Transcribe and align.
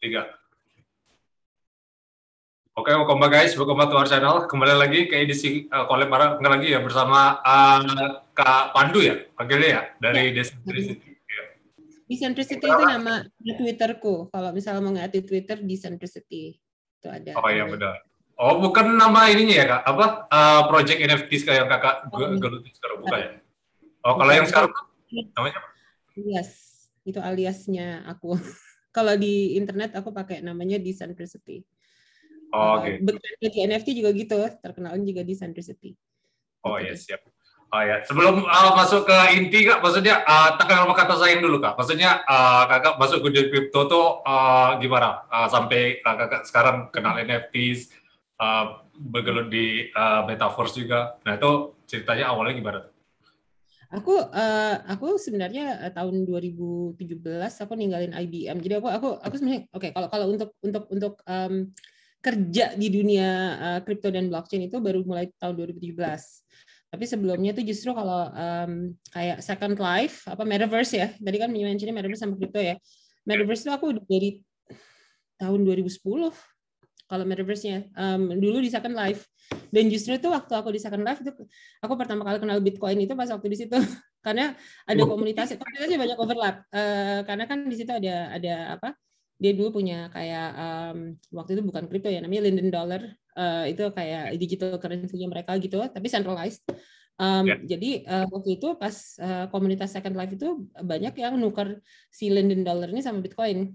Tiga. 0.00 0.22
Oke, 2.72 2.88
welcome 2.96 3.20
back 3.20 3.32
guys, 3.36 3.52
welcome 3.60 3.76
back 3.76 3.92
to 3.92 4.00
our 4.00 4.08
channel. 4.08 4.48
Kembali 4.48 4.72
lagi 4.72 5.04
ke 5.04 5.20
edisi 5.20 5.68
uh, 5.68 5.84
collab 5.84 6.08
bareng 6.08 6.40
lagi 6.40 6.72
ya 6.72 6.80
bersama 6.80 7.36
uh, 7.44 8.24
Kak 8.32 8.72
Pandu 8.72 9.04
ya, 9.04 9.20
panggilnya 9.36 9.68
ya 9.68 9.82
dari 10.00 10.32
Ya. 10.32 10.40
Decentricity. 10.40 11.08
Ya. 11.28 11.42
Decentricity 12.08 12.64
itu 12.64 12.84
nama 12.88 13.28
di 13.36 13.52
Twitterku. 13.60 14.32
Kalau 14.32 14.50
misalnya 14.56 14.80
mau 14.80 14.96
nge 14.96 15.12
di 15.12 15.20
Twitter, 15.28 15.60
Decentricity. 15.60 16.56
Itu 16.96 17.12
ada. 17.12 17.36
Oh 17.36 17.52
iya 17.52 17.68
benar. 17.68 18.00
Oh 18.40 18.56
bukan 18.56 18.96
nama 18.96 19.28
ininya 19.28 19.52
ya 19.52 19.66
kak? 19.68 19.82
Apa 19.84 20.04
uh, 20.32 20.62
project 20.72 20.96
NFT 21.04 21.44
kayak 21.44 21.68
kakak 21.68 22.08
Oh, 22.08 22.24
iya. 22.24 22.40
geluti 22.40 22.72
sekarang 22.72 23.04
bukan 23.04 23.18
ya? 23.20 23.30
Oh 24.00 24.16
kalau 24.16 24.32
yang 24.32 24.48
sekarang 24.48 24.72
namanya 25.36 25.60
apa? 25.60 25.68
Alias. 26.16 26.50
Itu 27.04 27.20
aliasnya 27.20 28.04
aku. 28.08 28.36
Kalau 28.96 29.14
di 29.14 29.54
internet 29.54 29.94
aku 29.94 30.10
pakai 30.10 30.42
namanya 30.42 30.76
Decentricity. 30.80 31.62
Oh, 32.50 32.82
Uh, 32.82 32.82
Oke. 32.82 32.90
bekerja 33.06 33.46
di 33.46 33.58
NFT 33.62 33.88
juga 34.02 34.10
gitu, 34.10 34.34
terkenalnya 34.58 35.06
juga 35.06 35.22
Decentricity. 35.22 35.94
Oh 36.66 36.74
Gitu 36.76 36.90
ya 36.90 36.92
deh. 36.92 36.98
siap. 36.98 37.20
Oh 37.70 37.78
ya, 37.86 38.02
sebelum 38.02 38.42
uh, 38.42 38.74
masuk 38.74 39.06
ke 39.06 39.18
inti 39.38 39.62
kak, 39.62 39.78
maksudnya 39.78 40.26
uh, 40.26 40.58
nama 40.58 40.90
kata 40.90 41.14
sayang 41.22 41.38
dulu 41.38 41.62
kak. 41.62 41.78
Maksudnya 41.78 42.26
uh, 42.26 42.66
kakak 42.66 42.98
masuk 42.98 43.22
ke 43.22 43.26
dunia 43.30 43.46
crypto 43.46 43.86
tuh 43.86 44.06
uh, 44.26 44.74
gimana? 44.82 45.22
Uh, 45.30 45.46
sampai 45.46 46.02
kakak 46.02 46.42
sekarang 46.50 46.90
kenal 46.90 47.14
NFTs, 47.22 47.94
uh, 48.42 48.82
bergelut 48.98 49.54
di 49.54 49.86
uh, 49.94 50.26
metaverse 50.26 50.82
juga. 50.82 51.14
Nah 51.22 51.38
itu 51.38 51.78
ceritanya 51.86 52.34
awalnya 52.34 52.58
gimana? 52.58 52.80
Aku 53.90 54.14
eh, 54.22 54.76
aku 54.86 55.18
sebenarnya 55.18 55.82
eh, 55.82 55.90
tahun 55.90 56.22
2017 56.22 56.94
aku 57.66 57.72
ninggalin 57.74 58.14
IBM. 58.14 58.62
Jadi 58.62 58.74
aku 58.78 58.86
aku 58.86 59.08
aku 59.18 59.34
sebenarnya 59.34 59.66
oke 59.74 59.88
kalau 59.90 60.08
kalau 60.08 60.26
untuk 60.30 60.50
untuk 60.62 60.84
untuk 60.94 61.14
em, 61.26 61.74
kerja 62.22 62.76
di 62.76 62.88
dunia 62.92 63.28
kripto 63.82 64.12
dan 64.12 64.28
blockchain 64.28 64.68
itu 64.70 64.78
baru 64.78 65.02
mulai 65.02 65.26
tahun 65.42 65.58
2017. 65.58 65.98
Tapi 66.90 67.04
sebelumnya 67.06 67.50
itu 67.50 67.66
justru 67.66 67.90
kalau 67.90 68.30
em, 68.30 68.94
kayak 69.10 69.42
Second 69.42 69.74
Life 69.82 70.22
apa 70.30 70.42
Metaverse 70.46 70.94
ya. 70.94 71.08
Tadi 71.18 71.36
kan 71.42 71.50
mentionnya 71.50 71.94
Metaverse 71.96 72.22
sama 72.22 72.38
kripto 72.38 72.62
ya. 72.62 72.78
Metaverse 73.26 73.66
itu 73.66 73.72
aku 73.74 73.86
dari 74.06 74.38
tahun 75.40 75.66
2010 75.66 76.30
kalau 77.10 77.26
Metaverse-nya. 77.26 77.90
Em, 77.98 78.22
dulu 78.38 78.62
di 78.62 78.70
Second 78.70 78.94
Life. 78.94 79.26
Dan 79.74 79.90
justru 79.90 80.14
itu 80.14 80.30
waktu 80.30 80.52
aku 80.54 80.70
di 80.70 80.78
Second 80.78 81.02
Life 81.02 81.20
itu 81.26 81.34
aku 81.82 81.94
pertama 81.98 82.22
kali 82.22 82.38
kenal 82.38 82.62
Bitcoin 82.62 83.02
itu 83.02 83.18
pas 83.18 83.26
waktu 83.26 83.50
di 83.50 83.58
situ. 83.66 83.74
Karena 84.24 84.54
ada 84.86 85.02
komunitas 85.02 85.50
komunitasnya 85.58 85.98
banyak 85.98 86.18
overlap. 86.20 86.56
Eh, 86.70 87.24
karena 87.26 87.48
kan 87.48 87.64
di 87.64 87.72
situ 87.72 87.88
ada 87.88 88.36
ada 88.36 88.76
apa 88.76 88.92
dia 89.40 89.56
dulu 89.56 89.80
punya 89.80 90.12
kayak 90.12 90.48
em, 90.60 90.98
waktu 91.32 91.56
itu 91.56 91.62
bukan 91.64 91.88
kripto 91.88 92.12
ya 92.12 92.20
namanya 92.20 92.44
Linden 92.46 92.68
Dollar. 92.70 93.00
Eh, 93.32 93.72
itu 93.72 93.82
kayak 93.96 94.36
digital 94.36 94.76
currency-nya 94.76 95.24
mereka 95.26 95.56
gitu 95.56 95.80
tapi 95.88 96.06
centralized. 96.12 96.62
Em, 97.16 97.44
Ya. 97.48 97.56
jadi 97.76 97.90
eh, 98.04 98.26
waktu 98.28 98.60
itu 98.60 98.76
pas 98.76 98.92
eh, 99.16 99.44
komunitas 99.48 99.88
Second 99.88 100.14
Life 100.20 100.36
itu 100.36 100.68
banyak 100.76 101.16
yang 101.16 101.40
nuker 101.40 101.80
si 102.12 102.28
Linden 102.28 102.60
Dollar 102.60 102.92
ini 102.92 103.00
sama 103.00 103.24
Bitcoin. 103.24 103.72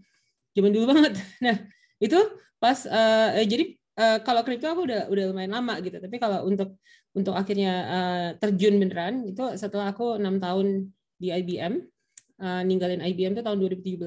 Zaman 0.54 0.72
dulu 0.72 0.86
banget. 0.94 1.18
Nah 1.46 1.58
itu 2.02 2.20
pas 2.60 2.78
eh, 2.88 3.46
jadi 3.48 3.66
eh, 4.00 4.18
kalau 4.24 4.42
kripto 4.44 4.68
aku 4.68 4.88
udah 4.88 5.08
udah 5.12 5.24
lumayan 5.32 5.54
lama 5.56 5.80
gitu. 5.84 5.98
Tapi 6.00 6.16
kalau 6.20 6.48
untuk 6.48 6.80
untuk 7.16 7.34
akhirnya 7.36 7.74
eh, 7.88 8.30
terjun 8.42 8.76
beneran 8.82 9.24
itu 9.28 9.44
setelah 9.56 9.92
aku 9.96 10.20
enam 10.20 10.40
tahun 10.40 10.92
di 11.16 11.32
IBM 11.32 11.74
eh, 12.44 12.62
ninggalin 12.68 13.00
IBM 13.04 13.40
itu 13.40 13.44
tahun 13.44 13.58
2017 13.62 14.04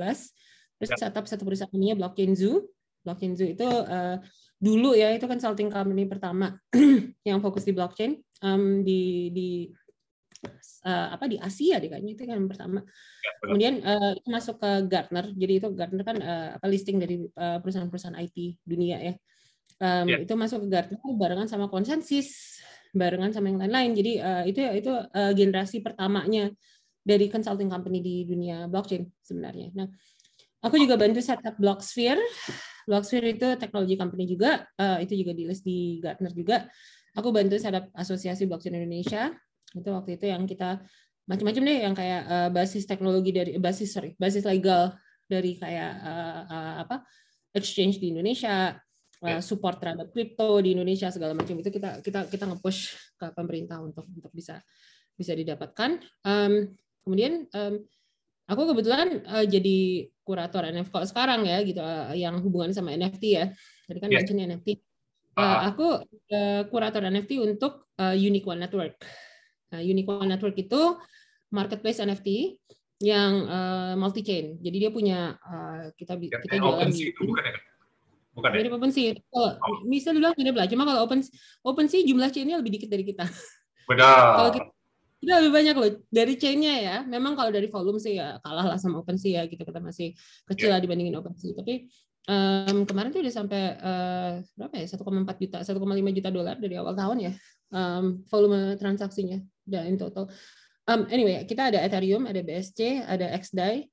terus 0.79 0.95
Ya. 0.95 1.11
setup 1.11 1.27
satu 1.27 1.43
perusahaan 1.43 1.75
namanya 1.75 1.99
Blockchain 1.99 2.39
Zoo. 2.39 2.71
Blockchain 3.03 3.35
Zoo 3.35 3.51
itu 3.51 3.67
eh, 3.67 4.17
dulu 4.59 4.95
ya 4.95 5.11
itu 5.15 5.27
consulting 5.27 5.71
company 5.71 6.07
pertama 6.07 6.55
yang 7.29 7.39
fokus 7.39 7.63
di 7.63 7.71
blockchain 7.71 8.19
em, 8.43 8.83
di 8.83 9.31
di 9.31 9.49
eh, 10.87 11.09
apa 11.15 11.25
di 11.27 11.37
Asia 11.41 11.83
deh 11.83 11.89
kayaknya 11.91 12.13
itu 12.15 12.23
kan 12.29 12.37
yang 12.39 12.51
pertama. 12.51 12.81
Ya, 13.25 13.31
kemudian 13.43 13.75
eh, 13.83 14.13
itu 14.19 14.29
masuk 14.31 14.57
ke 14.63 14.71
Gartner. 14.87 15.27
Jadi 15.35 15.53
itu 15.59 15.69
Gartner 15.75 16.05
kan 16.07 16.17
eh, 16.23 16.49
apa 16.57 16.67
listing 16.71 16.97
dari 17.03 17.25
perusahaan-perusahaan 17.35 18.19
IT 18.19 18.37
dunia 18.63 18.99
ya. 19.03 19.15
Em, 19.79 20.07
Ya. 20.11 20.17
itu 20.27 20.35
masuk 20.35 20.67
ke 20.67 20.69
Gartner 20.75 20.99
barengan 21.15 21.47
sama 21.47 21.71
konsensus 21.71 22.59
barengan 22.97 23.31
sama 23.35 23.53
yang 23.53 23.61
lain-lain. 23.61 23.93
Jadi 23.95 24.13
eh, 24.21 24.43
itu 24.49 24.61
itu 24.75 24.93
eh, 24.93 25.33
generasi 25.37 25.85
pertamanya 25.85 26.51
dari 27.05 27.31
consulting 27.33 27.71
company 27.73 28.03
di 28.05 28.17
dunia 28.29 28.69
blockchain 28.69 29.07
sebenarnya. 29.25 29.73
Nah 29.77 29.89
aku 30.61 30.77
juga 30.77 30.99
bantu 30.99 31.23
setup 31.23 31.55
Blocksphere 31.57 32.21
Blocksphere 32.89 33.37
itu 33.37 33.49
teknologi 33.61 33.95
company 34.01 34.25
juga. 34.25 34.65
Eh, 34.77 35.05
itu 35.05 35.15
juga 35.25 35.33
di 35.37 35.45
list 35.45 35.63
di 35.65 36.01
Gartner 36.01 36.33
juga. 36.33 36.65
Aku 37.17 37.29
bantu 37.35 37.57
setup 37.61 37.91
asosiasi 37.93 38.47
blockchain 38.47 38.79
Indonesia 38.79 39.33
itu 39.77 39.89
waktu 39.93 40.17
itu 40.17 40.25
yang 40.31 40.45
kita 40.49 40.81
macam-macam 41.29 41.63
deh 41.69 41.79
yang 41.85 41.95
kayak 41.97 42.23
eh, 42.25 42.49
basis 42.53 42.89
teknologi 42.89 43.31
dari 43.35 43.51
basis 43.61 43.93
sorry 43.93 44.17
basis 44.17 44.49
legal 44.49 44.97
dari 45.29 45.59
kayak 45.61 45.93
eh, 46.01 46.41
eh, 46.49 46.75
apa 46.87 47.05
exchange 47.53 48.01
di 48.01 48.13
Indonesia 48.17 48.77
Ya. 49.19 49.43
support 49.43 49.83
terhadap 49.83 50.15
kripto 50.15 50.63
di 50.63 50.79
Indonesia 50.79 51.11
segala 51.11 51.35
macam 51.35 51.59
itu 51.59 51.75
kita 51.75 51.99
kita 52.07 52.31
kita 52.31 52.45
nge-push 52.55 52.81
ke 53.19 53.27
pemerintah 53.35 53.83
untuk 53.83 54.07
untuk 54.07 54.31
bisa 54.31 54.63
bisa 55.19 55.35
didapatkan. 55.35 55.99
Em, 56.23 56.71
kemudian 57.03 57.51
em, 57.51 57.83
aku 58.47 58.63
kebetulan 58.71 59.19
eh, 59.27 59.47
jadi 59.51 59.79
kurator 60.23 60.63
NFT 60.71 60.95
kalau 60.95 61.07
sekarang 61.11 61.41
ya 61.51 61.59
gitu 61.67 61.83
eh, 61.83 62.23
yang 62.23 62.39
hubungan 62.39 62.71
sama 62.71 62.95
NFT 62.95 63.23
ya. 63.35 63.51
Tadi 63.91 63.99
kan 63.99 64.11
mention 64.11 64.39
NFT 64.39 64.69
Ah. 65.39 65.71
aku 65.71 66.03
eh, 66.35 66.67
kurator 66.67 66.99
NFT 66.99 67.39
untuk 67.39 67.91
Unique 67.99 68.47
One 68.47 68.59
Network 68.63 68.99
Unique 69.77 70.09
One 70.09 70.31
Network 70.33 70.57
itu 70.57 70.97
marketplace 71.53 72.01
NFT 72.01 72.57
yang 73.05 73.33
multi 73.95 74.27
chain. 74.27 74.59
Jadi 74.59 74.77
dia 74.77 74.91
punya 74.91 75.37
eh, 75.39 75.95
kita 75.95 76.19
Yang 76.19 76.43
kita 76.49 76.55
yang 76.59 76.65
jualan 76.67 76.79
open 76.83 76.91
di 76.91 77.03
itu 77.13 77.23
bukan 77.23 77.45
ya? 77.47 77.55
Bukan 78.39 78.51
ya? 78.55 78.57
mirip 78.63 78.73
OpenSea. 78.79 79.11
Kalau 79.19 79.51
bisa 79.91 80.09
dibilang 80.15 80.35
mirip 80.39 80.55
lah. 80.55 80.67
Cuma 80.71 80.87
kalau 80.87 81.01
Open 81.11 81.21
OpenSea 81.67 82.07
jumlah 82.07 82.31
chainnya 82.31 82.63
lebih 82.63 82.79
dikit 82.79 82.91
dari 82.95 83.03
kita. 83.03 83.27
Kalau 83.89 83.97
Benar. 83.97 84.53
kita, 84.53 84.69
kita 85.19 85.33
lebih 85.41 85.53
banyak 85.57 85.75
loh 85.75 85.91
dari 86.13 86.35
chainnya 86.37 86.75
ya. 86.77 86.97
Memang 87.09 87.33
kalau 87.33 87.49
dari 87.49 87.73
volume 87.73 87.97
sih 87.97 88.21
ya 88.21 88.37
kalah 88.45 88.69
lah 88.69 88.79
sama 88.79 89.01
OpenSea 89.01 89.41
ya. 89.41 89.43
Gitu 89.49 89.65
kita 89.65 89.81
masih 89.81 90.13
kecil 90.45 90.71
lah 90.71 90.79
dibandingin 90.79 91.17
OpenSea. 91.17 91.57
Tapi 91.57 91.89
em, 92.29 92.85
kemarin 92.85 93.09
tuh 93.11 93.25
udah 93.25 93.35
sampai 93.35 93.63
eh, 93.81 94.33
berapa 94.55 94.75
ya 94.77 94.87
1,4 94.87 95.43
juta, 95.43 95.59
1,5 95.65 96.17
juta 96.21 96.31
dolar 96.31 96.57
dari 96.61 96.75
awal 96.77 96.93
tahun 96.93 97.19
ya 97.27 97.33
em, 97.73 98.23
volume 98.29 98.77
transaksinya. 98.77 99.39
Dan 99.69 99.95
in 99.95 99.97
total. 100.01 100.29
Um, 100.89 101.05
anyway, 101.13 101.45
kita 101.45 101.69
ada 101.69 101.85
Ethereum, 101.85 102.25
ada 102.25 102.41
BSC, 102.41 103.05
ada 103.05 103.29
XDAI. 103.37 103.85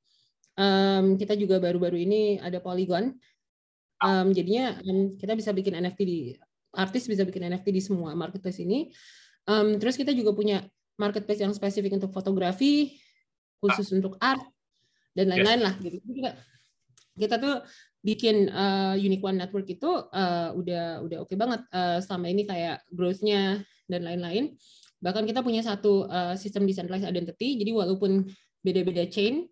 Um, 0.55 1.19
kita 1.19 1.35
juga 1.35 1.59
baru-baru 1.59 2.07
ini 2.07 2.39
ada 2.39 2.63
Polygon. 2.63 3.11
Um, 3.99 4.31
jadinya 4.31 4.79
um, 4.79 5.19
kita 5.19 5.35
bisa 5.35 5.51
bikin 5.51 5.75
NFT 5.75 5.99
di 6.07 6.19
artis 6.75 7.07
bisa 7.07 7.23
bikin 7.23 7.47
NFT 7.51 7.67
di 7.75 7.81
semua 7.83 8.15
marketplace 8.15 8.63
ini. 8.63 8.91
Um, 9.47 9.75
terus 9.75 9.99
kita 9.99 10.15
juga 10.15 10.31
punya 10.31 10.63
marketplace 10.95 11.43
yang 11.43 11.51
spesifik 11.51 11.99
untuk 11.99 12.15
fotografi, 12.15 12.95
khusus 13.59 13.91
untuk 13.91 14.15
art 14.23 14.43
dan 15.15 15.31
lain-lain 15.31 15.61
lah 15.63 15.75
gitu. 15.79 15.99
Kita, 15.99 16.31
kita 17.15 17.35
tuh 17.39 17.55
bikin 18.05 18.53
uh, 18.53 18.93
Unique 18.93 19.25
One 19.25 19.41
Network 19.41 19.65
itu 19.65 19.89
uh, 19.89 20.53
udah 20.53 21.01
udah 21.01 21.17
oke 21.25 21.33
banget 21.33 21.65
uh, 21.73 21.97
selama 21.97 22.29
ini 22.29 22.45
kayak 22.45 22.85
growth-nya 22.93 23.65
dan 23.89 24.01
lain-lain. 24.05 24.53
Bahkan 25.01 25.25
kita 25.25 25.41
punya 25.41 25.65
satu 25.65 26.05
uh, 26.05 26.37
sistem 26.37 26.69
decentralized 26.69 27.09
identity. 27.09 27.57
Jadi 27.57 27.73
walaupun 27.73 28.29
beda-beda 28.61 29.09
chain, 29.09 29.49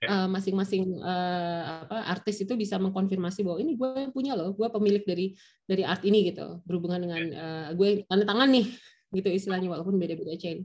Ya. 0.00 0.24
uh, 0.24 0.28
masing-masing 0.32 0.96
uh, 0.96 1.84
apa 1.84 2.08
artis 2.08 2.40
itu 2.40 2.56
bisa 2.56 2.80
mengkonfirmasi 2.80 3.44
bahwa 3.44 3.60
ini 3.60 3.76
gue 3.76 4.08
yang 4.08 4.08
punya 4.16 4.32
loh, 4.32 4.56
gue 4.56 4.64
pemilik 4.72 5.04
dari 5.04 5.36
dari 5.68 5.84
art 5.84 6.00
ini 6.08 6.32
gitu, 6.32 6.64
berhubungan 6.64 7.04
dengan 7.04 7.22
uh, 7.36 7.68
gue 7.76 8.08
tanda 8.08 8.24
tangan 8.24 8.48
nih, 8.48 8.64
gitu 9.12 9.28
istilahnya 9.28 9.68
walaupun 9.68 10.00
beda-beda 10.00 10.32
chain. 10.40 10.64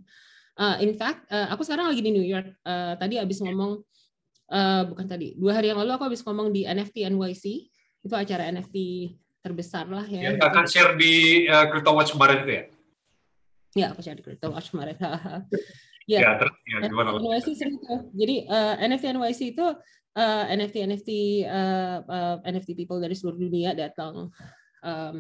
Uh, 0.56 0.80
in 0.80 0.96
fact, 0.96 1.28
uh, 1.36 1.52
aku 1.52 1.68
sekarang 1.68 1.92
lagi 1.92 2.00
di 2.00 2.16
New 2.16 2.24
York. 2.24 2.48
Uh, 2.64 2.96
tadi 2.96 3.20
abis 3.20 3.44
ngomong, 3.44 3.84
uh, 4.52 4.84
bukan 4.90 5.06
tadi, 5.06 5.38
dua 5.38 5.58
hari 5.58 5.72
yang 5.72 5.80
lalu 5.80 5.92
aku 5.96 6.10
abis 6.10 6.22
ngomong 6.26 6.52
di 6.52 6.66
NFT 6.66 7.08
NYC, 7.10 7.46
itu 8.06 8.14
acara 8.14 8.50
NFT 8.52 8.78
terbesar 9.42 9.86
lah 9.90 10.06
ya. 10.10 10.34
Yang 10.34 10.42
kakak 10.42 10.66
share 10.70 10.94
di 10.98 11.46
uh, 11.50 11.70
Crypto 11.70 11.92
Watch 11.94 12.14
kemarin 12.14 12.38
itu 12.46 12.52
ya? 12.52 12.64
Ya, 13.76 13.86
aku 13.92 14.02
share 14.02 14.18
di 14.18 14.24
Crypto 14.26 14.50
Watch 14.50 14.74
kemarin. 14.74 14.98
Ya. 16.06 16.22
Ya, 16.22 16.32
terus 16.38 16.54
ya, 16.70 16.86
gimana? 16.86 17.18
NYC 17.18 17.58
seru 17.58 17.82
tuh. 17.82 18.14
Jadi 18.14 18.46
uh, 18.46 18.78
NFT 18.78 19.04
NYC 19.18 19.42
itu 19.58 19.66
uh, 20.14 20.44
NFT 20.54 20.76
NFT 20.86 21.10
uh, 21.50 21.98
uh, 22.06 22.36
NFT 22.46 22.78
people 22.78 23.02
dari 23.02 23.18
seluruh 23.18 23.42
dunia 23.42 23.74
datang. 23.74 24.30
Um, 24.86 25.16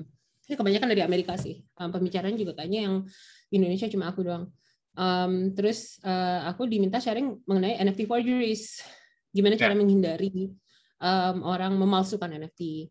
ini 0.45 0.54
kebanyakan 0.54 0.89
dari 0.94 1.01
Amerika 1.01 1.33
sih. 1.42 1.66
Um, 1.81 1.89
pembicaraan 1.89 2.38
juga 2.38 2.54
kayaknya 2.54 2.86
yang 2.86 2.95
Indonesia 3.50 3.89
cuma 3.89 4.13
aku 4.13 4.30
doang. 4.30 4.54
Um, 4.95 5.57
terus 5.57 5.98
uh, 6.06 6.45
aku 6.48 6.69
diminta 6.69 7.01
sharing 7.01 7.33
mengenai 7.50 7.81
NFT 7.81 8.06
forgeries, 8.06 8.86
gimana 9.36 9.60
cara 9.60 9.76
yeah. 9.76 9.80
menghindari 9.84 10.56
um, 11.04 11.44
orang 11.44 11.76
memalsukan 11.76 12.32
NFT 12.32 12.88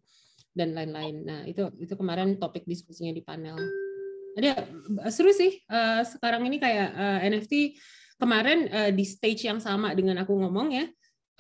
dan 0.52 0.76
lain-lain. 0.76 1.25
Nah 1.25 1.41
itu 1.49 1.73
itu 1.81 1.96
kemarin 1.96 2.37
topik 2.37 2.69
diskusinya 2.69 3.17
di 3.17 3.25
panel. 3.25 3.56
Ada 4.37 4.69
seru 5.08 5.32
sih. 5.32 5.64
Uh, 5.67 6.05
sekarang 6.05 6.44
ini 6.44 6.61
kayak 6.61 6.88
uh, 6.93 7.19
NFT 7.25 7.81
kemarin 8.20 8.69
uh, 8.69 8.91
di 8.93 9.08
stage 9.08 9.49
yang 9.49 9.58
sama 9.58 9.96
dengan 9.96 10.20
aku 10.20 10.37
ngomong 10.37 10.69
ya. 10.76 10.85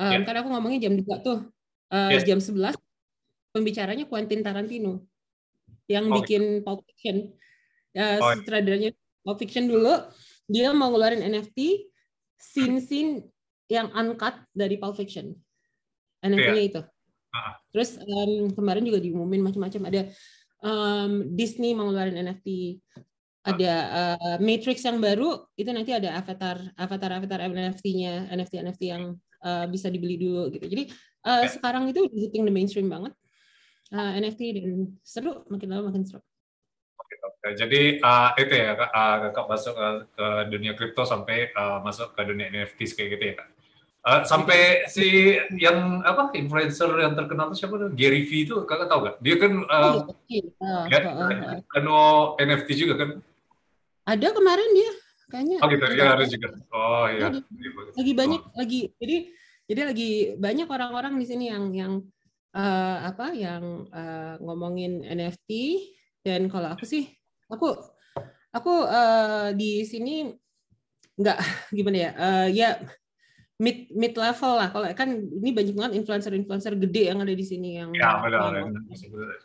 Um, 0.00 0.08
yeah. 0.08 0.22
Karena 0.24 0.40
aku 0.40 0.50
ngomongnya 0.50 0.88
jam 0.88 0.96
2 0.96 1.04
tuh. 1.20 1.52
Uh, 1.92 2.10
yes. 2.10 2.24
Jam 2.24 2.40
11 2.40 2.74
pembicaranya 3.54 4.08
Quentin 4.10 4.42
Tarantino 4.42 5.06
yang 5.86 6.10
oh. 6.10 6.18
bikin 6.18 6.64
Pulp 6.64 6.82
Fiction. 6.88 7.30
Uh, 7.94 8.18
oh. 8.18 8.34
Sutradaranya 8.40 8.90
Pulp 9.22 9.38
Fiction 9.38 9.70
dulu 9.70 9.94
dia 10.50 10.74
mau 10.74 10.90
ngeluarin 10.90 11.22
NFT 11.22 11.88
scene-scene 12.36 13.33
yang 13.68 13.88
uncut 13.92 14.36
dari 14.52 14.76
Pulp 14.76 14.96
Fiction. 14.96 15.32
NFT-nya 16.24 16.56
yeah. 16.56 16.70
itu. 16.72 16.80
Uh. 17.34 17.52
Terus 17.74 18.00
um, 18.00 18.48
kemarin 18.56 18.84
juga 18.86 18.98
diumumin 19.02 19.44
macam-macam 19.44 19.92
ada 19.92 20.02
um, 20.64 21.36
Disney 21.36 21.76
mau 21.76 21.88
ngeluarin 21.90 22.16
NFT 22.16 22.80
ada 23.44 23.72
uh, 23.92 24.36
Matrix 24.40 24.80
yang 24.88 25.04
baru 25.04 25.44
itu 25.52 25.68
nanti 25.68 25.92
ada 25.92 26.16
avatar 26.16 26.64
avatar 26.80 27.10
avatar 27.20 27.44
NFT-nya 27.44 28.32
NFT 28.32 28.64
NFT 28.64 28.82
yang 28.88 29.20
uh, 29.44 29.68
bisa 29.68 29.92
dibeli 29.92 30.16
dulu 30.16 30.48
gitu. 30.48 30.64
Jadi 30.64 30.88
uh, 31.28 31.44
yeah. 31.44 31.52
sekarang 31.52 31.92
itu 31.92 32.08
hitting 32.08 32.48
the 32.48 32.54
mainstream 32.54 32.88
banget 32.88 33.12
uh, 33.92 34.10
NFT 34.16 34.40
dan 34.56 34.96
seru 35.04 35.44
makin 35.52 35.68
lama 35.68 35.92
makin 35.92 36.08
seru. 36.08 36.24
Jadi 37.44 38.00
uh, 38.00 38.32
itu 38.40 38.54
ya 38.56 38.72
kak, 38.72 38.88
uh, 38.88 39.16
kakak 39.28 39.46
masuk 39.52 39.74
ke, 39.76 39.88
ke 40.16 40.26
dunia 40.48 40.72
kripto 40.72 41.04
sampai 41.04 41.52
uh, 41.52 41.84
masuk 41.84 42.16
ke 42.16 42.24
dunia 42.24 42.48
NFT 42.48 42.96
kayak 42.96 43.08
gitu 43.12 43.24
ya 43.28 43.34
kak. 43.36 43.48
Uh, 44.04 44.20
sampai 44.28 44.84
si 44.84 45.32
yang 45.56 46.04
apa 46.04 46.28
influencer 46.36 46.92
yang 47.00 47.16
terkenal 47.16 47.48
itu 47.48 47.64
siapa 47.64 47.80
tuh 47.80 47.88
Gary 47.96 48.28
V 48.28 48.44
itu 48.44 48.54
kakak 48.68 48.92
tahu 48.92 49.08
gak? 49.08 49.16
Dia 49.24 49.34
kan 49.40 49.52
uh, 49.64 50.04
oh, 50.04 50.12
uh, 50.12 50.84
ya, 50.92 50.98
uh, 51.08 51.24
uh, 51.24 51.60
kan 51.72 51.84
NFT 52.44 52.68
juga 52.84 53.00
kan? 53.00 53.10
Ada 54.04 54.28
kemarin 54.36 54.68
dia 54.76 54.92
kayaknya. 55.32 55.56
Oh 55.64 55.68
gitu, 55.72 55.84
ya 55.96 56.04
ada 56.20 56.24
juga. 56.28 56.48
Oh 56.68 57.08
iya. 57.08 57.32
Lagi, 57.32 57.40
lagi 57.96 58.12
banyak 58.12 58.42
oh. 58.44 58.52
lagi 58.60 58.80
jadi 59.00 59.16
jadi 59.64 59.80
lagi 59.88 60.10
banyak 60.36 60.68
orang-orang 60.68 61.16
di 61.16 61.24
sini 61.24 61.48
yang 61.48 61.72
yang 61.72 61.92
uh, 62.52 63.08
apa 63.08 63.32
yang 63.32 63.88
uh, 63.88 64.36
ngomongin 64.44 65.00
NFT 65.00 65.80
dan 66.20 66.52
kalau 66.52 66.76
aku 66.76 66.84
sih 66.84 67.08
aku 67.48 67.72
aku 68.52 68.72
uh, 68.84 69.50
di 69.56 69.82
sini 69.88 70.28
nggak 71.16 71.38
gimana 71.76 71.96
ya 71.96 72.10
uh, 72.14 72.46
ya 72.52 72.70
mid 73.54 73.86
mid 73.94 74.14
level 74.18 74.52
lah. 74.58 74.68
Kalau 74.74 74.86
kan 74.98 75.08
ini 75.14 75.50
banyak 75.54 75.74
banget 75.78 75.92
influencer 76.02 76.34
influencer 76.34 76.74
gede 76.74 77.14
yang 77.14 77.22
ada 77.22 77.30
di 77.30 77.46
sini 77.46 77.78
yang 77.78 77.90
ya, 77.94 78.18
benar, 78.18 78.50
yang, 78.50 78.70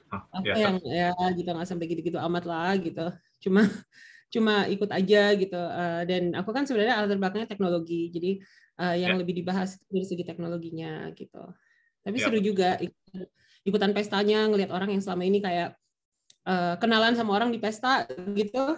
apa 0.09 0.45
ya, 0.45 0.55
yang 0.57 0.75
ya 0.81 1.11
gitu. 1.37 1.49
Nggak 1.53 1.67
sampai 1.69 1.85
gitu-gitu 1.85 2.17
amat 2.17 2.43
lah 2.49 2.73
gitu. 2.81 3.05
Cuma 3.37 3.61
cuma 4.33 4.65
ikut 4.65 4.89
aja 4.89 5.23
gitu. 5.37 5.61
Uh, 5.61 6.01
dan 6.09 6.33
aku 6.33 6.49
kan 6.49 6.65
sebenarnya 6.65 7.05
latar 7.05 7.17
belakangnya 7.21 7.49
teknologi. 7.49 8.09
Jadi 8.09 8.31
uh, 8.81 8.95
yang 8.97 9.13
ya. 9.13 9.19
lebih 9.21 9.33
dibahas 9.37 9.77
dari 9.85 10.05
segi 10.05 10.25
teknologinya 10.25 11.13
gitu. 11.13 11.43
Tapi 12.01 12.17
ya. 12.17 12.23
seru 12.25 12.39
juga 12.41 12.81
ikutan 13.61 13.93
pestanya 13.93 14.49
ngelihat 14.49 14.73
orang 14.73 14.89
yang 14.97 15.01
selama 15.05 15.23
ini 15.27 15.37
kayak 15.37 15.77
uh, 16.49 16.81
kenalan 16.81 17.13
sama 17.13 17.37
orang 17.37 17.53
di 17.53 17.61
pesta 17.61 18.09
gitu. 18.33 18.73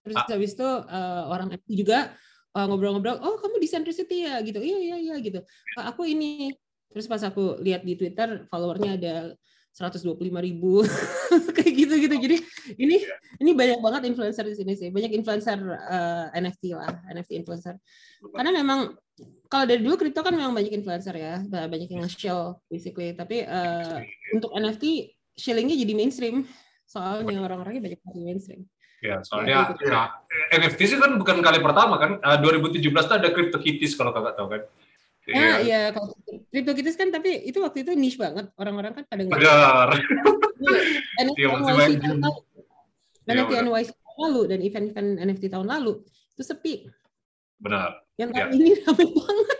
Terus 0.00 0.16
ah. 0.16 0.26
habis 0.32 0.56
itu 0.56 0.64
uh, 0.64 1.28
orang 1.28 1.52
itu 1.52 1.84
juga 1.84 2.14
ngobrol-ngobrol 2.64 3.20
oh 3.20 3.36
kamu 3.36 3.60
di 3.60 3.68
Centricity 3.68 4.24
ya? 4.24 4.40
Gitu. 4.40 4.56
Iya 4.56 4.78
iya 4.80 4.96
iya 4.96 5.14
gitu. 5.20 5.44
Aku 5.76 6.08
ini. 6.08 6.56
Terus 6.88 7.04
pas 7.04 7.20
aku 7.20 7.60
lihat 7.60 7.84
di 7.84 7.92
Twitter 7.92 8.48
followernya 8.48 8.96
ada 8.96 9.14
125 9.76 10.16
ribu 10.32 10.80
kayak 11.56 11.72
gitu 11.76 11.94
gitu. 12.00 12.14
Jadi 12.16 12.36
ini 12.80 12.96
ini 13.44 13.50
banyak 13.52 13.84
banget 13.84 14.08
influencer 14.08 14.48
di 14.48 14.56
sini 14.56 14.72
sih. 14.72 14.88
Banyak 14.88 15.12
influencer 15.12 15.60
uh, 15.60 16.32
NFT 16.32 16.72
lah 16.72 17.04
NFT 17.12 17.44
influencer. 17.44 17.76
Karena 18.32 18.56
memang 18.56 18.96
kalau 19.52 19.68
dari 19.68 19.84
dulu 19.84 20.00
kripto 20.00 20.24
kan 20.24 20.32
memang 20.32 20.56
banyak 20.56 20.72
influencer 20.72 21.12
ya 21.20 21.44
banyak 21.44 21.92
yang 21.92 22.08
nge-shill 22.08 22.56
basically. 22.72 23.12
Tapi 23.12 23.44
uh, 23.44 24.00
untuk 24.32 24.56
NFT 24.56 25.12
shillingnya 25.36 25.76
jadi 25.76 25.92
mainstream. 25.92 26.48
Soalnya 26.88 27.44
orang-orangnya 27.44 27.92
banyak 27.92 28.00
yang 28.00 28.24
mainstream. 28.24 28.64
Ya, 29.04 29.20
soalnya 29.20 29.76
ya, 29.76 29.92
nah, 29.92 30.08
NFT 30.56 30.80
sih 30.88 30.96
kan 30.96 31.20
bukan 31.20 31.44
kali 31.44 31.60
pertama 31.60 32.00
kan. 32.00 32.16
Uh, 32.24 32.38
2017 32.40 32.80
tuh 32.88 33.16
ada 33.20 33.28
CryptoKitties 33.28 33.92
kalau 33.92 34.10
kakak 34.16 34.34
tahu 34.40 34.48
kan. 34.56 34.62
Ya, 35.26 35.36
ya, 35.36 35.56
iya, 35.60 35.80
kalau 35.92 36.16
CryptoKitties 36.48 36.96
kan 36.96 37.12
tapi 37.12 37.44
itu 37.44 37.60
waktu 37.60 37.84
itu 37.84 37.92
niche 37.92 38.16
banget. 38.16 38.48
Orang-orang 38.56 38.96
kan 38.96 39.04
pada 39.04 39.20
nggak. 39.20 39.36
Benar. 39.36 39.88
NFT 41.22 41.38
NYC 41.44 41.92
tahun 42.00 42.18
lalu. 42.24 42.40
NFT 43.28 43.52
NYC 43.52 43.90
tahun 43.92 44.16
lalu 44.16 44.40
dan 44.48 44.58
event-event 44.64 45.10
NFT 45.20 45.44
tahun 45.52 45.66
lalu 45.68 45.92
itu 46.32 46.42
sepi. 46.42 46.74
Benar. 47.60 48.00
Yang 48.16 48.30
tahun 48.32 48.48
ya. 48.48 48.56
ini 48.56 48.70
ramai 48.80 49.06
banget. 49.12 49.58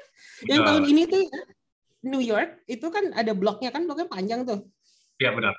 Yang 0.49 0.61
tahun 0.65 0.83
ini 0.89 1.03
tuh 1.05 1.23
New 2.09 2.23
York 2.25 2.51
itu 2.65 2.87
kan 2.89 3.05
ada 3.13 3.33
bloknya 3.37 3.69
kan 3.69 3.85
bloknya 3.85 4.09
panjang 4.09 4.49
tuh. 4.49 4.65
Iya 5.21 5.33
benar 5.33 5.57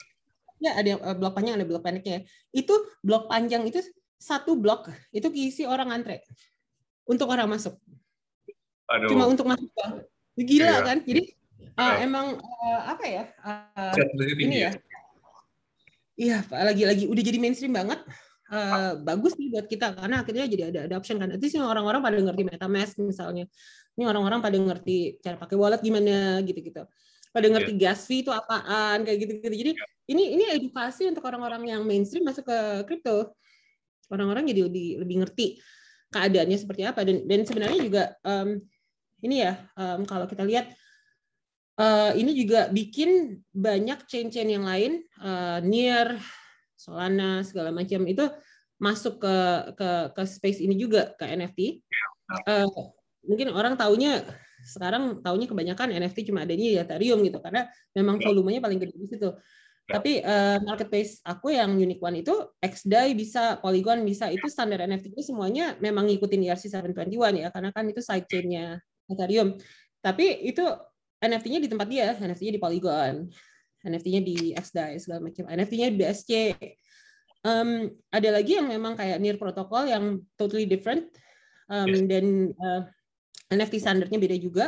ya 0.58 0.72
ada 0.78 0.90
eh, 0.98 1.16
blok 1.18 1.34
panjang 1.38 1.56
ada 1.58 1.66
blok 1.66 1.84
pendeknya. 1.86 2.26
Itu 2.54 2.74
blok 3.06 3.30
panjang 3.30 3.66
itu 3.66 3.82
satu 4.18 4.58
blok 4.58 4.90
itu 5.14 5.28
keisi 5.30 5.64
orang 5.64 5.94
antre 5.94 6.26
untuk 7.06 7.30
orang 7.30 7.48
masuk. 7.50 7.78
Aduh. 8.88 9.12
cuma 9.12 9.28
untuk 9.28 9.46
masuk 9.52 9.68
gila 10.38 10.80
iya. 10.80 10.80
kan? 10.82 10.98
Jadi 11.04 11.22
uh, 11.76 11.96
emang 12.00 12.40
uh, 12.40 12.82
apa 12.88 13.04
ya 13.06 13.24
uh, 13.44 13.94
ini 14.38 14.58
ya. 14.68 14.72
Iya 16.18 16.38
lagi-lagi 16.50 17.06
udah 17.06 17.24
jadi 17.24 17.38
mainstream 17.38 17.74
banget. 17.78 18.02
Uh, 18.48 18.96
bagus 19.04 19.36
nih 19.36 19.52
buat 19.52 19.68
kita 19.68 19.92
karena 19.92 20.24
akhirnya 20.24 20.46
jadi 20.48 20.64
ada 20.72 20.80
adoption 20.90 21.20
kan. 21.22 21.30
Itu 21.36 21.46
sih 21.52 21.62
orang-orang 21.62 22.02
pada 22.02 22.18
ngerti 22.18 22.44
MetaMask 22.48 22.96
misalnya. 23.04 23.46
Ini 24.00 24.08
orang-orang 24.08 24.40
pada 24.42 24.58
ngerti 24.58 25.22
cara 25.22 25.38
pakai 25.38 25.58
wallet 25.58 25.82
gimana 25.84 26.42
gitu-gitu 26.42 26.86
pada 27.38 27.54
ngerti 27.54 27.78
yeah. 27.78 27.94
gas 27.94 28.10
fee 28.10 28.26
itu 28.26 28.34
apaan 28.34 29.06
kayak 29.06 29.18
gitu-gitu. 29.22 29.54
Jadi 29.54 29.72
yeah. 29.78 30.10
ini 30.10 30.24
ini 30.34 30.44
edukasi 30.58 31.06
untuk 31.06 31.22
orang-orang 31.30 31.70
yang 31.70 31.86
mainstream 31.86 32.26
masuk 32.26 32.50
ke 32.50 32.58
kripto. 32.90 33.38
Orang-orang 34.10 34.50
jadi 34.50 34.66
lebih 34.66 35.06
lebih 35.06 35.16
ngerti 35.22 35.62
keadaannya 36.10 36.58
seperti 36.58 36.82
apa 36.88 37.06
dan 37.06 37.30
dan 37.30 37.46
sebenarnya 37.46 37.80
juga 37.84 38.04
um, 38.26 38.58
ini 39.22 39.46
ya 39.46 39.60
um, 39.78 40.08
kalau 40.08 40.26
kita 40.26 40.42
lihat 40.42 40.72
uh, 41.78 42.12
ini 42.18 42.34
juga 42.34 42.72
bikin 42.74 43.44
banyak 43.54 44.08
chain-chain 44.10 44.50
yang 44.50 44.66
lain 44.66 45.04
uh, 45.22 45.62
near 45.62 46.18
Solana 46.78 47.42
segala 47.42 47.74
macam 47.74 48.06
itu 48.06 48.26
masuk 48.78 49.18
ke 49.18 49.36
ke 49.74 49.90
ke 50.14 50.24
space 50.30 50.62
ini 50.62 50.78
juga 50.78 51.14
ke 51.18 51.26
NFT. 51.26 51.82
Uh, 52.46 52.64
eh, 52.64 52.68
mungkin 53.26 53.50
orang 53.50 53.74
taunya 53.74 54.22
sekarang 54.68 55.24
tahunya 55.24 55.48
kebanyakan 55.48 55.96
NFT 55.96 56.28
cuma 56.28 56.44
adanya 56.44 56.68
di 56.68 56.78
Ethereum 56.78 57.24
gitu 57.24 57.40
karena 57.40 57.72
memang 57.96 58.20
ya. 58.20 58.28
volumenya 58.28 58.60
paling 58.60 58.80
gede 58.84 58.96
di 59.00 59.08
situ. 59.08 59.30
Ya. 59.88 60.04
Tapi 60.04 60.20
uh, 60.20 60.60
marketplace 60.68 61.24
aku 61.24 61.56
yang 61.56 61.80
Unique 61.80 62.04
One 62.04 62.20
itu 62.20 62.36
XDAI 62.60 63.16
bisa, 63.16 63.56
Polygon 63.64 64.04
bisa, 64.04 64.28
itu 64.28 64.52
standar 64.52 64.84
NFT 64.84 65.16
itu 65.16 65.24
semuanya 65.32 65.80
memang 65.80 66.12
ngikutin 66.12 66.44
ERC721 66.44 67.40
ya, 67.40 67.48
karena 67.56 67.72
kan 67.72 67.88
itu 67.88 68.04
sidechain-nya 68.04 68.84
Ethereum. 69.08 69.56
Tapi 70.04 70.44
itu 70.44 70.68
NFT-nya 71.24 71.60
di 71.64 71.70
tempat 71.72 71.88
dia, 71.88 72.20
NFT-nya 72.20 72.54
di 72.60 72.62
Polygon, 72.62 73.14
NFT-nya 73.88 74.22
di 74.22 74.38
XDAI 74.54 75.00
segala 75.00 75.24
macam, 75.24 75.48
NFT-nya 75.48 75.88
di 75.96 75.98
BSC. 75.98 76.32
Um, 77.48 77.88
ada 78.12 78.30
lagi 78.36 78.60
yang 78.60 78.68
memang 78.68 79.00
kayak 79.00 79.24
near 79.24 79.40
protocol 79.40 79.88
yang 79.88 80.20
totally 80.36 80.68
different 80.68 81.08
um, 81.72 81.88
yes. 81.88 82.04
dan 82.12 82.26
uh, 82.60 82.82
NFT 83.52 83.80
standarnya 83.80 84.18
beda 84.20 84.38
juga. 84.40 84.66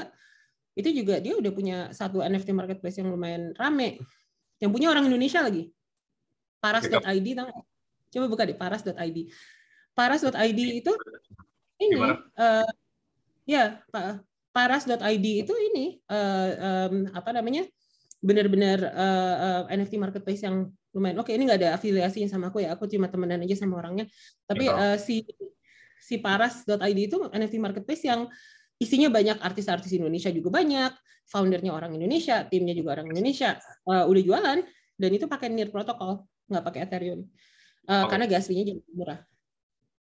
Itu 0.76 0.90
juga 0.96 1.20
dia 1.20 1.36
udah 1.36 1.52
punya 1.52 1.78
satu 1.92 2.24
NFT 2.24 2.56
marketplace 2.56 3.00
yang 3.00 3.12
lumayan 3.12 3.52
rame. 3.56 4.00
Yang 4.60 4.72
punya 4.72 4.88
orang 4.92 5.08
Indonesia 5.08 5.44
lagi. 5.44 5.72
Paras.id 6.60 7.28
tahu 7.36 7.50
Coba 8.10 8.26
buka 8.26 8.44
di 8.48 8.58
paras.id. 8.58 9.18
Paras.id 9.94 10.60
itu 10.60 10.92
ini 11.80 11.96
uh, 12.36 12.70
ya 13.46 13.80
paras.id 14.52 15.26
itu 15.46 15.54
ini 15.72 16.02
uh, 16.10 16.50
um, 16.90 16.96
apa 17.14 17.32
namanya? 17.36 17.70
benar-benar 18.20 18.84
uh, 18.84 19.36
uh, 19.40 19.62
NFT 19.72 19.96
marketplace 19.96 20.44
yang 20.44 20.68
lumayan 20.92 21.24
oke 21.24 21.32
okay, 21.32 21.40
ini 21.40 21.48
nggak 21.48 21.60
ada 21.64 21.70
afiliasinya 21.80 22.28
sama 22.28 22.52
aku 22.52 22.60
ya 22.60 22.76
aku 22.76 22.84
cuma 22.92 23.08
temenan 23.08 23.40
aja 23.40 23.64
sama 23.64 23.80
orangnya 23.80 24.12
tapi 24.44 24.68
uh, 24.68 25.00
si 25.00 25.24
si 26.04 26.20
paras.id 26.20 27.00
itu 27.00 27.18
NFT 27.32 27.56
marketplace 27.64 28.04
yang 28.04 28.28
isinya 28.80 29.12
banyak 29.12 29.38
artis-artis 29.44 29.92
Indonesia 29.92 30.32
juga 30.32 30.56
banyak, 30.56 30.92
foundernya 31.28 31.76
orang 31.76 31.94
Indonesia, 31.94 32.48
timnya 32.48 32.74
juga 32.74 33.00
orang 33.00 33.12
Indonesia, 33.12 33.60
uh, 33.86 34.08
udah 34.08 34.24
jualan 34.24 34.60
dan 35.00 35.10
itu 35.14 35.28
pakai 35.28 35.52
NIR 35.52 35.70
protokol, 35.70 36.26
nggak 36.50 36.64
pakai 36.66 36.80
Ethereum, 36.88 37.22
uh, 37.86 38.04
oh. 38.04 38.06
karena 38.08 38.26
gas 38.26 38.48
fee-nya 38.48 38.74
jadi 38.74 38.82
murah. 38.96 39.20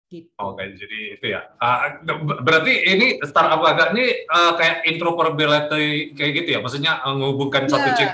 Gitu. 0.09 0.25
Oke, 0.41 0.65
jadi 0.74 1.21
itu 1.21 1.25
ya. 1.38 1.45
Uh, 1.62 2.01
berarti 2.41 2.74
ini 2.81 3.21
startup 3.29 3.62
agak 3.62 3.93
ini 3.93 4.25
uh, 4.25 4.57
kayak 4.57 4.81
interoperability 4.89 6.17
kayak 6.17 6.31
gitu 6.33 6.50
ya? 6.57 6.59
Maksudnya 6.65 6.98
menghubungkan 7.05 7.69
Iya. 7.69 7.71
satu 7.77 7.89
chip. 7.93 8.09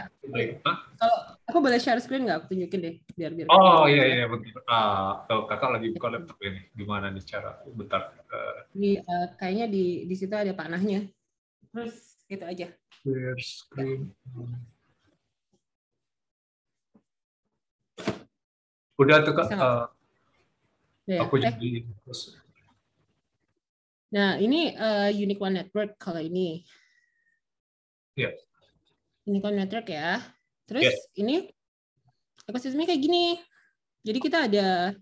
Hah? 0.68 0.76
Kalau 1.00 1.18
aku 1.46 1.58
boleh 1.62 1.78
share 1.78 2.02
screen 2.02 2.26
nggak? 2.26 2.38
Aku 2.44 2.46
tunjukin 2.52 2.80
deh, 2.82 2.96
biar 3.14 3.32
biar. 3.38 3.48
Oh 3.54 3.86
iya 3.86 4.04
iya 4.22 4.26
betul. 4.26 4.62
Ah, 4.66 5.24
tuh, 5.30 5.46
kakak 5.46 5.78
lagi 5.78 5.94
buka 5.94 6.08
laptop 6.12 6.38
ini. 6.42 6.62
Gimana 6.74 7.14
nih 7.14 7.24
cara? 7.24 7.62
Bentar. 7.70 8.14
Uh, 8.30 8.66
Di, 8.74 8.98
eh, 9.00 9.28
kayaknya 9.38 9.66
di 9.70 10.10
di 10.10 10.16
situ 10.18 10.34
ada 10.34 10.52
panahnya. 10.52 11.06
Terus 11.70 12.26
itu 12.26 12.46
aja. 12.46 12.68
share 13.06 13.42
screen. 13.42 14.10
Udah 18.98 19.18
tuh 19.22 19.34
kak. 19.38 19.48
Uh, 19.54 19.86
ya? 21.06 21.20
aku 21.24 21.38
Eh, 21.40 21.52
jadi. 21.52 21.70
Nah, 24.16 24.40
ini 24.40 24.72
eh, 24.72 25.10
Unique 25.14 25.44
One 25.44 25.62
Network 25.62 26.00
kalau 26.02 26.24
ini. 26.24 26.64
Iya. 28.16 28.32
Unique 29.28 29.46
One 29.46 29.60
Network 29.60 29.92
ya. 29.92 30.35
Terus 30.66 30.90
Yes. 30.90 30.98
ini 31.18 31.36
ekosistemnya 32.50 32.90
kayak 32.90 33.02
gini. 33.02 33.26
Jadi 34.06 34.20
kita 34.22 34.38
ada 34.46 34.94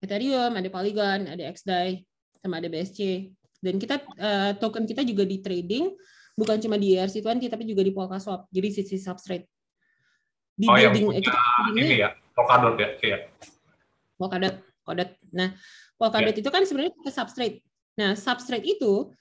Ethereum, 0.00 0.52
ada 0.52 0.68
Polygon, 0.68 1.28
ada 1.28 1.42
XDAI, 1.52 2.04
sama 2.40 2.60
ada 2.60 2.68
BSC. 2.68 3.32
Dan 3.60 3.80
kita 3.80 4.00
eh, 4.16 4.52
token 4.60 4.84
kita 4.84 5.02
juga 5.02 5.24
di 5.24 5.40
trading 5.40 5.92
bukan 6.36 6.60
cuma 6.60 6.76
di 6.76 6.94
E 6.94 7.00
ERC20 7.00 7.48
tapi 7.48 7.64
juga 7.64 7.82
di 7.82 7.92
Polkaswap. 7.92 8.48
Jadi 8.52 8.68
sisi 8.70 8.96
substrate. 9.00 9.48
Di 10.56 10.68
Oh 10.68 10.76
yang 10.76 10.92
building 10.92 11.20
punya 11.20 11.20
eh, 11.20 11.84
ini 11.84 11.96
ya. 12.00 12.10
Polkadot 12.36 12.76
ya. 12.76 12.88
Iya. 13.00 13.18
Polkadot, 14.20 14.54
Polkadot. 14.84 15.10
Nah, 15.32 15.48
Polkadot 15.96 16.36
itu 16.36 16.48
kan 16.52 16.62
sebenarnya 16.64 16.92
pakai 16.96 17.12
substrate. 17.12 17.56
Nah, 17.96 18.12
substrate 18.12 18.64
itu 18.64 19.12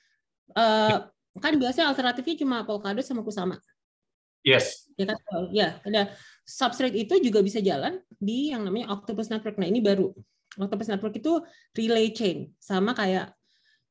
eh, 0.56 0.98
kan 1.40 1.54
biasanya 1.56 1.92
alternatifnya 1.92 2.36
cuma 2.44 2.68
Polkadot 2.68 3.04
sama 3.04 3.24
Kusama. 3.24 3.56
Yes. 4.46 4.86
Ya 4.94 5.10
kan? 5.10 5.18
Ya, 5.50 5.82
ada 5.82 6.14
substrate 6.46 6.94
itu 6.94 7.18
juga 7.20 7.42
bisa 7.42 7.58
jalan 7.60 8.00
di 8.22 8.54
yang 8.54 8.62
namanya 8.64 8.94
Octopus 8.94 9.34
Network. 9.34 9.58
Nah, 9.58 9.68
ini 9.68 9.82
baru. 9.82 10.14
Octopus 10.56 10.88
Network 10.88 11.18
itu 11.18 11.42
relay 11.76 12.14
chain, 12.16 12.54
sama 12.62 12.96
kayak 12.96 13.34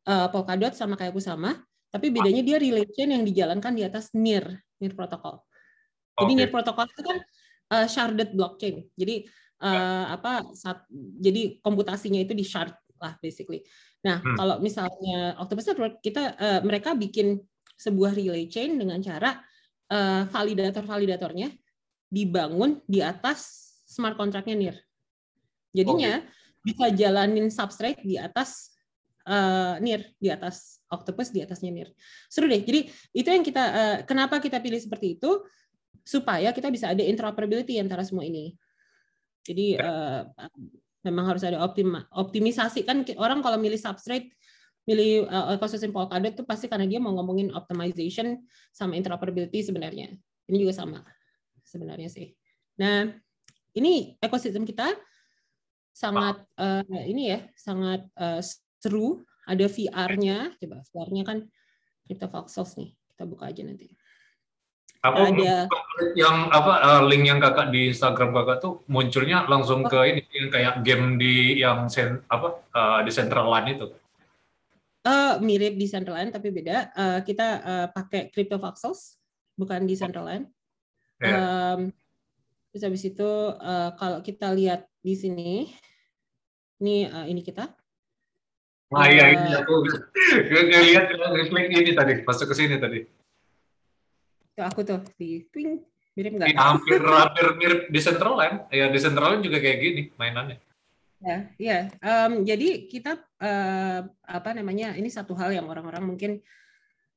eh, 0.08 0.28
Polkadot 0.32 0.72
sama 0.72 0.96
kayak 0.96 1.12
Kusama, 1.12 1.60
tapi 1.92 2.08
bedanya 2.08 2.40
dia 2.40 2.56
relay 2.56 2.86
chain 2.88 3.12
yang 3.12 3.26
dijalankan 3.26 3.74
di 3.76 3.82
atas 3.84 4.14
NIR, 4.16 4.48
NIR 4.80 4.94
protokol. 4.96 5.44
Jadi 6.16 6.32
Oke. 6.32 6.38
NIR 6.40 6.50
protokol 6.54 6.86
itu 6.88 7.02
kan 7.02 7.18
uh, 7.74 7.86
sharded 7.86 8.34
blockchain. 8.34 8.86
Jadi 8.94 9.26
uh, 9.62 10.14
apa 10.14 10.42
saat 10.54 10.86
jadi 11.18 11.58
komputasinya 11.62 12.22
itu 12.22 12.34
di 12.34 12.42
shard 12.42 12.74
lah 12.98 13.14
basically. 13.22 13.62
Nah, 14.02 14.18
Hmm. 14.20 14.36
kalau 14.36 14.56
misalnya 14.58 15.38
Octopus 15.38 15.70
Network 15.70 15.94
kita 16.02 16.34
uh, 16.34 16.60
mereka 16.66 16.98
bikin 16.98 17.38
sebuah 17.74 18.14
relay 18.14 18.46
chain 18.46 18.78
dengan 18.78 18.98
cara 19.02 19.38
uh, 19.38 19.53
validator-validatornya 20.32 21.52
dibangun 22.08 22.80
di 22.88 23.04
atas 23.04 23.70
smart 23.84 24.18
contract-nya 24.18 24.56
NIR. 24.56 24.76
Jadinya 25.74 26.22
bisa 26.64 26.86
jalanin 26.94 27.50
substrate 27.52 28.00
di 28.00 28.16
atas 28.16 28.74
uh, 29.28 29.76
NIR, 29.78 30.14
di 30.16 30.32
atas 30.32 30.80
Octopus, 30.88 31.34
di 31.34 31.44
atasnya 31.44 31.70
NIR. 31.74 31.90
Seru 32.30 32.48
deh. 32.48 32.62
Jadi 32.62 32.88
itu 33.12 33.28
yang 33.28 33.44
kita 33.44 33.64
uh, 33.64 33.96
kenapa 34.06 34.40
kita 34.40 34.58
pilih 34.62 34.80
seperti 34.80 35.20
itu 35.20 35.44
supaya 36.04 36.52
kita 36.52 36.68
bisa 36.68 36.92
ada 36.92 37.00
interoperability 37.00 37.80
antara 37.80 38.04
semua 38.04 38.28
ini. 38.28 38.52
Jadi 39.44 39.76
eh, 39.76 40.22
memang 41.04 41.24
harus 41.28 41.44
ada 41.44 41.60
optima, 41.60 42.04
optimisasi 42.12 42.84
kan 42.84 43.04
orang 43.20 43.44
kalau 43.44 43.60
milih 43.60 43.76
substrate 43.76 44.32
milih 44.84 45.28
eh, 45.28 45.46
ekosistem 45.56 45.90
Polkadot 45.92 46.32
itu 46.32 46.44
pasti 46.44 46.68
karena 46.68 46.84
dia 46.84 47.00
mau 47.00 47.12
ngomongin 47.16 47.52
optimization 47.56 48.40
sama 48.70 48.96
interoperability 48.96 49.64
sebenarnya. 49.64 50.12
Ini 50.48 50.56
juga 50.60 50.72
sama 50.76 51.00
sebenarnya 51.64 52.12
sih. 52.12 52.36
Nah, 52.76 53.08
ini 53.74 54.16
ekosistem 54.20 54.68
kita 54.68 54.92
sangat 55.94 56.44
eh, 56.60 57.04
ini 57.08 57.32
ya, 57.32 57.40
sangat 57.56 58.04
eh, 58.16 58.40
seru. 58.80 59.24
Ada 59.44 59.68
VR-nya, 59.68 60.56
coba 60.56 60.80
VR-nya 60.88 61.22
kan 61.28 61.38
CryptoVoxels 62.08 62.80
nih. 62.80 62.96
Kita 63.12 63.28
buka 63.28 63.52
aja 63.52 63.60
nanti. 63.60 63.92
Aku 65.04 65.20
Ada 65.20 65.68
yang 66.16 66.48
apa 66.48 66.72
uh, 66.80 67.02
link 67.04 67.28
yang 67.28 67.36
kakak 67.36 67.68
di 67.68 67.92
Instagram 67.92 68.32
kakak 68.32 68.64
tuh 68.64 68.80
munculnya 68.88 69.44
langsung 69.44 69.84
ke 69.84 70.00
ini 70.08 70.24
yang 70.32 70.48
kayak 70.48 70.74
game 70.80 71.20
di 71.20 71.60
yang 71.60 71.92
sen, 71.92 72.24
apa 72.24 72.64
uh, 72.72 73.04
di 73.04 73.12
Central 73.12 73.52
Line 73.52 73.76
itu. 73.76 73.86
Eh, 75.04 75.34
mirip 75.44 75.76
di 75.76 75.84
Central 75.84 76.16
Line 76.16 76.32
tapi 76.32 76.48
beda. 76.48 76.88
Eh, 76.96 77.20
kita 77.28 77.46
eh, 77.60 77.86
pakai 77.92 78.32
CryptoVoxels, 78.32 79.20
bukan 79.52 79.84
di 79.84 80.00
Central 80.00 80.24
Line. 80.24 80.46
Ya. 81.20 81.36
Em, 81.76 81.92
terus 82.72 82.82
habis 82.88 83.04
itu 83.04 83.30
eh, 83.52 83.90
kalau 84.00 84.24
kita 84.24 84.48
lihat 84.56 84.88
di 85.04 85.12
sini, 85.12 85.68
ini 86.80 87.04
eh, 87.04 87.26
ini 87.28 87.44
kita. 87.44 87.68
Nah, 88.96 89.06
iya 89.12 89.28
ini 89.36 89.52
aku 89.52 89.84
ngelihat 90.40 91.06
link 91.52 91.68
ini 91.68 91.92
tadi 91.92 92.24
masuk 92.24 92.48
ke 92.48 92.54
sini 92.56 92.80
tadi. 92.80 93.04
Itu 94.56 94.60
aku 94.64 94.88
tuh 94.88 95.04
di 95.20 95.44
twing 95.52 95.84
mirip 96.16 96.32
nggak? 96.40 96.48
Ini 96.48 96.56
hampir 96.56 97.04
hampir 97.04 97.46
mirip 97.60 97.80
di 97.92 98.00
Central 98.00 98.40
Line. 98.40 98.56
Ya 98.72 98.88
di 98.88 98.96
Central 98.96 99.36
Line 99.36 99.44
juga 99.44 99.60
kayak 99.60 99.78
gini 99.84 100.02
mainannya. 100.16 100.56
Ya, 101.24 101.36
iya. 101.56 101.78
Em, 102.04 102.44
jadi 102.44 102.84
kita 102.84 103.16
eh, 103.40 104.00
apa 104.28 104.50
namanya? 104.52 104.92
Ini 104.92 105.08
satu 105.08 105.32
hal 105.32 105.56
yang 105.56 105.64
orang-orang 105.64 106.04
mungkin 106.04 106.44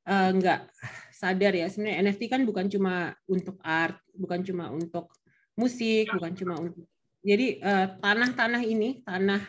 eh, 0.07 0.29
nggak 0.31 0.71
sadar 1.11 1.51
ya. 1.51 1.67
Sebenarnya 1.67 2.07
NFT 2.07 2.31
kan 2.31 2.41
bukan 2.47 2.71
cuma 2.71 3.11
untuk 3.27 3.59
art, 3.59 3.99
bukan 4.15 4.47
cuma 4.47 4.71
untuk 4.71 5.11
musik, 5.59 6.07
bukan 6.15 6.31
cuma 6.39 6.55
untuk. 6.55 6.87
Jadi 7.19 7.59
eh, 7.59 7.87
tanah-tanah 7.99 8.63
ini, 8.63 9.03
tanah 9.03 9.43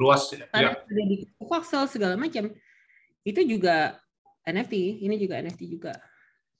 Luas 0.00 0.30
ya. 0.32 0.48
tanah 0.48 0.72
ya. 0.88 1.04
di 1.04 1.26
segala 1.90 2.16
macam, 2.16 2.48
itu 3.28 3.40
juga 3.44 4.00
NFT. 4.48 5.04
Ini 5.04 5.14
juga 5.20 5.36
NFT 5.44 5.60
juga. 5.68 5.92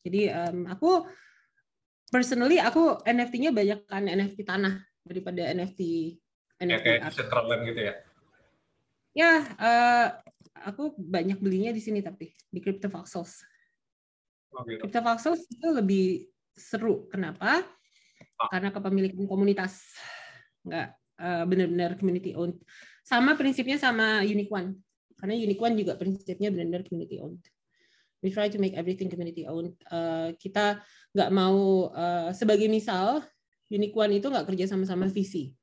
Jadi 0.05 0.28
em, 0.28 0.69
aku 0.69 1.09
personally 2.12 2.61
aku 2.61 3.00
NFT-nya 3.09 3.57
banyak 3.57 3.88
kan 3.88 4.05
NFT 4.05 4.45
tanah 4.45 4.85
daripada 5.05 5.49
NFT 5.57 5.81
Ya 6.59 6.67
NFT 6.67 6.83
kayak 6.83 7.00
di 7.15 7.23
art. 7.23 7.62
Gitu 7.71 7.81
ya. 7.81 7.95
Ya, 9.15 9.33
eh, 9.59 10.07
aku 10.67 10.95
banyak 10.99 11.38
belinya 11.38 11.71
di 11.71 11.83
sini 11.83 12.03
tapi 12.03 12.35
di 12.50 12.59
CryptoVoxels. 12.59 13.47
Oh, 14.55 14.62
gitu. 14.67 14.87
CryptoVoxels 14.87 15.43
itu 15.50 15.69
lebih 15.71 16.07
seru. 16.55 17.07
Kenapa? 17.11 17.62
Ah. 18.38 18.49
Karena 18.50 18.75
kepemilikan 18.75 19.27
komunitas, 19.27 19.87
nggak 20.67 20.88
eh, 21.19 21.45
benar-benar 21.47 21.99
community 21.99 22.35
owned. 22.35 22.59
Sama 23.07 23.38
prinsipnya 23.38 23.79
sama 23.79 24.23
Unique 24.27 24.50
One. 24.50 24.79
Karena 25.19 25.35
Unique 25.35 25.62
One 25.62 25.75
juga 25.79 25.99
prinsipnya 25.99 26.50
benar-benar 26.50 26.87
community 26.87 27.19
owned. 27.19 27.43
We 28.19 28.35
try 28.35 28.50
to 28.50 28.59
make 28.59 28.75
everything 28.75 29.07
community 29.07 29.47
owned. 29.47 29.79
Eh, 29.91 30.35
kita 30.38 30.83
nggak 31.15 31.31
mau 31.31 31.91
eh, 31.95 32.31
sebagai 32.35 32.67
misal 32.67 33.23
Unique 33.71 33.95
One 33.95 34.19
itu 34.19 34.27
nggak 34.31 34.47
kerja 34.47 34.71
sama-sama 34.71 35.11
VC. 35.11 35.58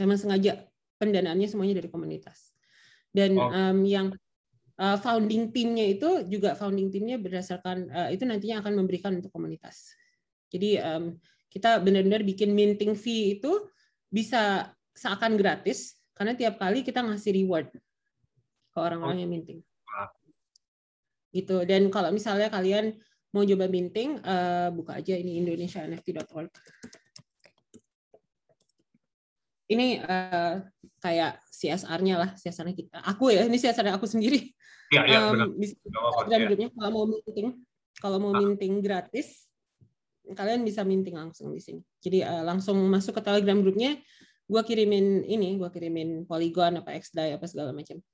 Memang 0.00 0.16
sengaja 0.16 0.64
pendanaannya 0.96 1.48
semuanya 1.50 1.82
dari 1.82 1.90
komunitas. 1.92 2.54
Dan 3.12 3.36
Oh. 3.36 3.52
em, 3.52 3.84
yang 3.84 4.06
uh, 4.80 4.96
founding 4.96 5.52
timnya 5.52 5.84
itu 5.84 6.24
juga 6.30 6.56
founding 6.56 6.88
timnya 6.88 7.20
berdasarkan 7.20 7.92
uh, 7.92 8.08
itu 8.08 8.24
nantinya 8.24 8.64
akan 8.64 8.72
memberikan 8.80 9.12
untuk 9.18 9.28
komunitas. 9.34 9.92
Jadi 10.48 10.80
um, 10.80 11.16
kita 11.52 11.80
benar-benar 11.84 12.24
bikin 12.24 12.56
minting 12.56 12.96
fee 12.96 13.36
itu 13.36 13.68
bisa 14.08 14.72
seakan 14.96 15.36
gratis 15.36 16.00
karena 16.16 16.32
tiap 16.36 16.60
kali 16.60 16.84
kita 16.84 17.04
ngasih 17.04 17.32
reward 17.36 17.72
ke 18.72 18.78
orang-orang 18.80 19.24
yang 19.24 19.30
minting. 19.32 19.60
Gitu. 21.32 21.64
Dan 21.64 21.88
kalau 21.88 22.12
misalnya 22.12 22.52
kalian 22.52 22.96
mau 23.32 23.44
coba 23.44 23.64
minting, 23.68 24.20
uh, 24.20 24.68
buka 24.72 25.00
aja 25.00 25.16
ini 25.16 25.40
indonesianft.org. 25.40 26.52
Ini 29.70 30.02
uh, 30.02 30.54
kayak 30.98 31.38
CSR-nya 31.48 32.14
lah, 32.18 32.30
CSR-nya 32.34 32.74
kita. 32.74 32.98
Aku 33.06 33.30
ya, 33.30 33.46
ini 33.46 33.56
CSR 33.56 33.94
aku 33.94 34.04
sendiri. 34.10 34.50
Iya 34.92 35.02
iya 35.08 35.18
benar. 35.32 35.48
bisa 35.56 35.74
Telegram 35.80 36.40
ya. 36.44 36.46
grupnya 36.52 36.68
kalau 36.76 36.90
mau 36.92 37.04
minting, 37.08 37.48
kalau 37.96 38.18
mau 38.20 38.32
Ah. 38.36 38.40
minting 38.44 38.74
gratis, 38.84 39.48
kalian 40.28 40.60
bisa 40.62 40.84
minting 40.84 41.16
langsung 41.16 41.48
di 41.54 41.62
sini. 41.64 41.80
Jadi 42.04 42.20
eh, 42.20 42.42
langsung 42.44 42.76
masuk 42.92 43.16
ke 43.16 43.22
Telegram 43.24 43.56
grupnya, 43.56 43.96
gua 44.44 44.60
kirimin 44.60 45.24
ini, 45.24 45.56
gua 45.56 45.72
kirimin 45.72 46.28
Polygon 46.28 46.84
apa 46.84 46.92
XDAI 46.92 47.40
apa 47.40 47.46
segala 47.48 47.72
macam. 47.72 48.04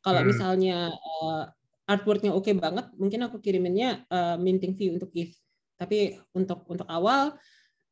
Kalau 0.00 0.20
Hmm. 0.24 0.28
misalnya 0.32 0.88
eh, 0.88 1.44
artworknya 1.84 2.32
oke 2.32 2.48
banget, 2.56 2.88
mungkin 2.96 3.20
aku 3.28 3.36
kiriminnya 3.44 4.08
eh, 4.08 4.36
minting 4.40 4.72
fee 4.72 4.88
untuk 4.88 5.12
ETH. 5.12 5.36
Tapi 5.76 6.16
untuk 6.32 6.64
untuk 6.64 6.88
awal 6.88 7.36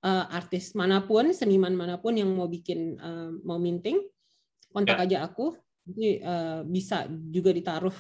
eh, 0.04 0.26
artis 0.33 0.73
mana 0.76 1.04
pun, 1.04 1.33
seniman 1.33 1.73
mana 1.76 2.00
pun 2.00 2.16
yang 2.16 2.33
mau 2.33 2.49
bikin 2.49 2.97
eh, 2.97 3.30
mau 3.45 3.61
minting, 3.61 4.00
kontak 4.71 4.99
Ya. 5.02 5.04
aja 5.07 5.19
aku 5.26 5.57
Jadi 5.90 6.23
uh, 6.23 6.62
bisa 6.71 7.09
juga 7.09 7.50
ditaruh 7.50 7.97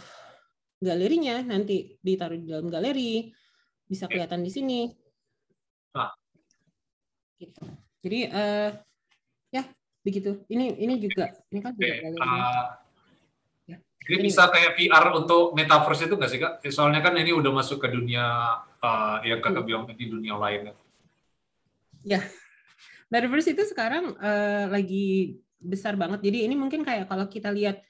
galerinya, 0.78 1.42
nanti 1.42 1.98
ditaruh 1.98 2.38
di 2.38 2.46
dalam 2.46 2.70
galeri, 2.70 3.34
bisa 3.82 4.06
kelihatan 4.06 4.46
di 4.46 4.50
sini. 4.52 4.80
Ah. 5.98 6.14
Gitu. 7.40 7.64
Jadi 8.04 8.20
uh, 8.30 8.70
ya 9.50 9.64
begitu. 10.06 10.44
Ini 10.46 10.78
ini 10.78 10.94
juga 11.02 11.34
ini 11.50 11.58
kan 11.58 11.72
juga 11.74 11.88
okay. 11.90 11.98
galeri. 12.04 12.20
Uh, 12.22 12.66
ya. 13.66 13.76
Ini 14.06 14.16
bisa 14.22 14.42
kayak 14.46 14.78
VR 14.78 15.06
untuk 15.18 15.50
metaverse 15.58 16.06
itu 16.06 16.14
nggak 16.14 16.30
sih 16.30 16.38
kak? 16.38 16.52
Soalnya 16.70 17.00
kan 17.02 17.16
ini 17.18 17.34
udah 17.34 17.50
masuk 17.50 17.82
ke 17.82 17.90
dunia 17.90 18.54
uh, 18.62 19.18
yang 19.26 19.42
kakak 19.42 19.66
hmm. 19.66 19.68
bilang 19.68 19.84
di 19.90 20.06
dunia 20.06 20.38
lain. 20.38 20.70
Ya, 22.06 22.24
metaverse 23.12 23.52
itu 23.52 23.62
sekarang 23.68 24.16
uh, 24.16 24.64
lagi 24.70 25.36
besar 25.60 25.98
banget. 25.98 26.24
Jadi 26.24 26.48
ini 26.48 26.56
mungkin 26.56 26.80
kayak 26.86 27.10
kalau 27.10 27.28
kita 27.28 27.52
lihat 27.52 27.84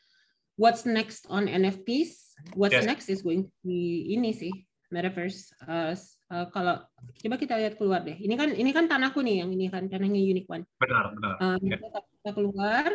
what's 0.58 0.82
next 0.88 1.28
on 1.30 1.46
NFTs, 1.46 2.34
what's 2.58 2.74
yes. 2.74 2.88
next 2.88 3.06
is 3.06 3.22
going 3.22 3.46
to 3.46 3.52
be 3.62 4.10
ini 4.10 4.34
sih 4.34 4.50
metaverse. 4.90 5.54
Uh, 5.62 5.94
uh, 6.34 6.46
kalau 6.50 6.82
coba 7.22 7.36
kita 7.38 7.54
lihat 7.60 7.78
keluar 7.78 8.02
deh. 8.02 8.18
Ini 8.18 8.34
kan 8.34 8.50
ini 8.50 8.70
kan 8.74 8.90
tanahku 8.90 9.22
nih 9.22 9.46
yang 9.46 9.50
ini 9.54 9.70
kan 9.70 9.86
tanahnya 9.86 10.18
Unique 10.18 10.50
One. 10.50 10.66
Benar 10.82 11.14
benar. 11.14 11.34
Uh, 11.38 11.56
yeah. 11.62 11.78
kita, 12.26 12.30
keluar, 12.34 12.90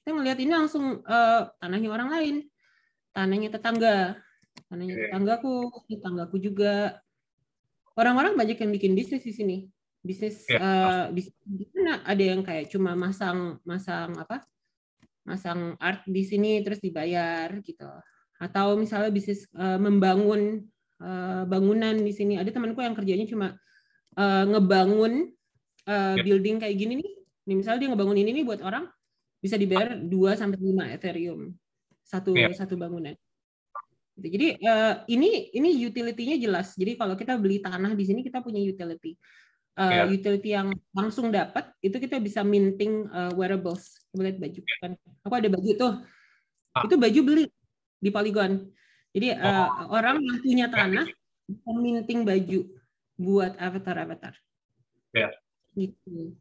kita 0.00 0.08
ngelihat 0.14 0.38
ini 0.38 0.52
langsung 0.54 1.02
uh, 1.02 1.50
tanahnya 1.58 1.90
orang 1.90 2.08
lain, 2.14 2.34
tanahnya 3.10 3.48
tetangga, 3.50 4.14
tanahnya 4.70 4.94
okay. 4.94 5.02
tetanggaku, 5.10 5.56
tetanggaku 5.90 6.36
juga. 6.38 7.02
Orang-orang 7.98 8.38
banyak 8.38 8.56
yang 8.62 8.70
bikin 8.70 8.94
bisnis 8.94 9.26
di 9.26 9.34
sini 9.34 9.56
bisnis 10.00 10.48
ya, 10.48 10.58
uh, 10.58 11.04
bisnis 11.12 11.36
di 11.44 11.64
sana. 11.68 12.00
Ada 12.04 12.22
yang 12.34 12.40
kayak 12.40 12.72
cuma 12.72 12.96
masang 12.96 13.60
masang 13.62 14.16
apa? 14.16 14.42
Masang 15.24 15.76
art 15.76 16.02
di 16.08 16.24
sini 16.24 16.64
terus 16.64 16.80
dibayar 16.80 17.52
gitu. 17.60 17.88
Atau 18.40 18.80
misalnya 18.80 19.12
bisnis 19.12 19.44
uh, 19.52 19.76
membangun 19.76 20.64
uh, 21.04 21.44
bangunan 21.44 22.00
di 22.00 22.12
sini. 22.16 22.40
Ada 22.40 22.56
temanku 22.56 22.80
yang 22.80 22.96
kerjanya 22.96 23.28
cuma 23.28 23.46
uh, 24.16 24.44
ngebangun 24.48 25.28
uh, 25.84 26.16
ya. 26.16 26.24
building 26.24 26.56
kayak 26.64 26.76
gini 26.80 27.04
nih. 27.04 27.10
Nih 27.48 27.56
misalnya 27.60 27.84
dia 27.84 27.90
ngebangun 27.92 28.16
ini 28.16 28.30
nih 28.40 28.44
buat 28.48 28.60
orang 28.64 28.88
bisa 29.40 29.56
dibayar 29.56 29.96
2 29.96 30.08
sampai 30.36 30.58
lima 30.60 30.88
ethereum. 30.92 31.52
Satu 32.00 32.32
ya. 32.32 32.50
satu 32.56 32.74
bangunan. 32.80 33.12
Jadi 34.20 34.60
uh, 34.60 35.00
ini 35.08 35.48
ini 35.56 35.80
utility-nya 35.80 36.36
jelas. 36.36 36.76
Jadi 36.76 36.96
kalau 37.00 37.16
kita 37.16 37.40
beli 37.40 37.60
tanah 37.64 37.96
di 37.96 38.04
sini 38.04 38.20
kita 38.20 38.44
punya 38.44 38.60
utility 38.60 39.16
uh, 39.78 39.90
yeah. 39.90 40.06
utility 40.08 40.50
yang 40.56 40.74
langsung 40.90 41.30
dapat 41.30 41.70
itu 41.84 41.96
kita 42.00 42.18
bisa 42.18 42.40
minting 42.42 43.06
uh, 43.12 43.30
wearables. 43.36 44.02
Coba 44.10 44.30
lihat 44.30 44.38
baju 44.42 44.60
kan. 44.82 44.92
Aku 45.26 45.34
ada 45.36 45.48
baju 45.52 45.70
tuh. 45.76 45.92
Ah. 46.74 46.82
Itu 46.86 46.94
baju 46.98 47.20
beli 47.22 47.44
di 48.00 48.10
Polygon. 48.10 48.66
Jadi 49.10 49.34
uh, 49.34 49.68
oh. 49.90 49.94
orang 49.94 50.22
yang 50.22 50.38
punya 50.42 50.66
tanah 50.70 51.06
bisa 51.50 51.70
minting 51.74 52.22
baju 52.22 52.60
buat 53.20 53.52
avatar-avatar. 53.58 54.34
Ya. 55.12 55.28
Yeah. 55.28 55.32
Gitu. 55.74 56.34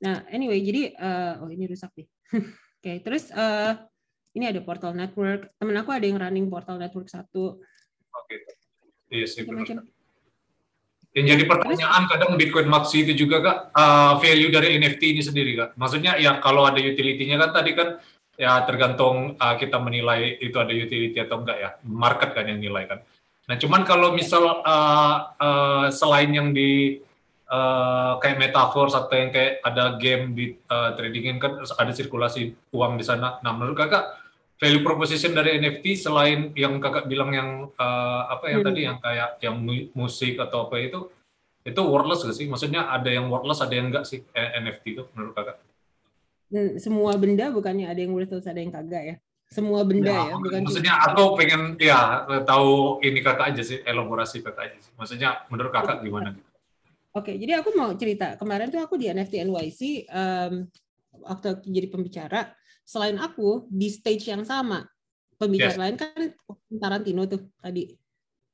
Nah, 0.00 0.24
anyway, 0.32 0.64
jadi 0.64 0.96
uh, 0.96 1.44
oh 1.44 1.50
ini 1.52 1.68
rusak 1.68 1.92
nih. 1.92 2.08
Oke, 2.32 2.48
okay, 2.80 2.96
terus 3.04 3.28
uh, 3.36 3.76
ini 4.32 4.48
ada 4.48 4.64
Portal 4.64 4.96
Network. 4.96 5.52
Temen 5.60 5.76
aku 5.76 5.92
ada 5.92 6.08
yang 6.08 6.16
running 6.16 6.48
Portal 6.48 6.80
Network 6.80 7.12
satu. 7.12 7.60
Oke. 8.08 8.40
Okay. 8.40 8.40
Iya 9.12 9.26
sih. 9.28 9.44
Yang 11.10 11.26
jadi 11.34 11.44
pertanyaan 11.50 12.02
kadang 12.06 12.38
Bitcoin 12.38 12.70
Maxi 12.70 13.02
itu 13.02 13.26
juga 13.26 13.42
kak 13.42 13.58
uh, 13.74 14.14
value 14.22 14.54
dari 14.54 14.78
NFT 14.78 15.18
ini 15.18 15.22
sendiri 15.26 15.58
kak. 15.58 15.70
Maksudnya 15.74 16.14
ya 16.22 16.38
kalau 16.38 16.62
ada 16.62 16.78
utility-nya 16.78 17.34
kan 17.34 17.50
tadi 17.50 17.74
kan 17.74 17.98
ya 18.38 18.62
tergantung 18.62 19.34
uh, 19.34 19.54
kita 19.58 19.82
menilai 19.82 20.38
itu 20.38 20.54
ada 20.54 20.70
utility 20.70 21.18
atau 21.18 21.42
enggak 21.42 21.58
ya. 21.58 21.70
Market 21.82 22.30
kan 22.30 22.46
yang 22.46 22.62
nilai 22.62 22.86
kan. 22.86 23.02
Nah 23.50 23.58
cuman 23.58 23.82
kalau 23.82 24.14
misal 24.14 24.62
uh, 24.62 25.16
uh, 25.34 25.86
selain 25.90 26.30
yang 26.30 26.54
di 26.54 27.02
uh, 27.50 28.22
kayak 28.22 28.38
metaverse 28.38 28.94
atau 28.94 29.14
yang 29.18 29.34
kayak 29.34 29.58
ada 29.66 29.98
game 29.98 30.38
di 30.38 30.54
uh, 30.70 30.94
tradingin 30.94 31.42
kan 31.42 31.58
ada 31.58 31.90
sirkulasi 31.90 32.54
uang 32.70 32.94
di 32.94 33.02
sana. 33.02 33.42
Nah 33.42 33.50
menurut 33.50 33.74
kakak 33.74 34.19
value 34.60 34.84
proposition 34.84 35.32
dari 35.32 35.56
NFT 35.56 35.96
selain 35.96 36.52
yang 36.52 36.76
kakak 36.76 37.08
bilang 37.08 37.32
yang 37.32 37.50
uh, 37.80 38.22
apa 38.28 38.52
yang 38.52 38.60
hmm. 38.60 38.68
tadi 38.68 38.80
yang 38.84 38.98
kayak 39.00 39.30
yang 39.40 39.56
musik 39.96 40.36
atau 40.36 40.68
apa 40.68 40.76
itu 40.76 41.08
itu 41.64 41.80
worthless 41.80 42.24
gak 42.28 42.36
sih? 42.36 42.46
Maksudnya 42.48 42.92
ada 42.92 43.08
yang 43.08 43.32
worthless 43.32 43.64
ada 43.64 43.72
yang 43.72 43.88
enggak 43.88 44.04
sih 44.04 44.20
NFT 44.36 44.84
itu 45.00 45.02
menurut 45.16 45.32
kakak? 45.32 45.56
Hmm, 46.52 46.76
semua 46.76 47.16
benda 47.16 47.48
bukannya 47.48 47.88
ada 47.88 48.00
yang 48.04 48.12
worthless 48.12 48.44
ada 48.44 48.60
yang 48.60 48.68
kagak 48.68 49.04
ya? 49.04 49.16
Semua 49.50 49.82
benda 49.82 50.14
ya, 50.14 50.30
ya 50.30 50.36
bukan 50.38 50.62
maksudnya 50.62 50.94
aku 51.10 51.34
pengen 51.34 51.74
ya 51.82 52.22
tahu 52.46 53.02
ini 53.02 53.18
kakak 53.18 53.56
aja 53.56 53.62
sih 53.66 53.82
elaborasi 53.82 54.44
kakak 54.44 54.70
aja 54.70 54.78
sih. 54.78 54.92
Maksudnya 54.94 55.48
menurut 55.48 55.72
kakak 55.72 56.04
gimana 56.04 56.36
gitu? 56.36 56.46
Oke, 57.10 57.34
jadi 57.34 57.58
aku 57.58 57.74
mau 57.74 57.90
cerita. 57.98 58.38
Kemarin 58.38 58.70
tuh 58.70 58.78
aku 58.78 58.94
di 58.94 59.10
NFT 59.10 59.42
NYC 59.42 59.80
um, 60.06 60.70
waktu 61.26 61.58
jadi 61.66 61.88
pembicara 61.90 62.54
selain 62.90 63.14
aku 63.22 63.70
di 63.70 63.86
stage 63.86 64.34
yang 64.34 64.42
sama 64.42 64.82
pembicara 65.38 65.70
yes. 65.70 65.78
lain 65.78 65.94
kan 65.94 66.20
Tarantino 66.82 67.22
tuh 67.30 67.46
tadi. 67.62 67.94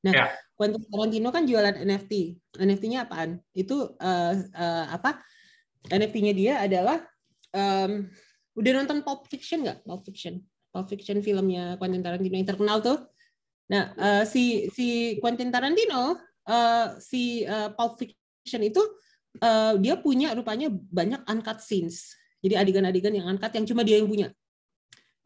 Nah, 0.05 0.13
yeah. 0.13 0.29
Quentin 0.53 0.85
Tarantino 0.85 1.33
kan 1.33 1.49
jualan 1.49 1.73
NFT. 1.73 2.37
NFT-nya 2.53 3.09
apaan? 3.09 3.41
Itu 3.57 3.97
uh, 3.97 4.33
uh, 4.37 4.85
apa? 4.93 5.17
NFT-nya 5.89 6.33
dia 6.37 6.53
adalah 6.61 7.01
um, 7.51 8.05
udah 8.53 8.71
nonton 8.77 9.01
Pulp 9.01 9.25
Fiction 9.25 9.65
nggak? 9.65 9.81
Pulp 9.83 10.05
Fiction. 10.05 10.37
Pulp 10.69 10.87
Fiction 10.87 11.19
filmnya 11.25 11.75
Quentin 11.81 12.05
Tarantino 12.05 12.37
yang 12.37 12.47
terkenal 12.47 12.77
tuh. 12.85 13.03
Nah, 13.67 13.91
uh, 13.97 14.23
si 14.23 14.69
si 14.71 15.17
Quentin 15.17 15.49
Tarantino 15.49 16.15
uh, 16.45 16.87
si 17.01 17.41
uh, 17.43 17.73
Pulp 17.73 17.97
Fiction 17.97 18.61
itu 18.63 18.79
uh, 19.43 19.75
dia 19.81 19.97
punya 19.99 20.31
rupanya 20.37 20.71
banyak 20.71 21.25
uncut 21.27 21.59
scenes 21.59 22.15
jadi 22.47 22.63
adegan-adegan 22.63 23.11
yang 23.11 23.27
angkat 23.27 23.51
yang 23.59 23.67
cuma 23.67 23.83
dia 23.83 23.99
yang 23.99 24.07
punya. 24.07 24.31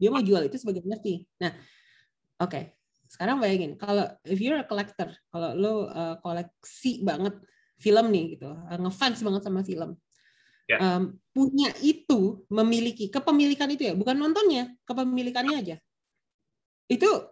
Dia 0.02 0.10
mau 0.10 0.18
jual 0.18 0.42
itu 0.50 0.58
sebagai 0.58 0.82
NFT. 0.82 1.30
Nah, 1.38 1.54
oke. 2.42 2.50
Okay. 2.50 2.64
Sekarang 3.06 3.38
bayangin 3.38 3.78
kalau 3.78 4.08
if 4.26 4.40
you're 4.42 4.58
a 4.58 4.66
collector, 4.66 5.14
kalau 5.30 5.54
lo 5.54 5.74
uh, 5.86 6.16
koleksi 6.18 7.06
banget 7.06 7.38
film 7.78 8.10
nih 8.10 8.34
gitu, 8.34 8.50
uh, 8.50 8.78
ngefans 8.82 9.22
banget 9.22 9.42
sama 9.46 9.62
film. 9.62 9.94
Yeah. 10.66 10.80
Um, 10.80 11.20
punya 11.30 11.70
itu 11.84 12.42
memiliki 12.50 13.12
kepemilikan 13.12 13.70
itu 13.70 13.92
ya, 13.92 13.94
bukan 13.94 14.16
nontonnya, 14.18 14.74
kepemilikannya 14.88 15.56
aja. 15.60 15.76
Itu 16.90 17.31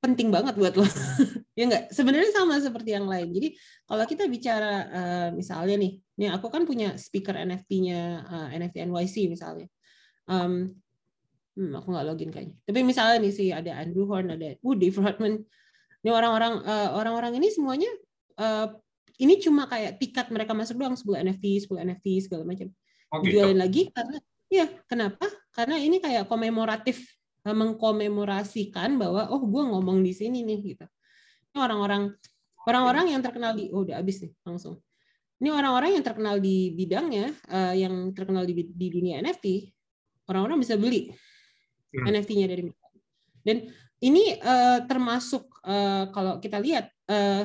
penting 0.00 0.28
banget 0.28 0.54
buat 0.54 0.74
lo. 0.76 0.84
ya 1.58 1.64
enggak? 1.66 1.90
Sebenarnya 1.90 2.30
sama 2.30 2.60
seperti 2.60 2.94
yang 2.94 3.08
lain. 3.08 3.32
Jadi 3.32 3.48
kalau 3.88 4.04
kita 4.04 4.24
bicara 4.28 4.74
uh, 4.86 5.28
misalnya 5.32 5.76
nih, 5.80 5.92
nih 6.20 6.28
aku 6.36 6.46
kan 6.52 6.68
punya 6.68 6.94
speaker 7.00 7.34
NFT-nya 7.34 8.00
uh, 8.22 8.46
eh, 8.52 8.60
NFT 8.60 8.86
NYC 8.86 9.16
misalnya. 9.32 9.66
Um, 10.28 10.76
hmm, 11.56 11.72
aku 11.80 11.86
nggak 11.90 12.06
login 12.06 12.30
kayaknya. 12.30 12.56
Tapi 12.62 12.80
misalnya 12.84 13.16
nih 13.24 13.32
sih 13.32 13.48
ada 13.50 13.72
Andrew 13.80 14.04
Horn, 14.06 14.36
ada 14.36 14.54
Woody 14.60 14.92
Friedman. 14.92 15.42
Ini 16.04 16.10
orang-orang 16.12 16.62
uh, 16.62 16.88
orang-orang 16.94 17.32
ini 17.40 17.50
semuanya 17.50 17.90
uh, 18.38 18.70
ini 19.16 19.40
cuma 19.40 19.64
kayak 19.64 19.96
tiket 19.96 20.28
mereka 20.28 20.52
masuk 20.52 20.76
doang 20.76 20.94
10 20.94 21.24
NFT, 21.24 21.66
10 21.66 21.86
NFT 21.88 22.06
segala 22.28 22.44
macam. 22.44 22.68
Oh, 23.10 23.24
gitu. 23.24 23.40
Jualin 23.40 23.58
lagi 23.58 23.88
karena 23.90 24.18
ya 24.52 24.66
kenapa? 24.84 25.26
Karena 25.56 25.80
ini 25.80 25.98
kayak 26.04 26.28
komemoratif 26.28 27.15
mengkomemorasikan 27.54 28.98
bahwa 28.98 29.30
oh 29.30 29.42
gue 29.44 29.62
ngomong 29.62 30.02
di 30.02 30.10
sini 30.10 30.42
nih 30.42 30.74
gitu 30.74 30.86
orang-orang 31.56 32.12
orang-orang 32.66 33.14
yang 33.14 33.22
terkenal 33.22 33.54
di 33.56 33.70
oh 33.72 33.86
udah 33.86 34.02
habis 34.02 34.20
nih 34.20 34.32
langsung. 34.44 34.82
Ini 35.36 35.52
orang-orang 35.52 36.00
yang 36.00 36.04
terkenal 36.04 36.40
di 36.40 36.72
bidangnya, 36.72 37.28
uh, 37.52 37.74
yang 37.76 37.92
terkenal 38.16 38.48
di, 38.48 38.72
di 38.72 38.86
dunia 38.88 39.20
NFT, 39.20 39.68
orang-orang 40.32 40.64
bisa 40.64 40.80
beli 40.80 41.12
hmm. 41.92 42.08
NFT-nya 42.08 42.46
dari 42.48 42.62
mereka. 42.64 42.88
Dan 43.44 43.56
ini 44.00 44.32
uh, 44.40 44.80
termasuk 44.88 45.44
uh, 45.60 46.08
kalau 46.10 46.40
kita 46.40 46.56
lihat 46.56 46.88
uh, 47.12 47.44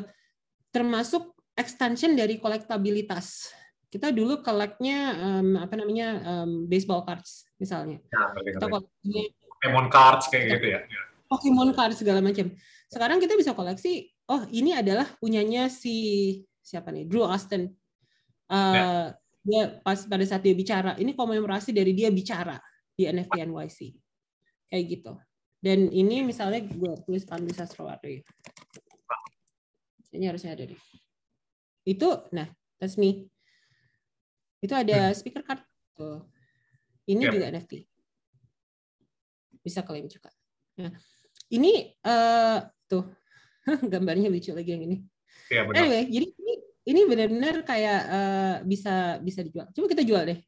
termasuk 0.72 1.36
extension 1.54 2.16
dari 2.16 2.40
kolektabilitas. 2.40 3.52
Kita 3.92 4.08
dulu 4.08 4.40
koleknya 4.40 5.20
um, 5.20 5.60
apa 5.60 5.76
namanya 5.76 6.24
um, 6.24 6.64
baseball 6.72 7.04
cards 7.04 7.44
misalnya. 7.60 8.00
Ya, 8.08 8.56
kita 8.56 8.72
Pokemon 9.62 9.88
cards 9.93 10.26
kayak 10.26 10.58
gitu 10.58 10.65
ya. 10.74 10.80
Pokemon 11.30 11.69
cards 11.78 12.02
segala 12.02 12.17
macam. 12.17 12.50
Sekarang 12.89 13.21
kita 13.21 13.38
bisa 13.38 13.54
koleksi, 13.54 14.10
oh 14.26 14.41
ini 14.50 14.74
adalah 14.74 15.06
punyanya 15.21 15.69
si 15.69 16.41
siapa 16.65 16.89
nih, 16.89 17.06
Drew 17.06 17.21
Austin. 17.21 17.69
Uh, 18.50 18.74
ya. 18.74 18.86
Dia 19.41 19.62
pas 19.86 20.02
pada 20.10 20.26
saat 20.26 20.41
dia 20.41 20.58
bicara, 20.58 20.97
ini 20.97 21.13
komemorasi 21.13 21.69
dari 21.78 21.93
dia 21.93 22.10
bicara 22.10 22.58
di 22.97 23.06
NFT 23.06 23.45
NYC. 23.45 23.80
Kayak 24.65 24.86
gitu. 24.89 25.13
Dan 25.62 25.93
ini 25.93 26.26
misalnya 26.26 26.65
gue 26.65 26.93
tulis 27.06 27.21
Pandu 27.21 27.54
Sastrowardi. 27.54 28.26
Ini 30.17 30.26
harusnya 30.26 30.58
ada 30.58 30.65
deh. 30.65 30.82
Itu, 31.86 32.17
nah, 32.34 32.50
that's 32.82 32.97
me. 32.97 33.30
Itu 34.58 34.74
ada 34.74 35.13
hmm. 35.13 35.17
speaker 35.17 35.45
card. 35.45 35.62
Tuh. 35.93 36.26
Ini 37.06 37.30
yeah. 37.30 37.34
juga 37.34 37.45
NFT. 37.54 37.90
Bisa 39.62 39.86
klaim 39.86 40.10
juga. 40.10 40.30
Nah, 40.82 40.91
ini 41.54 41.93
uh, 42.02 42.60
tuh 42.89 43.06
gambarnya 43.91 44.28
lucu 44.28 44.52
lagi 44.52 44.74
yang 44.74 44.84
ini. 44.89 44.97
Iya 45.47 45.62
benar. 45.69 45.78
Anyway, 45.86 46.04
jadi 46.10 46.28
ini 46.34 46.54
ini 46.82 47.00
benar-benar 47.06 47.56
kayak 47.62 48.02
uh, 48.10 48.56
bisa 48.65 49.21
bisa 49.21 49.45
dijual. 49.45 49.69
Coba 49.69 49.86
kita 49.88 50.04
jual 50.04 50.24
deh. 50.26 50.39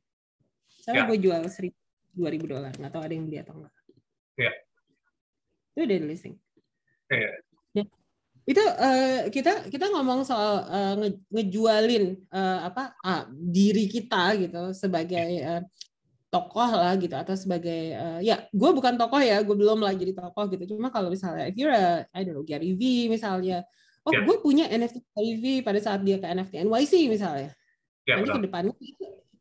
Saya 0.83 1.03
Ya. 1.03 1.07
gue 1.07 1.17
jual 1.21 1.41
seribu 1.47 1.77
dua 2.11 2.29
ribu 2.33 2.45
dolar. 2.49 2.73
Nggak 2.75 2.91
tahu 2.91 3.03
ada 3.05 3.13
yang 3.13 3.25
beli 3.29 3.37
atau 3.39 3.53
enggak. 3.55 3.73
Ya. 4.35 4.51
Itu 5.73 5.79
udah 5.85 5.97
listing. 6.09 6.35
Iya. 7.09 7.29
Ya. 7.73 7.83
Itu 8.43 8.59
eh, 8.59 9.19
kita 9.31 9.71
kita 9.71 9.85
ngomong 9.93 10.27
soal 10.27 10.67
nge- 10.99 11.23
ngejualin 11.31 12.05
eh, 12.27 12.59
apa 12.67 12.97
ah, 12.99 13.23
diri 13.31 13.87
kita 13.87 14.35
gitu 14.41 14.75
sebagai 14.75 15.27
eh, 15.39 15.61
tokoh 16.33 16.65
lah 16.73 16.97
gitu 16.97 17.13
atau 17.13 17.37
sebagai 17.37 17.93
eh, 17.93 18.19
ya 18.25 18.49
gue 18.49 18.69
bukan 18.73 18.97
tokoh 18.97 19.21
ya 19.21 19.45
gue 19.45 19.53
belum 19.53 19.85
lah 19.85 19.93
jadi 19.93 20.17
tokoh 20.17 20.49
gitu. 20.49 20.73
Cuma 20.73 20.89
kalau 20.89 21.13
misalnya 21.13 21.45
if 21.45 21.53
you're 21.53 21.69
a 21.69 22.09
I 22.09 22.25
don't 22.25 22.33
know 22.33 22.41
Gary 22.41 22.73
V 22.73 23.13
misalnya 23.13 23.61
oh 24.01 24.09
Ya. 24.09 24.25
gue 24.25 24.35
punya 24.41 24.65
NFT 24.65 25.05
Gary 25.13 25.33
V 25.37 25.45
pada 25.61 25.77
saat 25.77 26.01
dia 26.01 26.17
ke 26.17 26.25
NFT 26.25 26.65
NYC 26.65 26.93
misalnya. 27.05 27.53
Ya, 28.09 28.17
nanti 28.17 28.33
ke 28.33 28.41
depannya 28.49 28.73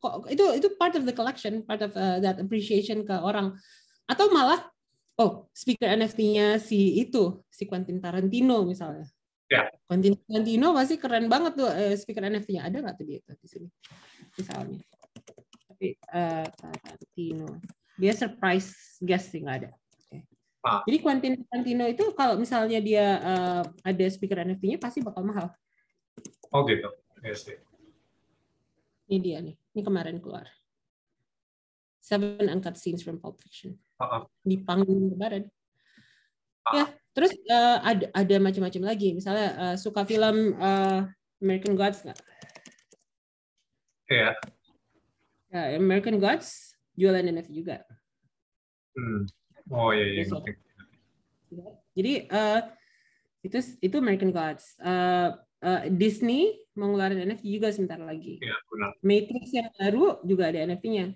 kok 0.02 0.26
itu 0.28 0.44
itu 0.58 0.68
part 0.76 0.92
of 0.98 1.06
the 1.08 1.14
collection 1.14 1.62
part 1.64 1.80
of 1.80 1.96
uh, 1.96 2.20
that 2.20 2.36
appreciation 2.36 3.08
ke 3.08 3.16
orang. 3.16 3.56
Atau 4.04 4.28
malah 4.28 4.60
oh 5.16 5.48
speaker 5.56 5.88
NFT-nya 5.88 6.60
si 6.60 7.00
itu 7.00 7.40
si 7.48 7.64
Quentin 7.64 8.04
Tarantino 8.04 8.68
misalnya. 8.68 9.08
Ya. 9.48 9.72
Quentin 9.88 10.12
Tarantino 10.28 10.76
pasti 10.76 11.00
keren 11.00 11.32
banget 11.32 11.56
tuh 11.56 11.72
eh, 11.72 11.96
speaker 11.96 12.28
NFT-nya 12.28 12.68
ada 12.68 12.76
nggak 12.84 12.96
tuh 13.00 13.06
dia 13.08 13.18
tuh 13.24 13.36
di 13.40 13.48
sini? 13.48 13.68
Misalnya 14.36 14.91
tapi 15.82 15.98
eh, 15.98 16.46
Tarantino 16.46 17.58
dia 17.98 18.14
surprise 18.14 19.02
guest 19.02 19.34
sih 19.34 19.42
nggak 19.42 19.58
ada. 19.66 19.70
Ah. 20.62 20.86
jadi 20.86 21.02
Quentin 21.02 21.42
Tarantino 21.42 21.90
itu 21.90 22.14
kalau 22.14 22.38
misalnya 22.38 22.78
dia 22.78 23.18
eh, 23.18 23.62
ada 23.82 24.04
speaker 24.06 24.46
NFT-nya 24.46 24.78
pasti 24.78 25.02
bakal 25.02 25.26
mahal 25.26 25.50
Oh 26.52 26.68
gitu. 26.68 26.84
Iya 27.24 27.32
sih. 27.32 27.56
Ini 29.08 29.16
dia 29.24 29.38
nih. 29.40 29.56
Ini 29.72 29.80
kemarin 29.80 30.20
keluar. 30.20 30.44
Seven 31.96 32.44
Uncut 32.44 32.76
Scenes 32.76 33.00
from 33.00 33.16
Pulp 33.16 33.40
Fiction. 33.40 33.80
Uh-uh. 33.96 34.28
Di 34.44 34.60
panggung 34.60 35.16
kemarin. 35.16 35.48
Ah. 36.68 36.72
Ya, 36.76 36.84
terus 37.16 37.32
eh, 37.32 37.78
ada 37.80 38.06
ada 38.12 38.36
macam-macam 38.36 38.82
lagi. 38.84 39.16
Misalnya 39.16 39.48
eh, 39.56 39.76
suka 39.80 40.04
film 40.04 40.60
eh, 40.60 41.00
American 41.40 41.72
Gods 41.72 42.04
nggak? 42.04 42.20
Iya. 44.12 44.36
Ya, 45.52 45.76
American 45.76 46.16
Gods 46.16 46.72
jualan 46.96 47.20
NFT 47.20 47.52
juga. 47.52 47.84
Hmm. 48.96 49.28
Oh 49.68 49.92
iya 49.92 50.24
iya. 50.24 50.24
Jadi 51.92 52.12
eh, 52.24 52.60
itu 53.44 53.58
itu 53.84 53.96
American 54.00 54.32
Gods. 54.32 54.80
Eh, 54.80 55.28
eh, 55.60 55.80
Disney 55.92 56.56
mau 56.72 56.88
ngeluarin 56.88 57.28
NFT 57.28 57.44
juga 57.52 57.68
sebentar 57.68 58.00
lagi. 58.00 58.40
Iya 58.40 58.56
benar. 58.64 58.90
Matrix 59.04 59.44
yang 59.52 59.68
baru 59.76 60.24
juga 60.24 60.48
ada 60.48 60.58
NFT-nya. 60.64 61.12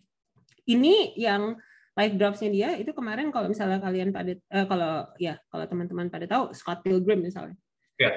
Ini 0.69 1.17
yang 1.17 1.57
live 1.97 2.15
drops-nya 2.21 2.51
dia 2.53 2.69
itu 2.77 2.93
kemarin 2.93 3.33
kalau 3.33 3.49
misalnya 3.49 3.81
kalian 3.81 4.13
pada 4.13 4.37
eh, 4.37 4.67
kalau 4.69 5.09
ya 5.17 5.41
kalau 5.49 5.65
teman-teman 5.65 6.13
pada 6.13 6.29
tahu 6.29 6.53
Scott 6.53 6.85
Pilgrim 6.85 7.25
misalnya. 7.25 7.57
Ya. 7.97 8.13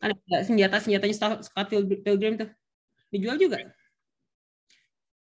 Kan 0.00 0.16
ada 0.16 0.36
senjata-senjatanya 0.48 1.12
Scott- 1.12 1.44
Scott 1.44 1.68
Pil- 1.68 2.00
Pilgrim 2.00 2.40
tuh 2.40 2.48
dijual 3.12 3.36
juga. 3.36 3.60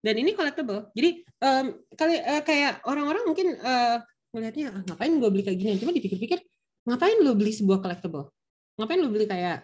Dan 0.03 0.15
ini 0.19 0.35
collectible. 0.35 0.91
Jadi 0.99 1.23
em, 1.23 1.67
kali 1.95 2.19
eh, 2.19 2.43
kayak 2.43 2.83
orang-orang 2.91 3.23
mungkin 3.23 3.55
eh, 3.55 3.97
melihatnya 4.35 4.67
ah, 4.75 4.83
ngapain 4.83 5.15
gue 5.15 5.31
beli 5.31 5.43
kayak 5.47 5.59
gini? 5.63 5.79
Cuma 5.79 5.95
dipikir-pikir 5.95 6.43
ngapain 6.83 7.23
lo 7.23 7.39
beli 7.39 7.55
sebuah 7.55 7.79
collectible? 7.79 8.35
Ngapain 8.77 8.99
lo 8.99 9.09
beli 9.15 9.31
kayak 9.31 9.63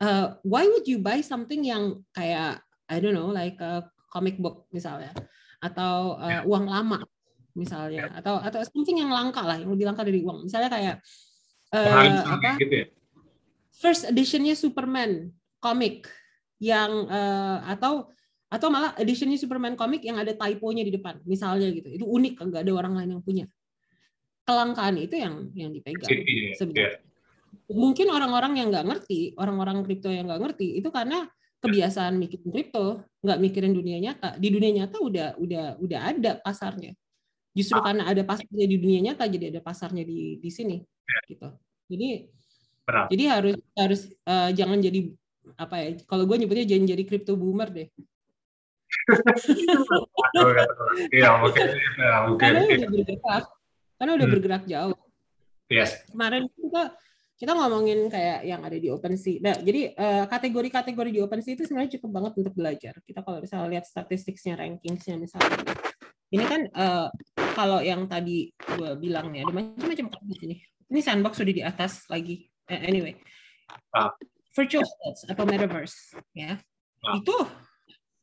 eh, 0.00 0.26
why 0.48 0.64
would 0.64 0.88
you 0.88 0.96
buy 1.04 1.20
something 1.20 1.60
yang 1.68 2.00
kayak 2.16 2.64
I 2.88 2.96
don't 3.00 3.12
know 3.12 3.28
like 3.28 3.60
a 3.60 3.84
comic 4.08 4.40
book 4.40 4.68
misalnya 4.70 5.10
atau 5.58 6.20
uh, 6.20 6.44
uang 6.44 6.68
lama 6.68 7.00
misalnya 7.56 8.12
atau 8.14 8.38
atau 8.38 8.60
something 8.62 9.00
yang 9.00 9.08
langka 9.08 9.40
lah 9.40 9.56
yang 9.56 9.72
lebih 9.72 9.88
langka 9.88 10.04
dari 10.04 10.20
uang 10.20 10.46
misalnya 10.46 10.68
kayak 10.68 10.96
uh, 11.72 12.22
apa 12.36 12.60
gitu 12.60 12.74
ya. 12.84 12.86
first 13.72 14.04
editionnya 14.04 14.52
Superman 14.52 15.32
komik 15.58 16.06
yang 16.60 17.08
uh, 17.08 17.64
atau 17.64 18.12
atau 18.54 18.70
malah 18.70 18.94
editionnya 19.02 19.34
Superman 19.34 19.74
komik 19.74 20.06
yang 20.06 20.14
ada 20.22 20.30
typonya 20.30 20.86
di 20.86 20.94
depan 20.94 21.18
misalnya 21.26 21.66
gitu. 21.74 21.90
Itu 21.90 22.06
unik 22.06 22.38
nggak 22.38 22.62
ada 22.62 22.72
orang 22.78 22.94
lain 22.94 23.10
yang 23.18 23.22
punya. 23.26 23.44
Kelangkaan 24.46 24.94
itu 25.02 25.16
yang 25.18 25.50
yang 25.58 25.74
dipegang 25.74 26.06
Iya, 26.06 26.22
iya. 26.22 26.52
sebenarnya. 26.54 27.00
mungkin 27.64 28.06
orang-orang 28.12 28.60
yang 28.60 28.68
nggak 28.70 28.86
ngerti 28.86 29.32
orang-orang 29.40 29.80
kripto 29.82 30.12
yang 30.12 30.28
nggak 30.28 30.42
ngerti 30.42 30.78
itu 30.78 30.88
karena 30.92 31.24
kebiasaan 31.64 32.14
mikirin 32.20 32.50
kripto 32.52 33.02
nggak 33.24 33.38
mikirin 33.42 33.72
dunia 33.74 33.98
nyata. 33.98 34.36
Di 34.38 34.48
dunia 34.52 34.70
nyata 34.84 34.96
udah 35.02 35.28
udah 35.40 35.64
udah 35.82 36.00
ada 36.14 36.32
pasarnya. 36.38 36.92
Justru 37.56 37.78
karena 37.82 38.06
ada 38.06 38.22
pasarnya 38.22 38.66
di 38.70 38.76
dunia 38.78 39.00
nyata 39.10 39.24
jadi 39.26 39.50
ada 39.50 39.60
pasarnya 39.64 40.04
di 40.06 40.38
di 40.38 40.50
sini 40.52 40.76
gitu. 41.26 41.48
Jadi 41.90 42.28
Benar. 42.84 43.08
jadi 43.08 43.24
harus 43.32 43.56
harus 43.74 44.00
eh, 44.12 44.50
jangan 44.52 44.78
jadi 44.78 45.00
apa 45.56 45.76
ya 45.80 45.88
kalau 46.04 46.24
gue 46.28 46.36
nyebutnya 46.36 46.68
jangan 46.68 46.84
jadi 46.84 47.02
kripto 47.08 47.32
boomer 47.36 47.68
deh 47.72 47.88
Aduh, 50.34 50.50
aduh. 50.54 50.66
Iya 51.10 51.30
mungkin. 51.40 51.64
Ya, 51.98 52.14
mungkin. 52.26 52.40
karena 52.40 52.60
udah 52.64 52.88
bergerak 52.90 53.44
karena 53.94 54.12
udah 54.14 54.26
Hmm. 54.26 54.34
bergerak 54.34 54.62
jauh 54.66 54.96
Yes. 55.70 55.90
kemarin 56.12 56.44
kita 56.50 56.82
kita 57.34 57.50
ngomongin 57.50 58.06
kayak 58.08 58.46
yang 58.46 58.62
ada 58.62 58.78
di 58.78 58.88
OpenSea. 58.88 59.42
Nah, 59.42 59.56
jadi 59.58 59.90
eh, 59.90 60.24
kategori-kategori 60.28 61.10
di 61.10 61.20
OpenSea 61.20 61.56
itu 61.56 61.64
sebenarnya 61.66 61.98
cukup 61.98 62.10
banget 62.14 62.32
untuk 62.38 62.54
belajar. 62.54 62.94
Kita 63.02 63.20
kalau 63.20 63.42
misalnya 63.42 63.68
lihat 63.74 63.84
statistiknya, 63.84 64.54
rankingsnya 64.54 65.18
misalnya. 65.18 65.58
Ini 66.30 66.44
kan 66.46 66.60
eh, 66.68 67.08
kalau 67.54 67.82
yang 67.82 68.06
tadi 68.06 68.50
gue 68.54 68.90
bilang 68.96 69.34
nih, 69.34 69.42
ada 69.42 69.50
macam-macam 69.50 70.06
di 70.22 70.36
sini. 70.38 70.54
Ini 70.84 71.00
sandbox 71.02 71.42
sudah 71.42 71.54
di 71.54 71.62
atas 71.64 72.06
lagi. 72.06 72.44
Eh, 72.70 72.80
anyway, 72.86 73.18
Ah. 73.90 74.14
virtual 74.54 74.84
worlds 74.84 75.26
atau 75.26 75.42
metaverse, 75.44 76.14
ya. 76.32 76.60
Ah. 77.02 77.18
Itu 77.18 77.34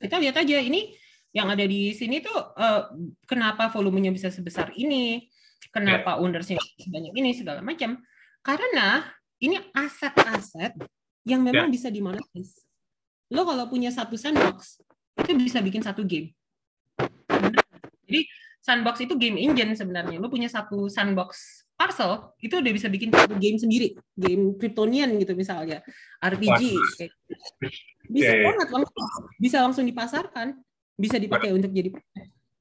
kita 0.01 0.17
lihat 0.17 0.35
aja 0.41 0.57
ini 0.57 0.97
yang 1.31 1.47
ada 1.47 1.63
di 1.63 1.95
sini 1.95 2.19
tuh 2.19 2.35
eh, 2.57 2.81
kenapa 3.29 3.71
volumenya 3.71 4.11
bisa 4.11 4.27
sebesar 4.33 4.73
ini, 4.75 5.29
kenapa 5.71 6.19
ownersnya 6.19 6.59
sebanyak 6.81 7.13
ini 7.15 7.31
segala 7.37 7.63
macam 7.63 8.01
karena 8.41 9.05
ini 9.39 9.57
aset-aset 9.71 10.75
yang 11.25 11.45
memang 11.45 11.69
bisa 11.69 11.93
dimonetize. 11.93 12.65
Lo 13.31 13.45
kalau 13.47 13.69
punya 13.69 13.93
satu 13.93 14.17
sandbox, 14.19 14.81
itu 15.21 15.31
bisa 15.37 15.63
bikin 15.63 15.85
satu 15.85 16.03
game. 16.03 16.33
Jadi 18.05 18.27
sandbox 18.59 19.05
itu 19.05 19.15
game 19.15 19.39
engine 19.39 19.71
sebenarnya. 19.77 20.19
Lo 20.19 20.27
punya 20.27 20.51
satu 20.51 20.91
sandbox 20.91 21.63
parcel, 21.81 22.29
itu 22.37 22.53
udah 22.53 22.71
bisa 22.77 22.85
bikin 22.93 23.09
satu 23.09 23.33
game 23.41 23.57
sendiri. 23.57 23.97
Game 24.13 24.53
Kryptonian 24.61 25.17
gitu 25.17 25.33
misalnya. 25.33 25.81
RPG. 26.21 26.61
kayak 27.01 27.09
gitu. 27.09 27.33
Bisa 28.05 28.29
Iya, 28.29 28.37
iya. 28.37 28.45
banget 28.53 28.67
langsung. 28.69 29.05
Bisa 29.41 29.57
langsung 29.65 29.85
dipasarkan. 29.89 30.47
Bisa 30.93 31.17
dipakai 31.17 31.49
untuk 31.49 31.73
jadi 31.73 31.89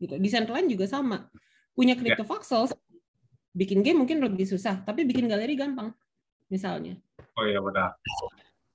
gitu. 0.01 0.15
Decentraland 0.17 0.73
juga 0.73 0.89
sama. 0.89 1.29
Punya 1.77 1.93
crypto 2.01 2.25
voxels, 2.25 2.73
bikin 3.53 3.85
game 3.85 4.01
mungkin 4.01 4.25
lebih 4.25 4.49
susah, 4.49 4.81
tapi 4.81 5.05
bikin 5.05 5.29
galeri 5.29 5.53
gampang. 5.53 5.93
Misalnya. 6.49 6.97
Oh 7.37 7.45
iya 7.45 7.61
benar. 7.61 8.01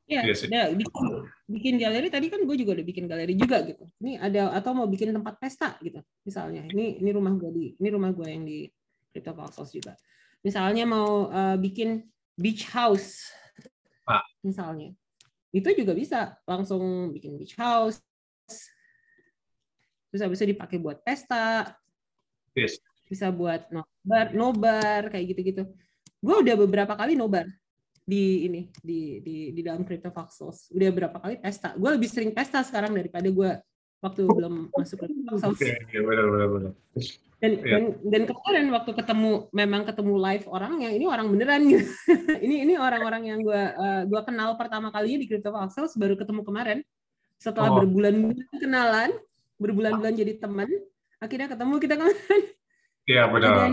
Ya, 0.05 0.21
Iya 0.21 0.34
sih. 0.38 0.45
ya, 0.53 0.69
bikin, 0.69 1.05
bikin 1.49 1.73
galeri 1.81 2.13
tadi 2.13 2.29
kan 2.29 2.45
gue 2.45 2.53
juga 2.53 2.77
udah 2.77 2.86
bikin 2.86 3.10
galeri 3.10 3.34
juga 3.34 3.65
gitu. 3.65 3.89
Ini 4.05 4.21
ada 4.21 4.53
atau 4.53 4.77
mau 4.77 4.86
bikin 4.86 5.10
tempat 5.10 5.41
pesta 5.41 5.81
gitu, 5.81 5.97
misalnya. 6.21 6.69
Ini 6.69 7.01
ini 7.01 7.10
rumah 7.10 7.34
gue 7.34 7.49
di 7.49 7.65
ini 7.81 7.89
rumah 7.89 8.13
gue 8.13 8.27
yang 8.29 8.45
di 8.45 8.69
Crypto 9.10 9.34
Voxels 9.34 9.73
juga. 9.73 9.97
Misalnya 10.45 10.86
mau 10.86 11.34
eh, 11.34 11.58
bikin 11.58 12.05
beach 12.38 12.69
house, 12.69 13.34
Ah. 14.05 14.21
misalnya, 14.45 14.93
itu 15.49 15.65
juga 15.73 15.97
bisa 15.97 16.38
langsung 16.45 17.10
bikin 17.10 17.34
beach 17.41 17.58
house. 17.58 17.97
Bisa 20.13 20.29
bisa 20.29 20.45
dipakai 20.45 20.77
buat 20.77 21.01
pesta, 21.01 21.73
Yes. 22.53 22.77
bisa 23.10 23.34
buat 23.34 23.67
nobar, 23.67 24.31
nobar 24.31 25.01
kayak 25.10 25.25
gitu-gitu. 25.34 25.63
Gue 26.21 26.36
udah 26.45 26.55
beberapa 26.55 26.93
kali 26.95 27.17
nobar 27.17 27.49
di 28.05 28.45
ini 28.45 28.62
di 28.79 29.19
di 29.25 29.36
di 29.51 29.62
dalam 29.65 29.81
Crypto 29.84 30.13
Voxels. 30.13 30.69
Udah 30.71 30.89
berapa 30.93 31.17
kali 31.19 31.41
pesta. 31.41 31.73
Gue 31.75 31.89
lebih 31.97 32.08
sering 32.08 32.31
pesta 32.31 32.62
sekarang 32.62 32.93
daripada 32.93 33.25
gue 33.27 33.51
waktu 33.99 34.21
belum 34.23 34.69
masuk 34.71 35.03
ke 35.03 35.05
Voxels. 35.34 35.60
Benar 35.89 36.25
benar 36.29 36.47
benar. 36.53 36.73
Dan, 37.36 37.52
Iya. 37.60 37.67
dan 37.67 37.84
dan 38.08 38.21
kemarin 38.32 38.65
waktu 38.71 38.91
ketemu 38.95 39.32
memang 39.52 39.84
ketemu 39.84 40.13
live 40.17 40.45
orang 40.48 40.74
yang 40.80 40.93
ini 40.95 41.06
orang 41.06 41.28
beneran 41.28 41.62
gitu. 41.67 41.84
ini 42.45 42.63
ini 42.63 42.74
orang-orang 42.80 43.28
yang 43.28 43.39
gue 43.43 43.62
gua 44.08 44.21
kenal 44.24 44.56
pertama 44.56 44.88
kalinya 44.89 45.19
di 45.19 45.28
Crypto 45.28 45.52
Voxels 45.52 46.00
baru 46.00 46.15
ketemu 46.15 46.41
kemarin. 46.41 46.80
Setelah 47.36 47.76
Oh. 47.76 47.84
berbulan-bulan 47.84 48.48
kenalan, 48.56 49.10
berbulan-bulan 49.60 50.13
jadi 50.15 50.39
teman, 50.39 50.71
akhirnya 51.19 51.52
ketemu 51.52 51.74
kita 51.78 51.95
kemarin 51.95 52.41
Iya 53.06 53.24
benar. 53.36 53.52
dan 53.54 53.71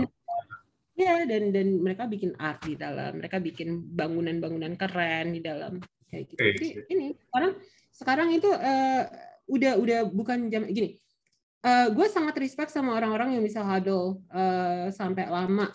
ya 0.93 1.11
ya 1.17 1.25
dan 1.25 1.43
dan 1.49 1.67
mereka 1.81 2.05
bikin 2.05 2.37
art 2.37 2.61
di 2.61 2.77
dalam 2.77 3.17
mereka 3.17 3.41
bikin 3.41 3.81
bangunan-bangunan 3.97 4.77
keren 4.77 5.33
di 5.33 5.41
dalam 5.41 5.81
kayak 6.05 6.23
gitu 6.29 6.37
jadi 6.53 6.67
ini 6.85 7.05
sekarang 7.17 7.51
sekarang 7.89 8.29
itu 8.29 8.45
uh, 8.45 9.03
udah 9.49 9.73
udah 9.81 9.99
bukan 10.13 10.53
jam 10.53 10.69
gini 10.69 11.01
uh, 11.63 11.87
gue 11.89 12.07
sangat 12.11 12.35
respect 12.37 12.69
sama 12.69 12.93
orang-orang 12.99 13.39
yang 13.39 13.43
bisa 13.43 13.63
huddle 13.63 14.21
uh, 14.29 14.91
sampai 14.91 15.27
lama 15.31 15.71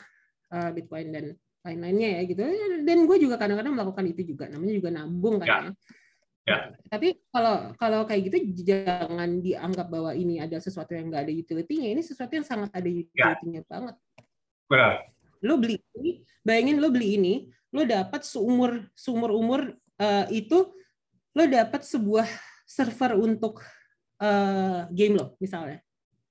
uh, 0.53 0.70
Bitcoin 0.72 1.09
dan 1.11 1.24
lain-lainnya 1.66 2.20
ya 2.20 2.22
gitu 2.29 2.42
dan 2.87 2.98
gue 3.05 3.16
juga 3.18 3.37
kadang-kadang 3.37 3.74
melakukan 3.74 4.07
itu 4.09 4.33
juga 4.33 4.46
namanya 4.48 4.74
juga 4.79 4.90
nabung 4.94 5.42
kan 5.42 5.48
ya. 5.48 5.59
ya. 5.66 5.72
Ya. 6.48 6.72
Tapi 6.88 7.20
kalau 7.29 7.77
kalau 7.77 8.01
kayak 8.09 8.33
gitu 8.33 8.64
jangan 8.64 9.44
dianggap 9.44 9.92
bahwa 9.92 10.16
ini 10.16 10.40
ada 10.40 10.57
sesuatu 10.57 10.96
yang 10.96 11.12
nggak 11.12 11.29
ada 11.29 11.35
utility-nya. 11.37 11.92
Ini 11.92 12.01
sesuatu 12.01 12.33
yang 12.33 12.46
sangat 12.48 12.72
ada 12.72 12.88
ya. 12.88 13.05
utility-nya 13.05 13.61
ya. 13.61 13.68
banget. 13.68 13.96
Benar. 14.64 14.92
Lo 15.44 15.61
beli 15.61 15.77
ini, 16.01 16.24
bayangin 16.40 16.81
lo 16.81 16.88
beli 16.88 17.20
ini, 17.20 17.35
lo 17.68 17.85
dapat 17.85 18.24
seumur 18.24 18.81
seumur 18.96 19.37
umur 19.37 19.61
uh, 20.01 20.27
itu 20.33 20.72
lo 21.37 21.44
dapat 21.44 21.85
sebuah 21.85 22.24
server 22.64 23.20
untuk 23.20 23.61
uh, 24.22 24.87
game 24.90 25.14
lo 25.18 25.35
misalnya. 25.42 25.83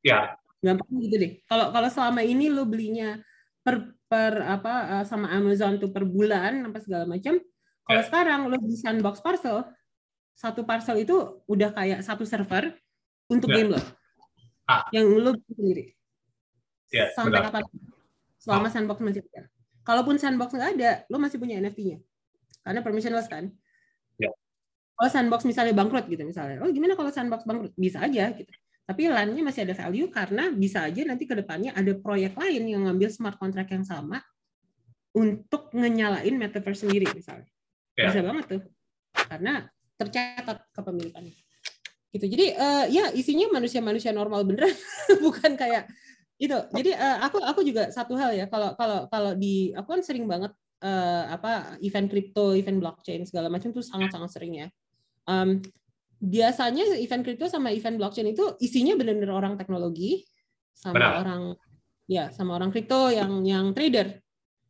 Ya. 0.03 0.35
Gampang 0.63 0.89
gitu 1.03 1.15
deh. 1.19 1.31
Kalau 1.45 1.71
kalau 1.71 1.89
selama 1.91 2.21
ini 2.23 2.51
lo 2.51 2.67
belinya 2.67 3.19
per 3.61 3.95
per 4.07 4.39
apa 4.43 4.99
uh, 4.99 5.05
sama 5.07 5.27
Amazon 5.31 5.75
tuh 5.79 5.91
per 5.91 6.07
bulan 6.07 6.67
apa 6.67 6.79
segala 6.79 7.03
macam. 7.03 7.39
Kalau 7.87 8.01
ya. 8.03 8.05
sekarang 8.07 8.39
lo 8.51 8.55
beli 8.59 8.75
sandbox 8.75 9.23
parcel, 9.23 9.63
satu 10.35 10.67
parcel 10.67 10.99
itu 10.99 11.15
udah 11.47 11.71
kayak 11.71 12.03
satu 12.03 12.27
server 12.27 12.75
untuk 13.31 13.51
ya. 13.51 13.63
game 13.63 13.69
lo. 13.75 13.81
Ah. 14.67 14.83
Yang 14.91 15.07
lo 15.23 15.31
sendiri. 15.47 15.95
Ya, 16.87 17.11
Sampai 17.11 17.43
kapan? 17.43 17.63
selama 18.39 18.67
sandbox 18.71 18.97
masih 19.03 19.23
ada. 19.31 19.51
Kalaupun 19.83 20.15
sandbox 20.19 20.55
nggak 20.55 20.71
ada, 20.79 20.91
lo 21.11 21.19
masih 21.19 21.39
punya 21.39 21.59
NFT-nya. 21.59 21.99
Karena 22.63 22.79
permissionless 22.83 23.27
kan. 23.31 23.51
Kalau 24.97 25.09
sandbox 25.13 25.45
misalnya 25.45 25.77
bangkrut 25.77 26.09
gitu 26.09 26.25
misalnya, 26.25 26.57
oh 26.65 26.69
gimana 26.73 26.97
kalau 26.97 27.13
sandbox 27.13 27.45
bangkrut? 27.45 27.73
Bisa 27.77 28.01
aja 28.01 28.33
gitu. 28.33 28.49
Tapi 28.87 29.11
LAN-nya 29.11 29.43
masih 29.45 29.67
ada 29.67 29.75
value 29.77 30.09
karena 30.09 30.49
bisa 30.49 30.87
aja 30.87 31.05
nanti 31.05 31.29
ke 31.29 31.35
depannya 31.37 31.75
ada 31.75 31.93
proyek 31.93 32.33
lain 32.39 32.63
yang 32.65 32.81
ngambil 32.89 33.11
smart 33.11 33.37
contract 33.37 33.69
yang 33.69 33.85
sama 33.85 34.23
untuk 35.13 35.69
ngenyalain 35.75 36.33
metaverse 36.33 36.87
sendiri 36.87 37.05
misalnya. 37.13 37.45
Ya. 37.93 38.09
Bisa 38.09 38.25
banget 38.25 38.45
tuh. 38.47 38.61
Karena 39.13 39.69
tercatat 40.01 40.71
kepemilikannya. 40.73 41.35
Gitu. 42.15 42.25
Jadi 42.31 42.45
uh, 42.55 42.85
ya 42.87 43.11
isinya 43.13 43.59
manusia-manusia 43.59 44.15
normal 44.15 44.47
beneran, 44.47 44.71
bukan 45.25 45.53
kayak 45.59 45.85
itu 46.37 46.53
jadi 46.53 46.93
uh, 46.93 47.17
aku 47.25 47.41
aku 47.41 47.65
juga 47.65 47.89
satu 47.89 48.13
hal 48.13 48.29
ya 48.37 48.45
kalau 48.45 48.77
kalau 48.77 49.09
kalau 49.09 49.33
di 49.33 49.73
aku 49.73 49.97
kan 49.97 50.01
sering 50.05 50.29
banget 50.29 50.53
uh, 50.85 51.33
apa 51.33 51.81
event 51.81 52.05
kripto 52.05 52.53
event 52.53 52.77
blockchain 52.77 53.25
segala 53.25 53.49
macam 53.49 53.73
tuh 53.73 53.81
sangat 53.81 54.13
sangat 54.13 54.29
sering 54.37 54.53
ya 54.53 54.67
um, 55.27 55.61
biasanya 56.17 56.97
event 56.97 57.21
kripto 57.21 57.45
sama 57.45 57.69
event 57.69 58.01
blockchain 58.01 58.33
itu 58.33 58.57
isinya 58.57 58.97
benar-benar 58.97 59.37
orang 59.37 59.53
teknologi 59.59 60.25
sama 60.73 60.97
Benar. 60.97 61.13
orang 61.21 61.41
ya 62.09 62.33
sama 62.33 62.57
orang 62.57 62.73
kripto 62.73 63.13
yang 63.13 63.45
yang 63.45 63.65
trader 63.75 64.17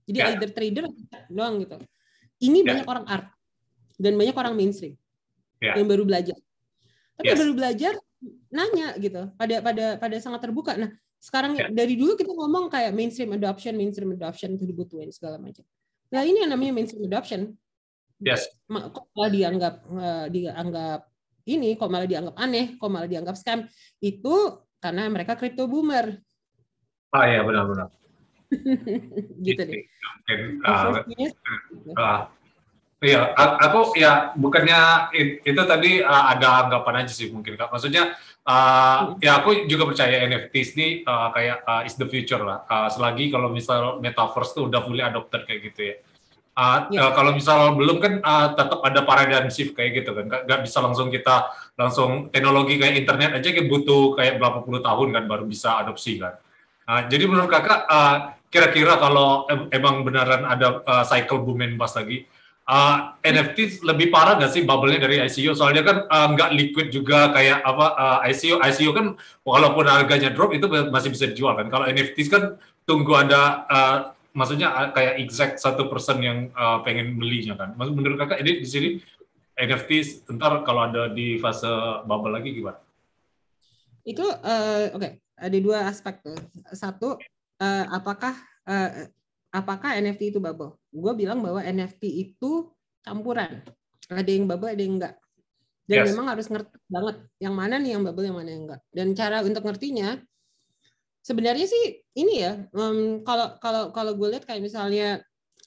jadi 0.04 0.20
ya. 0.20 0.26
either 0.36 0.50
trader 0.52 0.86
doang 1.32 1.64
gitu 1.64 1.78
ini 2.44 2.66
ya. 2.66 2.76
banyak 2.76 2.88
orang 2.88 3.06
art 3.08 3.28
dan 3.96 4.14
banyak 4.20 4.36
orang 4.36 4.54
mainstream 4.60 5.00
ya. 5.64 5.80
yang 5.80 5.88
baru 5.88 6.04
belajar 6.04 6.36
tapi 7.16 7.32
yes. 7.32 7.40
baru 7.40 7.54
belajar 7.56 7.94
nanya 8.52 8.98
gitu 9.00 9.30
pada 9.38 9.56
pada 9.64 9.86
pada 10.02 10.16
sangat 10.20 10.42
terbuka 10.44 10.76
nah 10.76 10.92
sekarang 11.18 11.58
ya. 11.58 11.68
dari 11.74 11.98
dulu 11.98 12.14
kita 12.14 12.30
ngomong 12.30 12.70
kayak 12.70 12.94
mainstream 12.94 13.34
adoption, 13.34 13.74
mainstream 13.74 14.14
adoption 14.14 14.54
itu 14.54 14.70
dibutuhin 14.70 15.10
segala 15.10 15.42
macam. 15.42 15.66
Nah 16.14 16.22
ini 16.24 16.46
yang 16.46 16.52
namanya 16.54 16.72
mainstream 16.78 17.04
adoption. 17.10 17.58
Yes. 18.18 18.50
Kok 18.70 19.14
malah 19.14 19.32
dianggap 19.32 19.76
uh, 19.94 20.26
dianggap 20.30 21.02
ini, 21.48 21.78
kok 21.78 21.90
malah 21.90 22.08
dianggap 22.10 22.36
aneh, 22.36 22.76
kok 22.76 22.90
malah 22.90 23.10
dianggap 23.10 23.36
scam 23.38 23.66
itu 24.02 24.36
karena 24.82 25.10
mereka 25.10 25.38
crypto 25.38 25.70
boomer. 25.70 26.18
Ah 27.14 27.26
ya 27.30 27.46
benar-benar. 27.46 27.90
gitu 29.48 29.62
deh. 29.62 29.84
Uh, 30.64 31.04
uh, 31.96 32.22
Iya, 32.98 33.30
aku 33.38 33.94
ya 33.94 34.34
bukannya 34.34 35.14
itu 35.46 35.62
tadi 35.70 36.02
uh, 36.02 36.34
ada 36.34 36.66
anggapan 36.66 37.06
aja 37.06 37.14
sih 37.14 37.30
mungkin 37.30 37.54
kak. 37.54 37.70
Maksudnya 37.70 38.18
uh, 38.42 39.14
ya 39.22 39.38
aku 39.38 39.70
juga 39.70 39.86
percaya 39.86 40.26
NFTs 40.26 40.74
ini 40.74 40.88
uh, 41.06 41.30
kayak 41.30 41.62
uh, 41.62 41.86
is 41.86 41.94
the 41.94 42.10
future 42.10 42.42
lah. 42.42 42.66
Uh, 42.66 42.90
selagi 42.90 43.30
kalau 43.30 43.54
misal 43.54 44.02
metaverse 44.02 44.58
tuh 44.58 44.66
udah 44.66 44.82
fully 44.82 45.06
adopted 45.06 45.46
kayak 45.46 45.70
gitu 45.70 45.94
ya. 45.94 45.96
Uh, 46.58 46.90
ya. 46.90 47.06
uh, 47.06 47.12
kalau 47.14 47.38
misal 47.38 47.78
belum 47.78 48.02
kan 48.02 48.14
uh, 48.26 48.58
tetap 48.58 48.82
ada 48.82 49.06
paradigm 49.06 49.46
shift 49.54 49.78
kayak 49.78 50.02
gitu 50.02 50.18
kan. 50.18 50.26
Gak 50.26 50.66
bisa 50.66 50.82
langsung 50.82 51.14
kita 51.14 51.54
langsung 51.78 52.34
teknologi 52.34 52.82
kayak 52.82 53.06
internet 53.06 53.38
aja 53.38 53.54
kayak 53.54 53.70
butuh 53.70 54.18
kayak 54.18 54.42
berapa 54.42 54.66
puluh 54.66 54.82
tahun 54.82 55.14
kan 55.14 55.24
baru 55.30 55.46
bisa 55.46 55.78
adopsi 55.78 56.18
kan. 56.18 56.34
Uh, 56.90 57.06
jadi 57.06 57.30
menurut 57.30 57.54
kakak 57.54 57.86
uh, 57.86 58.34
kira-kira 58.50 58.98
kalau 58.98 59.46
emang 59.70 60.02
beneran 60.02 60.50
ada 60.50 60.82
uh, 60.82 61.06
cycle 61.06 61.46
boom 61.46 61.62
and 61.62 61.78
bust 61.78 61.94
lagi 61.94 62.26
uh, 62.68 63.16
NFT 63.24 63.82
lebih 63.82 64.12
parah 64.12 64.36
nggak 64.38 64.52
sih 64.52 64.62
bubble-nya 64.68 65.00
dari 65.02 65.24
ICO? 65.24 65.56
Soalnya 65.56 65.84
kan 65.88 65.98
uh, 66.06 66.28
nggak 66.36 66.50
liquid 66.54 66.88
juga 66.92 67.32
kayak 67.32 67.64
apa 67.64 67.86
uh, 67.96 68.20
ICO. 68.28 68.60
ICO 68.60 68.92
kan 68.94 69.06
walaupun 69.48 69.88
harganya 69.88 70.30
drop 70.30 70.52
itu 70.54 70.68
masih 70.68 71.10
bisa 71.16 71.26
dijual 71.32 71.56
kan. 71.56 71.72
Kalau 71.72 71.88
NFT 71.88 72.18
kan 72.28 72.60
tunggu 72.84 73.16
ada 73.16 73.66
uh, 73.68 73.98
maksudnya 74.38 74.94
kayak 74.94 75.18
exact 75.18 75.58
satu 75.58 75.90
persen 75.90 76.22
yang 76.22 76.38
uh, 76.54 76.86
pengen 76.86 77.18
belinya 77.18 77.58
kan. 77.58 77.74
Menurut 77.74 78.22
kakak 78.22 78.46
ini 78.46 78.62
di 78.62 78.68
sini 78.70 78.90
NFT 79.58 80.22
ntar 80.38 80.62
kalau 80.62 80.86
ada 80.86 81.10
di 81.10 81.42
fase 81.42 81.68
bubble 82.06 82.38
lagi 82.38 82.54
gimana? 82.54 82.78
Itu 84.06 84.22
uh, 84.22 84.94
oke 84.94 85.02
okay. 85.02 85.12
ada 85.34 85.58
dua 85.58 85.90
aspek 85.90 86.22
tuh. 86.22 86.38
Satu 86.70 87.18
uh, 87.58 87.86
apakah 87.90 88.38
uh, 88.70 89.10
apakah 89.50 89.98
NFT 89.98 90.38
itu 90.38 90.40
bubble? 90.40 90.78
Gue 90.94 91.14
bilang 91.18 91.42
bahwa 91.42 91.66
NFT 91.66 92.06
itu 92.06 92.70
campuran. 93.02 93.66
Ada 94.08 94.30
yang 94.30 94.46
bubble, 94.46 94.70
ada 94.70 94.82
yang 94.86 95.02
enggak. 95.02 95.16
Dan 95.88 96.04
yes. 96.04 96.08
memang 96.14 96.28
harus 96.36 96.48
ngerti 96.52 96.78
banget 96.92 97.18
yang 97.40 97.56
mana 97.56 97.80
nih 97.80 97.96
yang 97.96 98.04
bubble, 98.04 98.28
yang 98.28 98.38
mana 98.38 98.50
yang 98.54 98.64
enggak. 98.70 98.82
Dan 98.92 99.08
cara 99.18 99.42
untuk 99.42 99.64
ngertinya, 99.64 100.20
sebenarnya 101.28 101.68
sih 101.68 102.00
ini 102.16 102.34
ya, 102.40 102.64
um, 102.72 103.20
kalau 103.28 103.60
kalau 103.60 103.92
kalau 103.92 104.16
gue 104.16 104.28
lihat 104.32 104.48
kayak 104.48 104.64
misalnya 104.64 105.20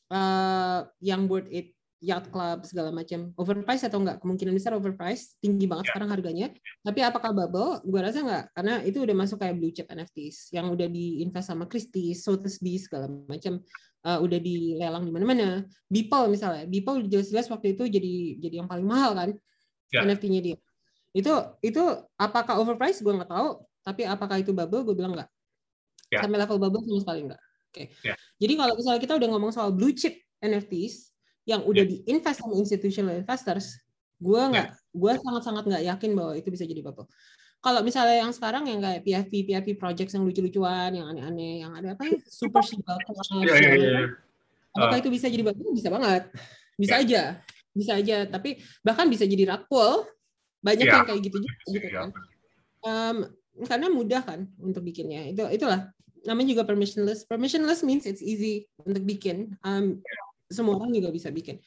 uh, 0.08 0.88
yang 1.04 1.28
board 1.28 1.52
it 1.52 1.76
yacht 2.00 2.32
club 2.32 2.64
segala 2.64 2.88
macam 2.88 3.28
overpriced 3.36 3.84
atau 3.84 4.00
enggak? 4.00 4.24
Kemungkinan 4.24 4.56
besar 4.56 4.72
overpriced 4.72 5.36
tinggi 5.44 5.68
banget 5.68 5.84
yeah. 5.84 5.92
sekarang 5.92 6.08
harganya. 6.08 6.46
Tapi 6.80 7.00
apakah 7.04 7.36
bubble? 7.36 7.84
Gue 7.84 8.00
rasa 8.00 8.24
enggak 8.24 8.44
karena 8.56 8.80
itu 8.88 9.04
udah 9.04 9.16
masuk 9.20 9.36
kayak 9.36 9.54
blue 9.60 9.68
chip 9.68 9.84
NFTs 9.92 10.48
yang 10.56 10.72
udah 10.72 10.88
diinvest 10.88 11.52
sama 11.52 11.68
Christie 11.68 12.16
Sotheby's 12.16 12.88
segala 12.88 13.12
macam 13.28 13.60
uh, 14.08 14.18
udah 14.24 14.40
dilelang 14.40 15.04
di 15.04 15.12
mana-mana. 15.12 15.68
Beeple 15.92 16.32
misalnya 16.32 16.64
Beeple 16.64 17.04
jelas-jelas 17.04 17.52
waktu 17.52 17.76
itu 17.76 17.84
jadi 17.84 18.12
jadi 18.48 18.64
yang 18.64 18.68
paling 18.72 18.88
mahal 18.88 19.12
kan 19.12 19.36
yeah. 19.92 20.08
NFT-nya 20.08 20.40
dia. 20.40 20.56
Itu 21.12 21.36
itu 21.60 21.84
apakah 22.16 22.64
overpriced? 22.64 23.04
Gue 23.04 23.12
nggak 23.12 23.28
tahu 23.28 23.60
tapi 23.84 24.08
apakah 24.08 24.40
itu 24.40 24.56
bubble? 24.56 24.88
Gue 24.88 24.96
bilang 24.96 25.12
enggak 25.12 25.28
yeah. 26.10 26.22
sampai 26.22 26.38
level 26.42 26.58
bubble 26.58 26.82
sama 26.84 27.00
sekali 27.06 27.20
enggak 27.30 27.40
oke 27.40 27.72
okay. 27.72 27.86
yeah. 28.02 28.18
jadi 28.36 28.52
kalau 28.58 28.74
misalnya 28.76 29.00
kita 29.00 29.14
udah 29.16 29.28
ngomong 29.30 29.50
soal 29.54 29.70
blue 29.70 29.94
chip 29.94 30.18
NFTs 30.40 31.10
yang 31.48 31.60
udah 31.64 31.84
yeah. 31.84 31.92
diinvest 32.04 32.38
sama 32.40 32.54
institutional 32.56 33.14
investors, 33.16 33.80
gue 34.20 34.40
nggak, 34.40 34.68
yeah. 34.70 34.76
gue 34.76 35.12
sangat-sangat 35.18 35.64
nggak 35.66 35.84
yakin 35.96 36.10
bahwa 36.12 36.32
itu 36.36 36.48
bisa 36.52 36.64
jadi 36.68 36.80
bubble. 36.84 37.08
Kalau 37.60 37.84
misalnya 37.84 38.24
yang 38.24 38.32
sekarang 38.32 38.64
yang 38.64 38.80
kayak 38.80 39.04
PFP, 39.04 39.32
PFP 39.52 39.68
projects 39.76 40.16
yang 40.16 40.24
lucu-lucuan, 40.24 40.96
yang 40.96 41.12
aneh-aneh, 41.12 41.60
yang 41.60 41.72
ada 41.76 41.92
apa 41.92 42.08
ya, 42.08 42.16
super 42.40 42.64
simple 42.64 42.96
yeah, 43.44 43.56
yeah, 43.56 43.74
yeah, 43.76 43.76
yeah. 43.76 44.08
apakah 44.72 44.96
uh. 44.96 45.02
itu 45.02 45.10
bisa 45.12 45.26
jadi 45.28 45.44
bubble? 45.44 45.72
Bisa 45.76 45.88
banget, 45.92 46.22
bisa 46.80 46.94
yeah. 46.96 47.04
aja, 47.04 47.22
bisa 47.76 47.92
aja. 48.00 48.16
Tapi 48.28 48.60
bahkan 48.80 49.08
bisa 49.12 49.28
jadi 49.28 49.44
rakpol, 49.56 50.08
banyak 50.64 50.88
yeah. 50.88 50.96
yang 51.00 51.06
kayak 51.08 51.20
gitu 51.20 51.36
juga, 51.40 51.60
gitu 51.68 51.88
kan. 51.92 52.08
Um, 52.80 53.16
karena 53.68 53.86
mudah 53.92 54.22
kan 54.24 54.48
untuk 54.56 54.80
bikinnya. 54.80 55.28
Itu 55.28 55.44
itulah 55.52 55.92
namanya 56.26 56.58
juga 56.58 56.64
permissionless. 56.66 57.24
Permissionless 57.24 57.84
means 57.86 58.04
it's 58.04 58.24
easy 58.24 58.68
untuk 58.82 59.04
bikin. 59.04 59.56
Um, 59.64 60.00
semua 60.50 60.76
orang 60.76 60.90
juga 60.90 61.14
bisa 61.14 61.30
bikin. 61.30 61.62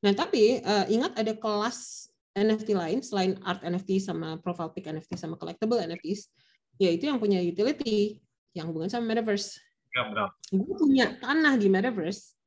Nah, 0.00 0.16
tapi 0.16 0.62
uh, 0.64 0.86
ingat 0.88 1.12
ada 1.18 1.32
kelas 1.36 2.08
NFT 2.32 2.72
lain 2.72 2.98
selain 3.02 3.36
art 3.42 3.60
NFT 3.60 4.00
sama 4.00 4.38
profile 4.38 4.70
pic 4.72 4.86
NFT 4.86 5.18
sama 5.18 5.34
collectible 5.36 5.82
NFTs, 5.82 6.30
yaitu 6.78 7.10
yang 7.10 7.18
punya 7.18 7.42
utility 7.42 8.22
yang 8.56 8.70
hubungan 8.70 8.88
sama 8.88 9.10
metaverse. 9.10 9.58
Ya, 9.90 10.06
benar. 10.06 10.28
Gue 10.48 10.74
punya 10.78 11.06
tanah 11.18 11.58
di 11.58 11.66
metaverse. 11.66 12.38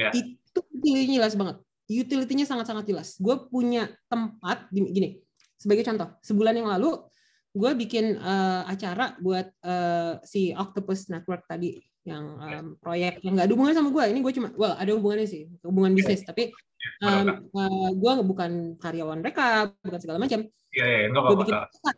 Ya. 0.00 0.10
Itu 0.16 0.64
utility 0.72 1.20
jelas 1.20 1.36
banget. 1.36 1.60
Utility-nya 1.88 2.44
sangat-sangat 2.44 2.84
jelas. 2.84 3.16
Gue 3.16 3.48
punya 3.48 3.88
tempat 4.12 4.68
gini. 4.72 5.24
Sebagai 5.56 5.84
contoh, 5.88 6.08
sebulan 6.20 6.54
yang 6.54 6.68
lalu 6.68 7.07
gue 7.58 7.70
bikin 7.74 8.14
uh, 8.22 8.62
acara 8.70 9.18
buat 9.18 9.50
uh, 9.66 10.22
si 10.22 10.54
Octopus 10.54 11.10
Network 11.10 11.42
tadi 11.50 11.82
yang 12.06 12.24
um, 12.38 12.66
proyek 12.78 13.20
yang 13.26 13.34
nggak 13.34 13.50
ada 13.50 13.54
hubungan 13.58 13.74
sama 13.74 13.90
gue. 13.90 14.04
Ini 14.14 14.20
gue 14.22 14.32
cuma, 14.38 14.48
well 14.54 14.78
ada 14.78 14.90
hubungannya 14.94 15.26
sih, 15.26 15.50
hubungan 15.66 15.92
bisnis. 15.92 16.22
Tapi 16.22 16.54
um, 17.02 17.50
uh, 17.50 17.90
gue 17.92 18.12
bukan 18.22 18.78
karyawan 18.78 19.18
mereka, 19.18 19.74
bukan 19.82 20.00
segala 20.00 20.22
macam. 20.22 20.46
Iya, 20.70 20.86
iya, 20.86 20.98
Gue 21.10 21.36
bikin 21.42 21.56
pesta. 21.58 21.90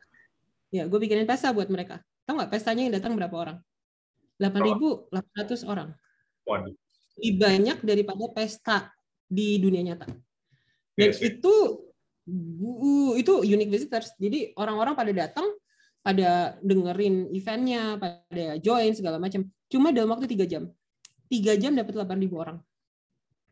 Ya, 0.70 0.82
gue 0.86 0.98
bikinin 1.02 1.28
pesta 1.28 1.52
buat 1.52 1.68
mereka. 1.68 2.00
Tahu 2.24 2.40
nggak 2.40 2.50
pestanya 2.50 2.82
yang 2.88 2.94
datang 2.94 3.18
berapa 3.18 3.36
orang? 3.36 3.58
8.800 4.40 5.68
orang. 5.68 5.92
Waduh. 6.48 6.72
Lebih 7.20 7.32
banyak 7.36 7.78
daripada 7.84 8.24
pesta 8.32 8.76
di 9.28 9.60
dunia 9.60 9.84
nyata. 9.84 10.08
Dan 10.96 11.10
yes. 11.12 11.20
itu 11.20 11.54
uh, 12.30 13.12
itu 13.18 13.42
unique 13.44 13.72
visitors. 13.72 14.14
Jadi 14.16 14.54
orang-orang 14.54 14.94
pada 14.94 15.12
datang, 15.12 15.46
pada 16.00 16.56
dengerin 16.62 17.28
eventnya, 17.34 17.98
pada 18.00 18.56
join 18.62 18.94
segala 18.94 19.20
macam. 19.20 19.44
Cuma 19.70 19.90
dalam 19.90 20.10
waktu 20.14 20.30
tiga 20.30 20.46
jam, 20.46 20.70
tiga 21.30 21.54
jam 21.58 21.76
dapat 21.76 21.94
8.000 21.94 22.30
orang. 22.34 22.58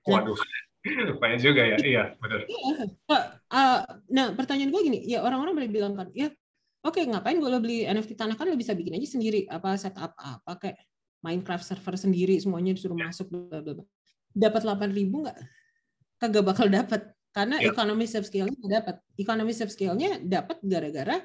Waduh. 0.08 0.38
Banyak 1.22 1.40
juga 1.42 1.62
ya. 1.66 1.76
Iya, 1.76 2.04
benar. 2.16 2.40
Nah, 2.48 3.22
uh, 3.50 3.80
nah 4.08 4.26
pertanyaan 4.32 4.70
gue 4.70 4.82
gini, 4.82 4.98
ya 5.04 5.20
orang-orang 5.20 5.58
pada 5.58 5.68
bilang 5.68 5.94
kan, 5.98 6.08
ya 6.14 6.30
oke 6.86 7.02
ngapain 7.02 7.36
gue 7.36 7.50
lo 7.50 7.58
beli 7.58 7.84
NFT 7.84 8.14
tanah 8.14 8.38
kan 8.38 8.46
lo 8.48 8.56
bisa 8.56 8.72
bikin 8.72 8.96
aja 8.96 9.18
sendiri, 9.18 9.44
apa 9.50 9.74
setup 9.74 10.14
apa 10.16 10.52
kayak 10.56 10.78
Minecraft 11.18 11.66
server 11.66 11.98
sendiri 11.98 12.38
semuanya 12.38 12.78
disuruh 12.78 12.94
masuk 12.94 13.26
bla 13.26 13.58
bla 13.58 13.82
bla. 13.82 13.84
Dapat 14.30 14.62
8.000 14.62 15.10
nggak? 15.10 15.38
Kagak 16.22 16.44
bakal 16.46 16.66
dapat 16.70 17.10
karena 17.38 17.62
Ya. 17.62 17.70
economy 17.70 18.10
subscale-nya 18.10 18.58
nggak 18.58 18.74
dapat. 18.82 18.96
Economy 19.14 19.52
subscale-nya 19.54 20.10
dapat 20.26 20.58
gara-gara 20.66 21.22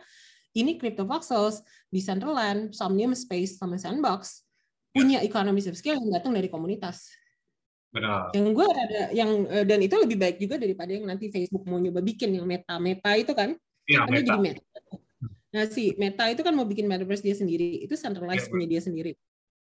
ini 0.54 0.78
crypto 0.78 1.10
voxels, 1.10 1.66
Decentraland, 1.90 2.70
Somnium 2.78 3.18
Space 3.18 3.58
sama 3.58 3.82
Sandbox 3.82 4.46
punya 4.94 5.26
economy 5.26 5.58
subscale 5.58 5.98
yang 5.98 6.14
datang 6.14 6.38
dari 6.38 6.54
komunitas 6.54 7.10
Benar. 7.90 8.30
yang 8.34 8.54
gue 8.54 8.66
ada 8.66 9.02
yang 9.10 9.30
eh, 9.50 9.66
dan 9.66 9.82
itu 9.82 9.98
lebih 9.98 10.18
baik 10.22 10.38
juga 10.38 10.62
daripada 10.62 10.94
yang 10.94 11.06
nanti 11.06 11.34
Facebook 11.34 11.66
mau 11.66 11.82
nyoba 11.82 11.98
bikin 12.02 12.30
yang 12.30 12.46
meta 12.46 12.78
meta 12.78 13.18
itu 13.18 13.34
kan 13.34 13.58
Iya, 13.90 14.06
meta. 14.06 14.22
jadi 14.22 14.38
meta 14.38 14.62
nah 15.50 15.66
si 15.66 15.94
meta 15.98 16.30
itu 16.30 16.42
kan 16.42 16.54
mau 16.54 16.66
bikin 16.66 16.86
metaverse 16.86 17.22
dia 17.22 17.34
sendiri 17.34 17.82
itu 17.82 17.94
centralized 17.98 18.50
Iya, 18.50 18.54
punya 18.54 18.68
dia 18.70 18.82
sendiri 18.82 19.12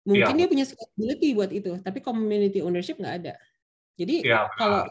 mungkin 0.04 0.32
Iya. 0.32 0.38
dia 0.40 0.48
punya 0.48 0.64
scalability 0.64 1.28
buat 1.36 1.50
itu 1.52 1.72
tapi 1.80 1.98
community 2.00 2.60
ownership 2.64 2.96
nggak 2.96 3.14
ada 3.24 3.34
jadi 4.00 4.24
Iya, 4.24 4.40
kalau 4.56 4.88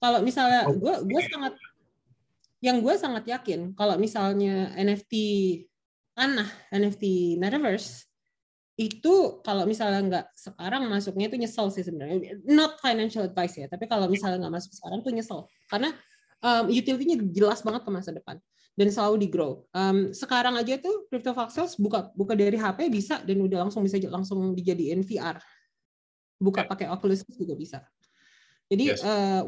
kalau 0.00 0.24
misalnya 0.24 0.66
Oh, 0.66 0.74
gue 0.74 0.94
gue 1.04 1.22
sangat 1.28 1.54
yang 2.60 2.80
gue 2.80 2.94
sangat 2.96 3.24
yakin 3.28 3.72
kalau 3.76 3.96
misalnya 3.96 4.72
NFT 4.76 5.14
tanah 6.16 6.48
NFT 6.72 7.36
metaverse 7.36 8.08
itu 8.80 9.44
kalau 9.44 9.68
misalnya 9.68 10.00
nggak 10.00 10.26
sekarang 10.32 10.88
masuknya 10.88 11.28
itu 11.28 11.36
nyesel 11.36 11.68
sih 11.68 11.84
sebenarnya 11.84 12.40
not 12.48 12.80
financial 12.80 13.28
advice 13.28 13.60
ya 13.60 13.68
tapi 13.68 13.84
kalau 13.84 14.08
misalnya 14.08 14.40
nggak 14.40 14.56
masuk 14.56 14.72
sekarang 14.72 15.04
tuh 15.04 15.12
nyesel 15.12 15.44
karena 15.68 15.92
um, 16.40 16.64
utility-nya 16.68 17.20
jelas 17.32 17.60
banget 17.60 17.84
ke 17.84 17.90
masa 17.92 18.10
depan 18.12 18.40
dan 18.80 18.88
selalu 18.88 19.26
di 19.26 19.28
grow. 19.28 19.68
Um, 19.76 20.16
sekarang 20.16 20.56
aja 20.56 20.80
tuh 20.80 21.04
crypto 21.12 21.36
voxels 21.36 21.76
buka 21.76 22.08
buka 22.16 22.32
dari 22.32 22.56
HP 22.56 22.88
bisa 22.88 23.20
dan 23.20 23.36
udah 23.44 23.68
langsung 23.68 23.84
bisa 23.84 24.00
langsung 24.08 24.56
dijadiin 24.56 25.04
VR. 25.04 25.36
Buka 26.40 26.64
pakai 26.64 26.88
Oculus 26.88 27.20
juga 27.28 27.52
bisa. 27.52 27.84
Jadi 28.70 28.84
Yes. 28.94 29.02
uh? 29.02 29.42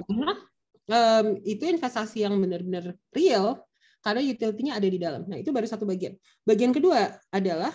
Um, 0.91 1.39
itu 1.47 1.63
investasi 1.63 2.27
yang 2.27 2.35
benar-benar 2.43 2.99
real 3.15 3.63
karena 4.03 4.19
utility-nya 4.19 4.83
ada 4.83 4.89
di 4.91 4.99
dalam. 4.99 5.23
Nah, 5.31 5.39
itu 5.39 5.55
baru 5.55 5.65
satu 5.65 5.87
bagian. 5.87 6.19
Bagian 6.43 6.75
kedua 6.75 7.17
adalah 7.31 7.71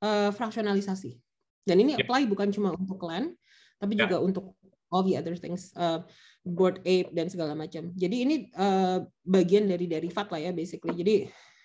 uh, 0.00 0.30
fraksionalisasi. 0.30 1.18
Dan 1.66 1.82
ini 1.82 1.98
Ya. 1.98 2.06
apply 2.06 2.30
bukan 2.30 2.54
cuma 2.54 2.70
untuk 2.78 3.02
land, 3.02 3.34
tapi 3.82 3.98
Ya. 3.98 4.06
juga 4.06 4.22
untuk 4.22 4.54
all 4.94 5.02
the 5.02 5.18
other 5.18 5.34
things, 5.34 5.74
uh, 5.74 6.06
board 6.46 6.78
ape 6.86 7.10
dan 7.10 7.26
segala 7.26 7.58
macam. 7.58 7.90
Jadi 7.98 8.16
ini 8.22 8.34
uh, 8.54 9.02
bagian 9.26 9.66
dari 9.66 9.90
derivat 9.90 10.30
lah 10.30 10.38
ya, 10.38 10.50
basically. 10.54 10.94
Jadi 10.94 11.14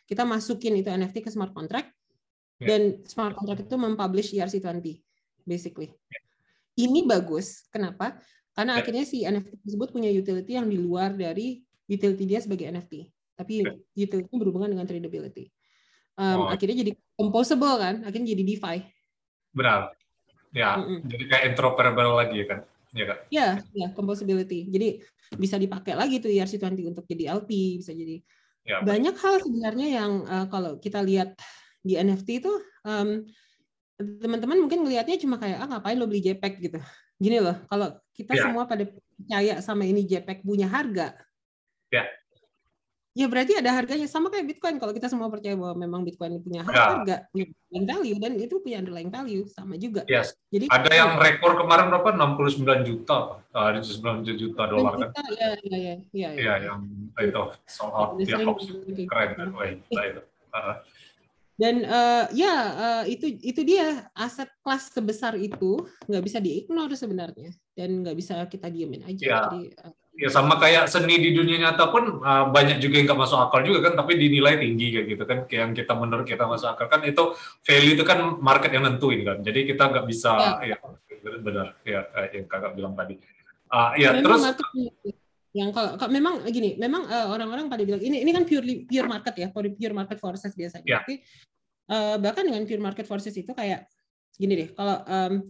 kita 0.09 0.25
masukin 0.25 0.73
itu 0.73 0.89
NFT 0.89 1.21
ke 1.21 1.29
smart 1.29 1.53
contract, 1.53 1.93
Ya. 2.57 2.73
dan 2.73 3.05
smart 3.05 3.37
contract 3.37 3.69
itu 3.69 3.77
mempublish 3.77 4.33
E 4.33 4.41
ERC20, 4.41 5.05
basically. 5.45 5.93
Ini 6.73 7.05
bagus. 7.05 7.69
Kenapa? 7.69 8.17
Karena 8.59 8.75
Ya. 8.75 8.79
akhirnya 8.83 9.05
si 9.07 9.23
NFT 9.23 9.63
tersebut 9.63 9.87
punya 9.95 10.11
utility 10.11 10.51
yang 10.59 10.67
di 10.67 10.75
luar 10.75 11.15
dari 11.15 11.63
utility 11.87 12.27
dia 12.27 12.43
sebagai 12.43 12.67
NFT. 12.67 13.07
Tapi 13.39 13.53
Ya. 13.63 13.71
utility 14.03 14.35
berhubungan 14.35 14.67
dengan 14.67 14.83
tradability. 14.83 15.47
Um, 16.19 16.43
Oh. 16.43 16.47
Akhirnya 16.51 16.83
jadi 16.83 16.91
composable 17.15 17.79
kan, 17.79 18.03
akhirnya 18.03 18.35
jadi 18.35 18.43
DeFi. 18.43 18.77
Benar. 19.55 19.95
Ya, 20.51 20.75
Mm-mm. 20.75 21.07
jadi 21.07 21.23
kayak 21.31 21.43
interoperable 21.55 22.19
lagi 22.19 22.43
ya 22.43 22.45
kan. 22.51 22.59
Iya 22.91 23.05
kan? 23.05 23.17
Ya, 23.31 23.47
ya 23.71 23.87
composability. 23.95 24.67
Jadi 24.67 24.99
bisa 25.39 25.55
dipakai 25.55 25.95
lagi 25.95 26.19
tuh 26.19 26.27
E 26.27 26.43
ERC20 26.43 26.89
untuk 26.91 27.07
jadi 27.07 27.39
LP, 27.39 27.79
bisa 27.79 27.95
jadi 27.95 28.19
Ya, 28.67 28.83
banyak 28.85 29.15
hal 29.17 29.41
sebenarnya 29.41 29.87
yang 29.87 30.11
uh, 30.29 30.45
kalau 30.51 30.77
kita 30.77 31.01
lihat 31.01 31.33
di 31.81 31.95
NFT 31.97 32.43
itu 32.43 32.53
um, 32.85 33.23
teman-teman 33.97 34.61
mungkin 34.61 34.85
ngelihatnya 34.85 35.17
cuma 35.17 35.41
kayak 35.41 35.63
ah 35.63 35.67
ngapain 35.73 35.97
lo 35.97 36.05
beli 36.05 36.21
JPEG 36.21 36.53
gitu. 36.69 36.79
Gini 37.19 37.37
loh, 37.37 37.57
kalau 37.67 37.99
kita 38.15 38.31
Ya. 38.31 38.47
semua 38.47 38.63
pada 38.63 38.87
percaya 38.87 39.59
sama 39.59 39.83
ini 39.83 40.07
JPEG 40.07 40.39
punya 40.41 40.65
harga. 40.65 41.19
Ya. 41.91 42.07
Ya 43.11 43.27
berarti 43.27 43.59
ada 43.59 43.75
harganya 43.75 44.07
sama 44.07 44.31
kayak 44.31 44.47
Bitcoin. 44.47 44.79
Kalau 44.79 44.95
kita 44.95 45.11
semua 45.11 45.27
percaya 45.27 45.51
bahwa 45.59 45.75
memang 45.75 46.07
Bitcoin 46.07 46.39
punya 46.39 46.63
Ya. 46.63 46.95
harga, 46.95 47.15
punya 47.27 47.45
underlying 47.67 47.87
value 47.91 48.17
dan 48.23 48.31
itu 48.39 48.55
punya 48.63 48.79
underlying 48.79 49.11
value 49.11 49.43
sama 49.51 49.75
juga. 49.75 50.07
Yes. 50.07 50.31
Jadi 50.47 50.71
Ada 50.71 50.91
yang 50.95 51.11
rekor 51.19 51.59
kemarin 51.59 51.91
berapa? 51.91 52.15
69 52.15 52.87
juta. 52.87 53.43
Ah, 53.51 53.75
69 53.75 54.39
juta 54.39 54.63
dolar 54.71 54.93
kan. 54.95 55.09
ya, 55.35 55.49
ya, 55.59 55.75
ya, 55.75 55.93
ya, 56.15 56.29
Iya, 56.31 56.53
yang 56.71 56.79
itu 57.19 57.43
sold 57.67 57.91
out 57.91 58.15
hoax. 58.15 58.59
gitu. 58.63 59.03
Keren? 59.11 59.51
Wah, 59.51 59.67
gila 59.67 60.03
itu. 60.07 60.21
Dan 61.59 61.83
eh, 61.83 62.25
ya 62.39 62.55
eh, 62.71 63.19
itu 63.19 63.35
itu 63.43 63.67
dia 63.67 64.07
aset 64.15 64.47
kelas 64.63 64.95
sebesar 64.95 65.35
itu 65.35 65.83
nggak 66.07 66.23
bisa 66.23 66.39
diignore 66.39 66.95
sebenarnya 66.95 67.51
dan 67.75 67.99
nggak 67.99 68.15
bisa 68.15 68.47
kita 68.47 68.71
diemin 68.71 69.03
aja. 69.03 69.19
Ya. 69.27 69.39
Jadi, 69.43 69.75
eh, 69.75 69.93
ya 70.23 70.31
sama 70.31 70.55
kayak 70.55 70.87
seni 70.87 71.19
di 71.19 71.35
dunia 71.35 71.59
nyata 71.59 71.91
pun 71.91 72.23
ah, 72.23 72.47
banyak 72.47 72.79
juga 72.79 73.03
yang 73.03 73.11
nggak 73.11 73.19
masuk 73.27 73.39
akal 73.43 73.59
juga 73.67 73.91
kan, 73.91 73.99
tapi 73.99 74.15
dinilai 74.15 74.55
tinggi 74.55 74.87
kayak 74.95 75.07
gitu 75.11 75.23
kan. 75.27 75.39
Kayak 75.51 75.61
yang 75.67 75.73
kita 75.75 75.93
menurut 75.99 76.23
kita 76.23 76.47
masuk 76.47 76.67
akal 76.71 76.87
kan 76.87 77.03
itu 77.03 77.23
value 77.67 77.93
itu 77.99 78.03
kan 78.07 78.39
market 78.39 78.71
yang 78.71 78.87
nentuin 78.87 79.27
kan. 79.27 79.37
Jadi 79.43 79.59
kita 79.67 79.83
nggak 79.91 80.05
bisa 80.07 80.63
ya, 80.63 80.79
benar 81.43 81.75
ya 81.83 82.07
yang 82.39 82.47
kakak 82.47 82.71
bilang 82.71 82.95
tadi. 82.95 83.19
Ah, 83.67 83.99
ya 83.99 84.15
memang 84.15 84.23
terus 84.23 84.41
market 84.47 85.19
yang 85.57 85.73
kalau, 85.73 85.97
kalau 85.97 86.11
memang 86.13 86.45
gini, 86.53 86.77
memang 86.77 87.09
eh, 87.09 87.27
orang-orang 87.29 87.65
pada 87.67 87.81
bilang 87.81 88.01
ini 88.01 88.21
ini 88.21 88.31
kan 88.33 88.45
purely 88.45 88.85
pure 88.85 89.09
market 89.09 89.33
ya, 89.33 89.47
pure 89.49 89.95
market 89.95 90.21
forces 90.21 90.53
biasanya. 90.53 90.85
Ya. 90.85 90.97
Tapi 91.01 91.25
eh, 91.89 92.15
bahkan 92.21 92.45
dengan 92.45 92.61
pure 92.69 92.81
market 92.81 93.05
forces 93.09 93.33
itu 93.33 93.49
kayak 93.53 93.89
gini 94.37 94.53
deh, 94.55 94.69
kalau 94.77 95.01
em, 95.09 95.43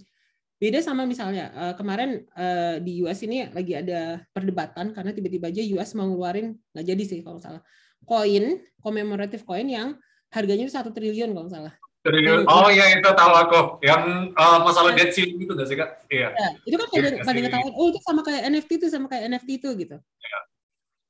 beda 0.59 0.79
sama 0.83 1.03
misalnya 1.03 1.51
eh, 1.51 1.73
kemarin 1.75 2.23
eh, 2.35 2.75
di 2.83 3.03
US 3.03 3.19
ini 3.23 3.47
lagi 3.51 3.75
ada 3.75 4.23
perdebatan 4.31 4.91
karena 4.95 5.11
tiba-tiba 5.11 5.51
aja 5.51 5.63
US 5.75 5.95
mau 5.95 6.07
ngeluarin 6.07 6.55
nggak 6.75 6.85
jadi 6.85 7.03
sih 7.03 7.19
kalau 7.23 7.39
salah 7.39 7.63
koin 8.07 8.59
commemorative 8.79 9.43
coin 9.43 9.67
yang 9.67 9.95
harganya 10.31 10.63
itu 10.67 10.73
satu 10.73 10.93
triliun 10.93 11.35
kalau 11.35 11.49
salah. 11.51 11.73
Triliun. 12.05 12.47
Oh 12.47 12.67
iya 12.71 12.95
itu 12.95 13.09
tahu 13.11 13.33
aku. 13.35 13.59
Yang 13.83 14.33
ah, 14.39 14.59
masalah 14.63 14.91
dead 14.95 15.11
ceiling 15.11 15.39
itu 15.43 15.51
nggak 15.51 15.67
sih 15.67 15.77
kak? 15.77 15.89
Iya. 16.07 16.27
Ya, 16.33 16.49
itu 16.65 16.75
kan 16.79 16.87
pada, 16.91 17.07
Iya, 17.11 17.23
pada 17.25 17.37
sih. 17.37 17.43
ngetahuan, 17.45 17.73
oh 17.75 17.85
itu 17.91 17.99
sama 18.03 18.21
kayak 18.23 18.41
NFT 18.47 18.69
itu 18.79 18.87
sama 18.87 19.05
kayak 19.11 19.23
NFT 19.29 19.49
itu 19.59 19.69
gitu. 19.75 19.97
Ya. 19.99 20.39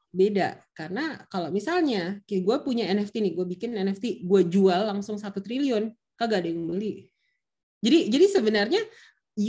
Beda, 0.09 0.49
karena 0.73 1.21
kalau 1.29 1.53
misalnya 1.53 2.17
kayak 2.25 2.41
gue 2.41 2.57
punya 2.65 2.89
NFT 2.89 3.21
nih, 3.21 3.33
gue 3.37 3.45
bikin 3.45 3.77
NFT, 3.77 4.25
gue 4.25 4.41
jual 4.49 4.81
langsung 4.89 5.21
satu 5.21 5.37
triliun, 5.37 5.93
kagak 6.17 6.41
ada 6.41 6.49
yang 6.49 6.65
beli. 6.65 7.05
Jadi 7.85 8.09
jadi 8.09 8.25
sebenarnya 8.27 8.81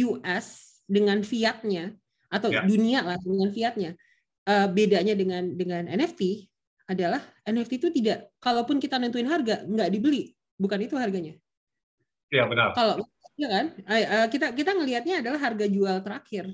US 0.06 0.78
dengan 0.84 1.24
fiatnya 1.24 1.96
atau 2.28 2.52
Ya. 2.52 2.62
dunia 2.62 3.00
lah 3.02 3.18
dengan 3.18 3.48
fiatnya, 3.50 3.90
eh, 4.46 4.68
bedanya 4.70 5.16
dengan 5.16 5.48
dengan 5.56 5.88
NFT 5.88 6.46
adalah 6.86 7.22
NFT 7.48 7.72
itu 7.80 7.88
tidak, 7.90 8.28
kalaupun 8.38 8.76
kita 8.78 9.00
nentuin 9.00 9.26
harga 9.26 9.64
nggak 9.64 9.88
dibeli, 9.90 10.34
bukan 10.60 10.78
itu 10.84 10.94
harganya? 11.00 11.34
Iya 12.30 12.44
benar. 12.46 12.76
kalau 12.76 13.00
ya 13.34 13.48
kan? 13.48 13.66
Eh, 13.88 14.04
eh, 14.04 14.26
kita 14.28 14.52
kita 14.52 14.70
ngelihatnya 14.76 15.24
adalah 15.24 15.40
harga 15.40 15.66
jual 15.66 15.96
terakhir. 16.04 16.46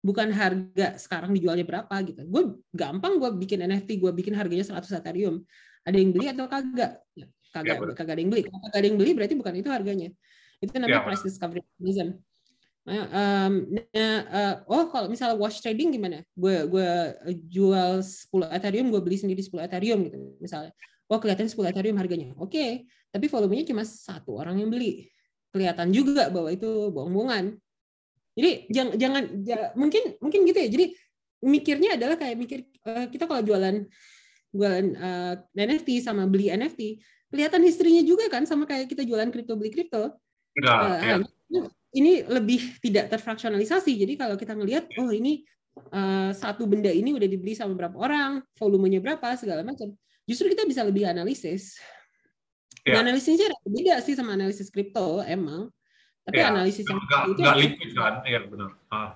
Bukan 0.00 0.32
harga 0.32 0.96
sekarang 0.96 1.36
dijualnya 1.36 1.68
berapa 1.68 1.92
gitu. 2.08 2.24
Gue 2.24 2.64
gampang 2.72 3.20
gue 3.20 3.30
bikin 3.36 3.60
NFT 3.68 4.00
gue 4.00 4.10
bikin 4.16 4.32
harganya 4.32 4.64
100 4.64 4.96
ethereum. 4.96 5.44
Ada 5.84 5.96
yang 6.00 6.10
beli 6.16 6.26
atau 6.32 6.48
kagak? 6.48 7.04
Ya, 7.12 7.28
kagak 7.52 7.76
benar. 7.84 7.94
kagak 7.94 8.12
ada 8.16 8.20
yang 8.24 8.32
beli. 8.32 8.42
Kalau 8.48 8.60
kagak 8.64 8.78
ada 8.80 8.86
yang 8.88 8.98
beli 8.98 9.12
berarti 9.12 9.34
bukan 9.36 9.54
itu 9.60 9.68
harganya. 9.68 10.08
Itu 10.64 10.72
namanya 10.80 11.04
Ya, 11.04 11.04
price 11.04 11.24
discovery 11.24 11.60
mechanism. 11.60 12.08
Nah, 12.80 13.04
em, 13.12 13.54
nah, 13.76 14.18
eh, 14.24 14.54
oh 14.64 14.88
kalau 14.88 15.12
misalnya 15.12 15.36
wash 15.36 15.60
trading 15.60 15.92
gimana? 15.92 16.24
Gue 16.32 16.64
gue 16.64 16.88
jual 17.52 18.00
10 18.00 18.48
Ethereum, 18.48 18.88
gue 18.88 19.00
beli 19.04 19.20
sendiri 19.20 19.44
10 19.44 19.68
Ethereum 19.68 20.00
gitu 20.08 20.16
misalnya. 20.40 20.72
Oh 21.12 21.20
kelihatan 21.20 21.44
10 21.44 21.68
Ethereum 21.68 22.00
harganya. 22.00 22.32
Oke, 22.40 22.88
tapi 23.10 23.26
volumenya 23.26 23.66
cuma 23.66 23.82
satu 23.82 24.38
orang 24.38 24.58
yang 24.62 24.70
beli. 24.70 25.10
kelihatan 25.50 25.90
juga 25.90 26.30
bahwa 26.30 26.46
itu 26.54 26.94
bohong-bohongan. 26.94 27.58
Jadi 28.38 28.70
jangan 28.70 28.94
jangan 28.94 29.24
mungkin 29.74 30.02
mungkin 30.22 30.40
gitu 30.46 30.58
ya. 30.62 30.68
Jadi 30.70 30.86
mikirnya 31.42 31.98
adalah 31.98 32.14
kayak 32.14 32.36
mikir 32.38 32.58
uh, 32.86 33.10
kita 33.10 33.26
kalau 33.26 33.42
jualan 33.42 33.82
jualan 34.54 34.86
uh, 34.94 35.34
eh, 35.34 35.66
NFT 35.66 36.06
sama 36.06 36.30
beli 36.30 36.54
NFT 36.54 37.02
kelihatan 37.30 37.62
historinya 37.62 38.02
juga 38.02 38.26
kan 38.26 38.46
sama 38.46 38.66
kayak 38.66 38.90
kita 38.90 39.06
jualan 39.06 39.30
kripto 39.30 39.54
beli 39.54 39.70
kripto. 39.74 40.14
uh, 40.62 40.98
ya. 41.02 41.16
Ini 41.90 42.30
lebih 42.30 42.78
tidak 42.78 43.10
terfraksionalisasi. 43.10 43.90
Jadi 43.98 44.14
kalau 44.14 44.38
kita 44.38 44.54
ngelihat 44.54 44.86
oh 45.02 45.10
ini 45.10 45.42
uh, 45.90 46.30
satu 46.30 46.66
benda 46.66 46.90
ini 46.90 47.10
udah 47.10 47.26
dibeli 47.26 47.58
sama 47.58 47.74
berapa 47.74 47.98
orang, 47.98 48.42
volumenya 48.54 49.02
berapa 49.02 49.34
segala 49.34 49.66
macam. 49.66 49.90
Justru 50.26 50.50
kita 50.54 50.62
bisa 50.66 50.86
lebih 50.86 51.10
analisis. 51.10 51.78
Ya. 52.86 52.96
Analisisnya 53.00 53.52
beda 53.66 54.00
sih 54.00 54.16
sama 54.16 54.34
analisis 54.34 54.72
kripto 54.72 55.20
emang. 55.24 55.68
Tapi 56.24 56.40
ya, 56.40 56.52
analisis 56.52 56.84
yang 56.84 57.00
nggak, 57.00 57.22
itu 57.32 57.40
nggak 57.40 57.58
liquid 57.58 57.90
kan? 57.96 58.14
Iya 58.28 58.40
benar. 58.44 58.70
Ah. 58.92 59.10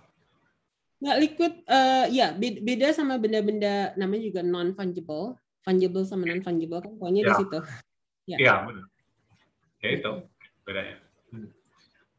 Nggak 1.05 1.19
liquid, 1.21 1.55
uh, 1.69 2.05
ya 2.09 2.27
beda 2.41 2.89
sama 2.97 3.21
benda-benda 3.21 3.93
namanya 4.01 4.25
juga 4.25 4.41
non 4.41 4.73
fungible, 4.73 5.37
fungible 5.61 6.05
sama 6.09 6.25
non 6.25 6.41
fungible 6.41 6.81
kan 6.81 6.93
pokoknya 6.97 7.23
ya. 7.23 7.29
di 7.29 7.35
situ. 7.37 7.59
Ya, 8.25 8.37
ya 8.41 8.55
benar. 8.65 8.85
Ya 9.85 9.89
itu 10.01 10.13
bedanya. 10.65 10.97
Hmm. 11.29 11.49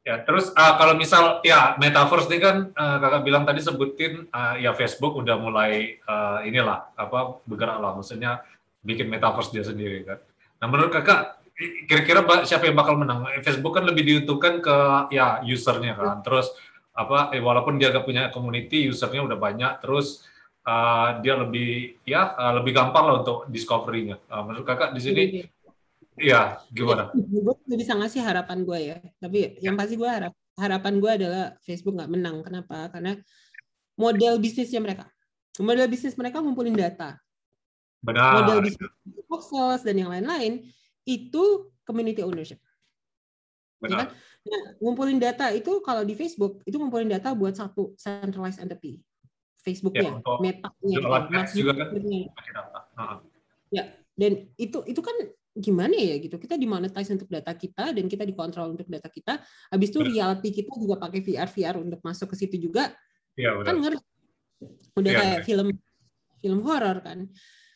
Ya 0.05 0.21
terus 0.21 0.53
uh, 0.53 0.73
kalau 0.77 0.93
misal 0.93 1.41
ya 1.41 1.73
metaverse 1.81 2.29
ini 2.29 2.37
kan 2.37 2.69
uh, 2.77 2.97
kakak 3.01 3.25
bilang 3.25 3.43
tadi 3.49 3.65
sebutin 3.65 4.29
uh, 4.29 4.53
ya 4.61 4.69
Facebook 4.77 5.17
udah 5.17 5.33
mulai 5.41 5.97
uh, 6.05 6.45
inilah 6.45 6.93
apa 6.93 7.41
bergerak 7.49 7.81
lah, 7.81 7.97
maksudnya 7.97 8.45
bikin 8.85 9.09
metaverse 9.09 9.49
dia 9.49 9.65
sendiri 9.65 10.05
kan. 10.05 10.21
Nah 10.59 10.67
menurut 10.67 10.91
kakak 10.91 11.41
kira-kira 11.87 12.19
siapa 12.43 12.67
yang 12.67 12.75
bakal 12.75 12.99
menang? 12.99 13.23
Facebook 13.39 13.79
kan 13.79 13.87
lebih 13.87 14.03
diuntungkan 14.03 14.59
ke 14.59 14.77
ya 15.15 15.39
usernya 15.43 15.95
kan. 15.95 16.19
Terus 16.21 16.51
apa 16.95 17.31
eh, 17.35 17.43
walaupun 17.43 17.75
dia 17.75 17.91
gak 17.91 18.07
punya 18.07 18.31
community, 18.31 18.87
usernya 18.87 19.23
udah 19.23 19.35
banyak, 19.35 19.83
terus 19.83 20.23
uh, 20.63 21.19
dia 21.19 21.35
lebih 21.35 21.99
ya 22.07 22.35
uh, 22.35 22.53
lebih 22.59 22.71
gampang 22.71 23.03
lah 23.07 23.15
untuk 23.23 23.47
discovery-nya. 23.51 24.19
Uh, 24.31 24.43
menurut 24.47 24.63
kakak 24.67 24.95
di 24.95 25.01
sini 25.03 25.23
Iya, 26.15 26.63
gimana? 26.71 27.11
Gue 27.11 27.75
bisa 27.75 27.91
ngasih 27.91 28.23
harapan 28.23 28.63
gue 28.63 28.79
ya, 28.79 28.97
tapi 29.19 29.59
yang 29.59 29.75
pasti 29.75 29.99
gue 29.99 30.07
harap 30.07 30.31
harapan 30.55 31.03
gue 31.03 31.11
adalah 31.11 31.45
Facebook 31.59 31.99
nggak 31.99 32.07
menang. 32.11 32.39
Kenapa? 32.39 32.87
Karena 32.87 33.19
model 33.99 34.39
bisnisnya 34.39 34.79
mereka, 34.79 35.11
model 35.59 35.91
bisnis 35.91 36.15
mereka 36.15 36.39
ngumpulin 36.39 36.71
data. 36.71 37.19
Benar. 38.05 38.31
Model 38.45 38.59
bisnis 38.61 38.91
Foxos 39.25 39.81
dan 39.81 39.97
yang 39.97 40.13
lain-lain 40.13 40.69
itu 41.03 41.73
community 41.81 42.21
ownership. 42.21 42.61
Ya 42.61 43.81
Benar. 43.81 43.97
Ya 43.97 43.99
kan? 44.05 44.07
Nah, 44.45 44.63
ngumpulin 44.77 45.17
data 45.17 45.49
itu 45.49 45.81
kalau 45.81 46.05
di 46.05 46.13
Facebook 46.13 46.61
itu 46.69 46.77
ngumpulin 46.77 47.09
data 47.09 47.33
buat 47.33 47.57
satu 47.57 47.97
centralized 47.97 48.61
entity. 48.61 49.01
Facebooknya, 49.65 50.21
ya, 50.21 50.37
Meta-nya, 50.37 50.97
juga 51.49 51.73
kan? 51.73 51.89
Ya, 53.73 53.97
dan 54.13 54.53
itu 54.61 54.77
itu 54.85 55.01
kan 55.01 55.17
gimana 55.57 55.97
ya 55.97 56.21
gitu? 56.21 56.37
Kita 56.37 56.53
dimonetize 56.53 57.09
untuk 57.17 57.25
data 57.25 57.49
kita 57.57 57.89
dan 57.89 58.05
kita 58.05 58.29
dikontrol 58.29 58.77
untuk 58.77 58.85
data 58.85 59.09
kita. 59.09 59.41
Habis 59.73 59.89
itu 59.89 60.05
reality 60.05 60.53
kita 60.53 60.77
juga 60.77 61.01
pakai 61.01 61.25
VR 61.25 61.49
VR 61.49 61.81
untuk 61.81 61.97
masuk 62.05 62.29
ke 62.29 62.45
situ 62.45 62.61
juga. 62.61 62.93
Ya, 63.33 63.57
kan 63.65 63.81
ngerti 63.81 64.05
udah 64.95 65.11
ya, 65.11 65.17
kayak 65.19 65.39
film 65.43 65.67
film 66.39 66.59
horor 66.63 67.03
kan 67.03 67.27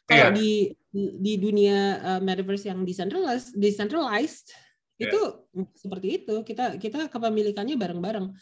kalau 0.10 0.34
yeah. 0.34 0.34
di, 0.34 0.74
di 0.89 1.03
di 1.22 1.34
dunia 1.38 1.78
uh, 2.01 2.22
metaverse 2.26 2.66
yang 2.66 2.82
decentralized, 2.82 3.53
decentralized 3.53 4.49
yeah. 4.97 5.05
itu 5.05 5.20
seperti 5.78 6.07
itu. 6.26 6.41
Kita 6.41 6.82
kita 6.82 7.14
kepemilikannya 7.14 7.78
bareng-bareng. 7.78 8.34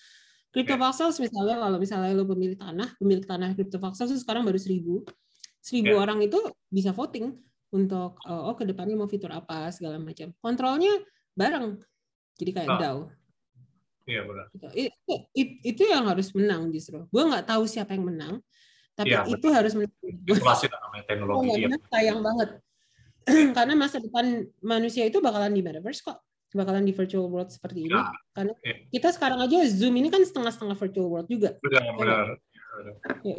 Crypto 0.56 0.80
yeah. 0.80 1.12
misalnya 1.20 1.56
kalau 1.60 1.78
misalnya 1.78 2.16
lo 2.16 2.24
pemilik 2.24 2.56
tanah, 2.56 2.96
pemilik 2.96 3.28
tanah 3.28 3.52
crypto 3.52 3.84
voxels 3.84 4.16
sekarang 4.16 4.48
baru 4.48 4.56
seribu, 4.56 5.04
seribu 5.60 6.00
yeah. 6.00 6.04
orang 6.08 6.24
itu 6.24 6.40
bisa 6.72 6.96
voting 6.96 7.36
untuk 7.76 8.16
oh, 8.24 8.48
oh 8.48 8.56
ke 8.56 8.64
depannya 8.64 8.96
mau 8.96 9.12
fitur 9.12 9.36
apa 9.36 9.68
segala 9.76 10.00
macam. 10.00 10.32
Kontrolnya 10.40 11.04
bareng, 11.36 11.76
jadi 12.40 12.52
kayak 12.56 12.70
oh. 12.72 12.80
DAO. 12.80 13.00
Iya 14.08 14.24
benar. 14.24 14.46
Itu, 14.72 15.14
itu, 15.36 15.54
itu 15.68 15.84
yang 15.84 16.08
harus 16.08 16.32
menang 16.32 16.72
justru. 16.72 17.04
Gue 17.12 17.24
nggak 17.28 17.44
tahu 17.44 17.68
siapa 17.68 17.92
yang 17.92 18.08
menang, 18.08 18.40
tapi 18.98 19.14
ya, 19.14 19.30
itu 19.30 19.38
betul. 19.38 19.54
harus 19.54 19.72
inflasi 20.26 20.66
namanya 20.74 21.06
teknologi. 21.06 21.46
Oh, 21.46 21.54
ya. 21.54 21.70
sayang 21.94 22.20
banget. 22.26 22.50
Karena 23.58 23.74
masa 23.78 24.02
depan 24.02 24.50
manusia 24.58 25.06
itu 25.06 25.22
bakalan 25.22 25.54
di 25.54 25.62
metaverse 25.62 26.02
kok. 26.02 26.18
Bakalan 26.58 26.82
di 26.82 26.98
virtual 26.98 27.30
world 27.30 27.54
seperti 27.54 27.86
ini. 27.86 27.94
Ya. 27.94 28.10
Karena 28.34 28.58
ya. 28.66 28.76
kita 28.90 29.14
sekarang 29.14 29.40
aja 29.46 29.70
Zoom 29.70 30.02
ini 30.02 30.10
kan 30.10 30.26
setengah-setengah 30.26 30.74
virtual 30.74 31.08
world 31.14 31.30
juga. 31.30 31.54
Benar, 31.62 31.82
ya, 31.86 31.94
benar. 31.94 32.26
Ya, 33.22 33.38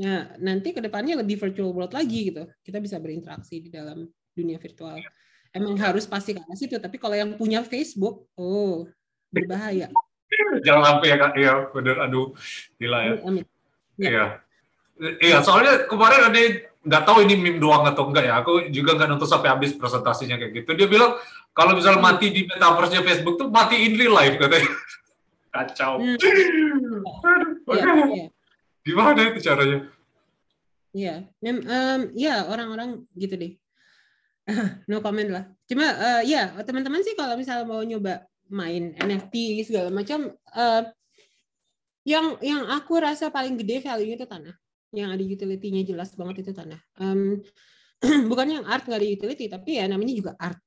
nah, 0.00 0.20
nanti 0.40 0.72
ke 0.72 0.80
depannya 0.80 1.20
lebih 1.20 1.36
virtual 1.36 1.76
world 1.76 1.92
lagi 1.92 2.32
gitu. 2.32 2.48
Kita 2.64 2.80
bisa 2.80 2.96
berinteraksi 2.96 3.60
di 3.60 3.68
dalam 3.68 4.08
dunia 4.32 4.56
virtual. 4.56 4.96
Ya. 4.96 5.10
Emang 5.52 5.76
harus 5.76 6.08
pasti 6.08 6.32
ke 6.32 6.40
arah 6.40 6.56
situ. 6.56 6.80
Tapi 6.80 6.96
kalau 6.96 7.12
yang 7.12 7.36
punya 7.36 7.60
Facebook, 7.60 8.24
oh 8.40 8.88
berbahaya. 9.28 9.92
Jangan 10.66 10.82
sampai 10.96 11.12
ya 11.12 11.16
kak, 11.20 11.32
ya 11.36 11.54
benar. 11.76 11.96
Aduh, 12.08 12.32
gila 12.80 12.98
ya. 13.04 13.12
Amin. 13.28 13.44
Ya. 14.00 14.08
Iya. 14.08 14.26
Iya, 15.00 15.42
soalnya 15.42 15.90
kemarin 15.90 16.30
ada 16.30 16.40
nggak 16.84 17.02
tahu 17.08 17.24
ini 17.26 17.34
meme 17.34 17.58
doang 17.58 17.82
atau 17.88 18.06
enggak 18.06 18.24
ya. 18.30 18.34
Aku 18.44 18.70
juga 18.70 18.94
nggak 18.94 19.08
nonton 19.10 19.26
sampai 19.26 19.50
habis 19.50 19.74
presentasinya 19.74 20.38
kayak 20.38 20.62
gitu. 20.62 20.70
Dia 20.78 20.86
bilang 20.86 21.18
kalau 21.50 21.74
misalnya 21.74 21.98
hmm. 21.98 22.08
mati 22.14 22.26
di 22.30 22.46
metaverse-nya 22.46 23.02
Facebook 23.02 23.34
tuh 23.40 23.48
mati 23.50 23.82
in 23.82 23.98
real 23.98 24.14
life 24.14 24.38
katanya. 24.38 24.70
Kacau. 25.50 25.98
Hmm. 25.98 26.16
ya, 27.74 27.84
ya. 28.06 28.26
Gimana 28.84 29.20
itu 29.32 29.40
caranya? 29.42 29.78
Iya, 30.94 31.26
um, 31.42 32.00
ya 32.14 32.46
orang-orang 32.46 33.02
gitu 33.18 33.34
deh. 33.34 33.52
no 34.90 35.02
comment 35.02 35.26
lah. 35.26 35.44
Cuma 35.66 35.90
uh, 35.90 36.22
ya 36.22 36.54
teman-teman 36.62 37.02
sih 37.02 37.18
kalau 37.18 37.34
misalnya 37.34 37.66
mau 37.66 37.82
nyoba 37.82 38.28
main 38.46 38.94
NFT 38.94 39.64
segala 39.66 39.90
macam, 39.90 40.30
uh, 40.54 40.82
yang 42.06 42.38
yang 42.44 42.62
aku 42.68 43.00
rasa 43.00 43.32
paling 43.32 43.56
gede 43.58 43.80
value 43.82 44.14
itu 44.14 44.28
tanah 44.28 44.54
yang 44.94 45.10
ada 45.10 45.20
utility-nya 45.20 45.82
jelas 45.82 46.14
banget 46.14 46.46
itu 46.46 46.52
tanah. 46.54 46.80
Um, 46.96 47.42
bukan 48.30 48.46
yang 48.60 48.64
art 48.64 48.84
nggak 48.86 49.00
ada 49.00 49.08
utility, 49.08 49.44
tapi 49.50 49.80
ya 49.80 49.84
namanya 49.88 50.14
juga 50.14 50.32
art. 50.38 50.60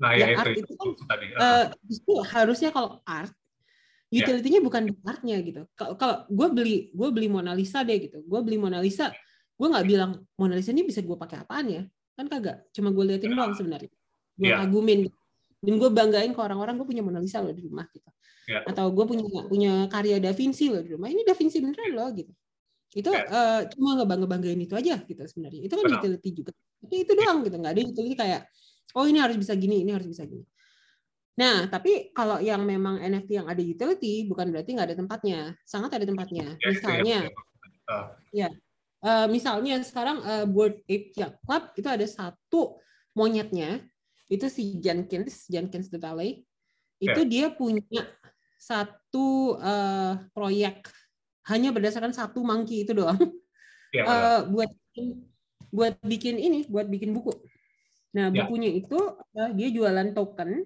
Nah, 0.00 0.16
ya, 0.16 0.32
ya 0.32 0.36
art 0.40 0.56
itu, 0.56 0.64
itu 0.64 0.74
kan 0.80 0.88
tadi. 1.08 1.24
Uh, 1.36 1.64
itu 1.88 2.12
harusnya 2.24 2.70
kalau 2.72 3.04
art 3.04 3.32
ya. 4.08 4.24
utility-nya 4.24 4.60
yeah. 4.60 4.66
bukan 4.66 4.82
di 4.88 4.92
artnya 5.04 5.36
gitu. 5.44 5.62
Kalau 5.76 5.94
kalau 6.00 6.16
gue 6.28 6.48
beli 6.50 6.76
gue 6.94 7.08
beli 7.12 7.28
Mona 7.28 7.52
Lisa 7.52 7.84
deh 7.84 7.98
gitu, 8.00 8.24
gue 8.24 8.40
beli 8.40 8.56
Mona 8.56 8.80
Lisa, 8.80 9.12
gue 9.56 9.68
nggak 9.68 9.86
bilang 9.86 10.24
Mona 10.40 10.56
Lisa 10.56 10.72
ini 10.72 10.86
bisa 10.86 11.04
gue 11.04 11.16
pakai 11.16 11.44
apaan 11.44 11.66
ya? 11.68 11.82
Kan 12.16 12.26
kagak, 12.28 12.68
cuma 12.72 12.92
gue 12.92 13.04
liatin 13.06 13.32
doang 13.32 13.52
sebenarnya. 13.52 13.92
Gue 14.36 14.50
yeah. 14.50 14.64
kagumin 14.64 15.08
gitu. 15.08 15.18
dan 15.60 15.76
gue 15.76 15.90
banggain 15.92 16.32
ke 16.32 16.40
orang-orang 16.40 16.80
gue 16.80 16.88
punya 16.88 17.04
Mona 17.04 17.20
Lisa 17.20 17.44
loh 17.44 17.52
di 17.52 17.60
rumah 17.60 17.84
gitu. 17.92 18.08
Yeah. 18.48 18.64
Atau 18.64 18.88
gue 18.96 19.04
punya 19.04 19.24
punya 19.46 19.72
karya 19.92 20.16
Da 20.16 20.32
Vinci 20.32 20.72
loh 20.72 20.80
di 20.80 20.96
rumah. 20.96 21.12
Ini 21.12 21.20
Da 21.22 21.36
Vinci 21.36 21.60
beneran 21.60 21.92
loh 21.92 22.08
gitu 22.16 22.32
itu 22.90 23.06
uh, 23.06 23.62
cuma 23.70 24.02
ngebangga 24.02 24.26
banggain 24.26 24.58
itu 24.58 24.74
aja 24.74 24.98
gitu 25.06 25.22
sebenarnya. 25.22 25.62
Itu 25.62 25.78
kan 25.78 25.86
Benar. 25.86 25.98
utility 26.02 26.30
juga. 26.34 26.52
Tapi 26.82 26.94
itu 27.06 27.12
doang 27.14 27.38
gitu 27.46 27.56
nggak 27.60 27.72
ada 27.76 27.82
utility 27.86 28.16
kayak 28.18 28.40
oh 28.98 29.06
ini 29.06 29.18
harus 29.22 29.36
bisa 29.38 29.54
gini 29.54 29.86
ini 29.86 29.94
harus 29.94 30.10
bisa 30.10 30.26
gini. 30.26 30.42
Nah 31.38 31.70
tapi 31.70 32.10
kalau 32.10 32.42
yang 32.42 32.66
memang 32.66 32.98
NFT 32.98 33.30
yang 33.38 33.46
ada 33.46 33.62
utility 33.62 34.26
bukan 34.26 34.50
berarti 34.50 34.70
nggak 34.74 34.88
ada 34.90 34.96
tempatnya. 34.98 35.40
Sangat 35.62 35.90
ada 35.94 36.04
tempatnya. 36.06 36.58
Ya, 36.58 36.66
misalnya 36.66 37.18
ya 38.34 38.48
uh, 39.06 39.26
misalnya 39.30 39.78
sekarang 39.86 40.18
uh, 40.26 40.46
Board 40.50 40.82
Ape 40.90 41.14
Yacht 41.14 41.38
Club 41.46 41.62
itu 41.78 41.88
ada 41.88 42.06
satu 42.10 42.82
monyetnya. 43.14 43.86
Itu 44.26 44.50
si 44.50 44.82
Jenkins 44.82 45.46
Jenkins 45.46 45.90
the 45.94 45.98
Valley 46.02 46.42
itu 47.00 47.20
yeah. 47.24 47.30
dia 47.30 47.46
punya 47.48 48.04
satu 48.60 49.56
uh, 49.56 50.20
proyek 50.36 50.84
hanya 51.48 51.72
berdasarkan 51.72 52.12
satu 52.12 52.44
monkey 52.44 52.84
itu 52.84 52.92
doang. 52.92 53.18
Ya, 53.90 54.06
uh, 54.06 54.40
buat 54.46 54.70
buat 55.74 55.98
bikin 56.06 56.38
ini 56.38 56.62
buat 56.70 56.86
bikin 56.86 57.10
buku. 57.10 57.34
Nah 58.14 58.30
ya. 58.30 58.46
bukunya 58.46 58.70
itu 58.70 58.98
uh, 59.14 59.50
dia 59.54 59.68
jualan 59.70 60.14
token. 60.14 60.62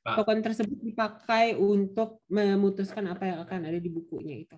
Ah. 0.00 0.16
token 0.16 0.40
tersebut 0.40 0.80
dipakai 0.80 1.60
untuk 1.60 2.24
memutuskan 2.32 3.04
apa 3.12 3.28
yang 3.28 3.38
akan 3.44 3.68
ada 3.68 3.76
di 3.76 3.92
bukunya 3.92 4.48
itu. 4.48 4.56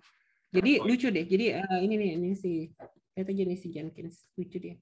Jadi 0.55 0.79
oh. 0.79 0.87
lucu 0.87 1.11
deh. 1.11 1.27
Jadi 1.27 1.53
uh, 1.59 1.79
ini 1.83 1.95
nih 1.99 2.11
ini 2.15 2.31
si 2.33 2.71
itu 3.13 3.33
jenis 3.33 3.61
si 3.61 3.69
Jenkins. 3.75 4.25
Lucu 4.39 4.57
dia. 4.57 4.79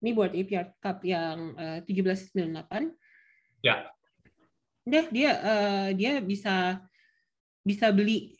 Ini 0.00 0.10
buat 0.12 0.36
APR 0.36 0.76
Cup 0.78 1.00
yang 1.02 1.56
uh, 1.56 1.80
1798 1.82 2.92
ya. 3.64 3.88
Deh 4.84 5.06
dia 5.08 5.30
uh, 5.38 5.88
dia 5.96 6.20
bisa 6.20 6.84
bisa 7.64 7.92
beli 7.92 8.39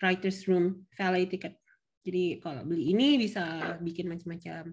writers 0.00 0.48
room 0.48 0.84
valet 0.96 1.28
ticket. 1.28 1.54
Jadi 2.00 2.40
kalau 2.40 2.64
beli 2.64 2.96
ini 2.96 3.20
bisa 3.20 3.76
bikin 3.78 4.08
macam-macam, 4.08 4.72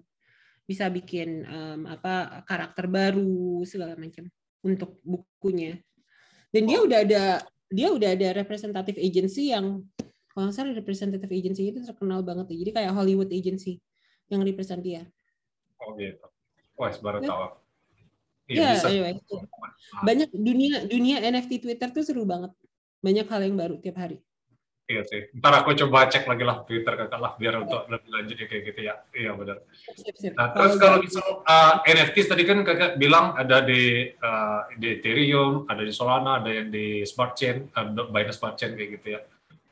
bisa 0.64 0.88
bikin 0.88 1.44
um, 1.44 1.80
apa 1.84 2.42
karakter 2.48 2.88
baru 2.88 3.62
segala 3.68 3.94
macam 4.00 4.24
untuk 4.64 5.00
bukunya. 5.04 5.76
Dan 6.48 6.64
dia 6.64 6.80
udah 6.80 6.98
ada 7.04 7.24
dia 7.68 7.88
udah 7.92 8.16
ada 8.16 8.28
representative 8.32 8.96
agency 8.96 9.52
yang 9.52 9.84
kalau 10.32 10.48
nggak 10.48 10.56
salah 10.56 10.72
representative 10.72 11.32
agency 11.32 11.68
itu 11.68 11.84
terkenal 11.84 12.24
banget 12.24 12.48
ya. 12.56 12.56
Jadi 12.64 12.70
kayak 12.80 12.92
Hollywood 12.96 13.28
agency 13.28 13.80
yang 14.32 14.40
represent 14.40 14.80
dia. 14.80 15.04
Oh 15.84 15.92
gitu. 15.96 16.24
Wah, 16.78 16.94
baru 17.02 17.18
Ya. 17.20 17.28
tahu. 17.28 17.44
Ya, 18.48 18.70
bisa. 18.72 18.86
anyway. 18.88 19.14
Banyak 20.00 20.32
dunia 20.32 20.88
dunia 20.88 21.16
NFT 21.20 21.60
Twitter 21.60 21.92
tuh 21.92 22.00
seru 22.00 22.24
banget. 22.24 22.54
Banyak 23.04 23.26
hal 23.28 23.40
yang 23.44 23.56
baru 23.60 23.76
tiap 23.82 24.00
hari. 24.00 24.24
Iya 24.88 25.04
sih. 25.04 25.28
Ntar 25.36 25.52
aku 25.60 25.76
coba 25.84 26.08
cek 26.08 26.24
lagi 26.24 26.48
lah 26.48 26.64
Twitter 26.64 26.96
kakak 26.96 27.20
lah 27.20 27.36
biar 27.36 27.60
untuk 27.60 27.84
lebih 27.92 28.08
lanjut 28.08 28.36
ya 28.40 28.46
kayak 28.48 28.62
gitu 28.72 28.80
ya. 28.88 28.94
Iya 29.12 29.36
benar. 29.36 29.60
Nah, 30.32 30.46
terus 30.56 30.74
kalau 30.80 30.96
misal 31.04 31.44
uh, 31.44 31.84
NFTs 31.84 32.28
tadi 32.32 32.48
kan 32.48 32.64
kakak 32.64 32.96
bilang 32.96 33.36
ada 33.36 33.60
di 33.60 34.08
uh, 34.16 34.64
di 34.80 34.96
Ethereum, 34.96 35.68
ada 35.68 35.84
di 35.84 35.92
Solana, 35.92 36.40
ada 36.40 36.48
yang 36.48 36.72
di 36.72 37.04
Smart 37.04 37.36
Chain, 37.36 37.68
uh, 37.76 37.84
Binance 38.08 38.40
Smart 38.40 38.56
Chain 38.56 38.80
kayak 38.80 38.90
gitu 38.96 39.06
ya. 39.12 39.20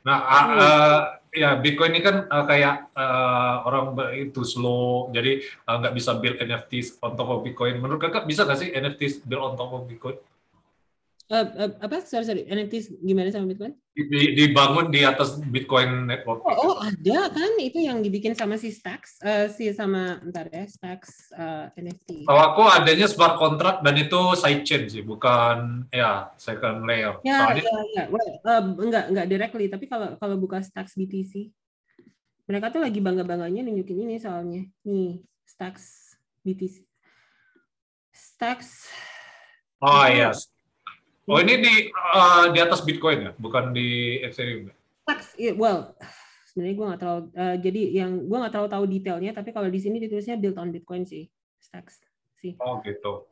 Nah, 0.05 0.17
uh, 0.21 0.45
uh, 0.53 0.99
ya 1.33 1.57
Bitcoin 1.57 1.97
ini 1.97 2.05
kan 2.05 2.29
uh, 2.29 2.45
kayak 2.45 2.93
uh, 2.93 3.65
orang 3.65 3.97
itu 4.21 4.45
slow, 4.45 5.09
jadi 5.09 5.41
uh, 5.65 5.81
nggak 5.81 5.97
bisa 5.97 6.13
build 6.21 6.37
NFTs 6.37 7.01
on 7.01 7.17
top 7.17 7.33
of 7.33 7.41
Bitcoin. 7.41 7.81
Menurut 7.81 8.05
kakak 8.05 8.29
bisa 8.29 8.45
nggak 8.45 8.59
sih 8.61 8.69
NFTs 8.69 9.25
build 9.25 9.41
on 9.41 9.57
top 9.57 9.73
of 9.73 9.89
Bitcoin? 9.89 10.21
Eh, 11.27 11.43
apa? 11.83 11.99
Sorry, 12.07 12.23
sorry. 12.23 12.47
NFT 12.47 13.03
gimana 13.03 13.27
sama 13.27 13.51
Bitcoin? 13.51 13.75
Di- 13.91 14.31
dibangun 14.31 14.87
di 14.87 15.03
atas 15.03 15.35
Bitcoin 15.35 16.07
network. 16.07 16.39
Oh, 16.47 16.55
oh, 16.55 16.75
ada 16.79 17.27
kan 17.27 17.51
itu 17.59 17.83
yang 17.83 17.99
dibikin 17.99 18.31
sama 18.31 18.55
si 18.55 18.71
Stacks, 18.71 19.19
eh, 19.19 19.51
si 19.51 19.67
sama 19.75 20.23
ntar 20.23 20.47
ya 20.47 20.63
Stacks 20.63 21.27
eh, 21.35 21.67
NFT. 21.83 22.23
Tahu 22.23 22.39
aku 22.39 22.63
adanya 22.71 23.11
smart 23.11 23.35
contract 23.35 23.83
dan 23.83 23.99
itu 23.99 24.39
sidechain 24.39 24.87
sih, 24.87 25.03
bukan 25.03 25.83
ya 25.91 26.31
second 26.39 26.87
layer. 26.87 27.19
Ya, 27.27 27.43
Soalnya 27.43 27.63
ya, 27.67 27.79
ya. 27.91 28.03
Well, 28.07 28.27
eh, 28.31 28.63
enggak, 28.87 29.05
enggak 29.11 29.27
directly, 29.27 29.65
tapi 29.67 29.85
kalau 29.91 30.15
kalau 30.15 30.39
buka 30.39 30.63
Stacks 30.63 30.95
BTC, 30.95 31.51
mereka 32.47 32.71
tuh 32.71 32.79
lagi 32.79 33.03
bangga-bangganya 33.03 33.67
nunjukin 33.67 33.99
ini 34.07 34.15
soalnya. 34.15 34.63
Nih, 34.87 35.27
Stacks 35.43 36.15
BTC. 36.47 36.87
Stacks. 38.15 38.87
Oh 39.83 40.07
iya. 40.07 40.31
Oh 41.27 41.43
ini 41.43 41.59
di 41.59 41.91
eh, 41.91 42.45
di 42.55 42.59
atas 42.63 42.87
Bitcoin 42.87 43.19
ya, 43.27 43.31
bukan 43.35 43.75
di 43.75 44.17
Ethereum. 44.23 44.71
ya? 44.71 44.75
Stacks, 45.03 45.35
iya, 45.35 45.51
well, 45.55 45.91
sebenarnya 46.47 46.75
gue 46.75 46.85
nggak 46.87 47.01
terlalu, 47.03 47.23
eh, 47.35 47.55
jadi 47.63 47.81
yang 48.03 48.11
gue 48.27 48.37
nggak 48.39 48.53
terlalu 48.55 48.69
tahu 48.71 48.83
detailnya, 48.87 49.31
tapi 49.35 49.49
kalau 49.51 49.67
di 49.67 49.79
sini 49.79 49.99
ditulisnya 49.99 50.39
built 50.39 50.55
on 50.55 50.71
Bitcoin 50.71 51.03
sih, 51.03 51.27
Stacks 51.59 51.99
sih. 52.39 52.55
Oh 52.63 52.79
gitu. 52.79 53.27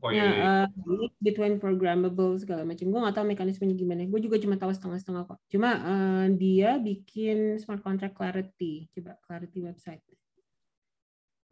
Oh 0.00 0.08
Ya, 0.08 0.24
iya. 0.26 0.64
eh, 0.64 0.66
ini 0.88 1.06
Bitcoin 1.20 1.60
programmable 1.60 2.34
segala 2.40 2.64
macam. 2.64 2.88
Gue 2.88 3.00
nggak 3.04 3.14
tahu 3.20 3.26
mekanismenya 3.28 3.76
gimana. 3.76 4.08
Gue 4.08 4.20
juga 4.24 4.40
cuma 4.40 4.56
tahu 4.56 4.72
setengah-setengah 4.72 5.28
kok. 5.28 5.38
Cuma 5.52 5.70
eh, 5.76 6.26
dia 6.40 6.80
bikin 6.80 7.60
smart 7.60 7.84
contract 7.84 8.16
clarity. 8.16 8.88
Coba 8.96 9.20
clarity 9.28 9.60
website. 9.60 10.00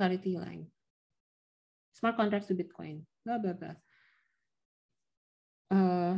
Clarity 0.01 0.41
line. 0.41 0.65
Smart 1.93 2.17
contracts 2.17 2.49
to 2.49 2.57
Bitcoin. 2.57 3.05
Bla 3.21 3.37
bla 3.37 3.53
bla. 3.53 3.77
Eh, 5.69 6.13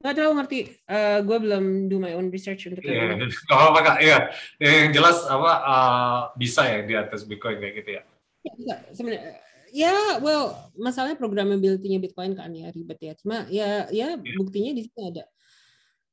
nggak 0.00 0.14
terlalu 0.14 0.34
ngerti. 0.40 0.58
Eh, 0.88 1.18
gue 1.24 1.38
belum 1.40 1.64
do 1.88 1.96
my 2.00 2.12
own 2.16 2.28
research 2.32 2.68
untuk 2.68 2.84
Iya, 2.84 3.16
yang 3.16 3.20
ini. 3.20 3.26
nggak 3.46 3.56
apa-apa 3.56 3.80
kak. 3.84 3.96
Iya, 4.02 4.18
yang 4.60 4.90
jelas 4.92 5.18
apa 5.28 5.52
eh, 5.60 6.20
bisa 6.40 6.62
ya 6.64 6.80
di 6.84 6.94
atas 6.96 7.20
Bitcoin 7.24 7.58
kayak 7.60 7.74
gitu 7.84 7.90
ya. 8.00 8.02
Ya, 8.46 8.52
bisa. 8.54 8.74
sebenarnya 8.94 9.42
ya 9.74 10.22
well 10.22 10.54
masalahnya 10.78 11.18
programmability-nya 11.18 11.98
Bitcoin 11.98 12.38
kan 12.38 12.54
ya 12.54 12.70
ribet 12.70 13.02
ya 13.02 13.12
cuma 13.18 13.42
ya 13.50 13.90
ya 13.90 14.14
buktinya 14.38 14.70
di 14.70 14.86
sini 14.86 15.02
ada 15.10 15.26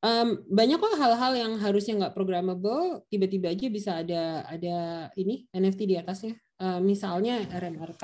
Em, 0.03 0.35
banyak 0.51 0.83
kok 0.83 0.99
hal-hal 0.99 1.31
yang 1.31 1.53
harusnya 1.63 1.95
nggak 1.95 2.11
programmable 2.17 3.07
tiba-tiba 3.07 3.55
aja 3.55 3.71
bisa 3.71 3.91
ada 4.03 4.43
ada 4.51 5.07
ini 5.15 5.47
NFT 5.55 5.87
di 5.87 5.95
atasnya 5.95 6.35
Eh, 6.63 6.79
misalnya 6.79 7.43
RMRK 7.49 8.03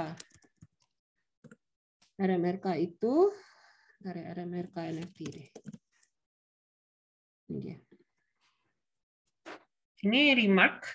RMRK 2.20 2.66
itu 2.76 3.32
dari 4.00 4.24
RMRK 4.24 4.76
NFT 4.95 5.18
deh 5.28 5.47
ini 7.52 7.58
dia 7.60 7.78
ini 10.08 10.22
remark 10.34 10.88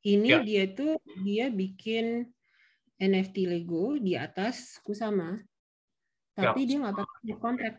ini 0.00 0.28
Ya. 0.32 0.40
dia 0.40 0.64
tuh 0.72 0.96
dia 1.20 1.52
bikin 1.52 2.24
NFT 2.96 3.44
Lego 3.48 3.96
di 3.96 4.12
atas 4.12 4.76
Kusama, 4.84 5.40
tapi 6.36 6.68
dia 6.68 6.80
nggak 6.84 6.96
pakai 7.00 7.16
smart 7.24 7.40
contract. 7.40 7.78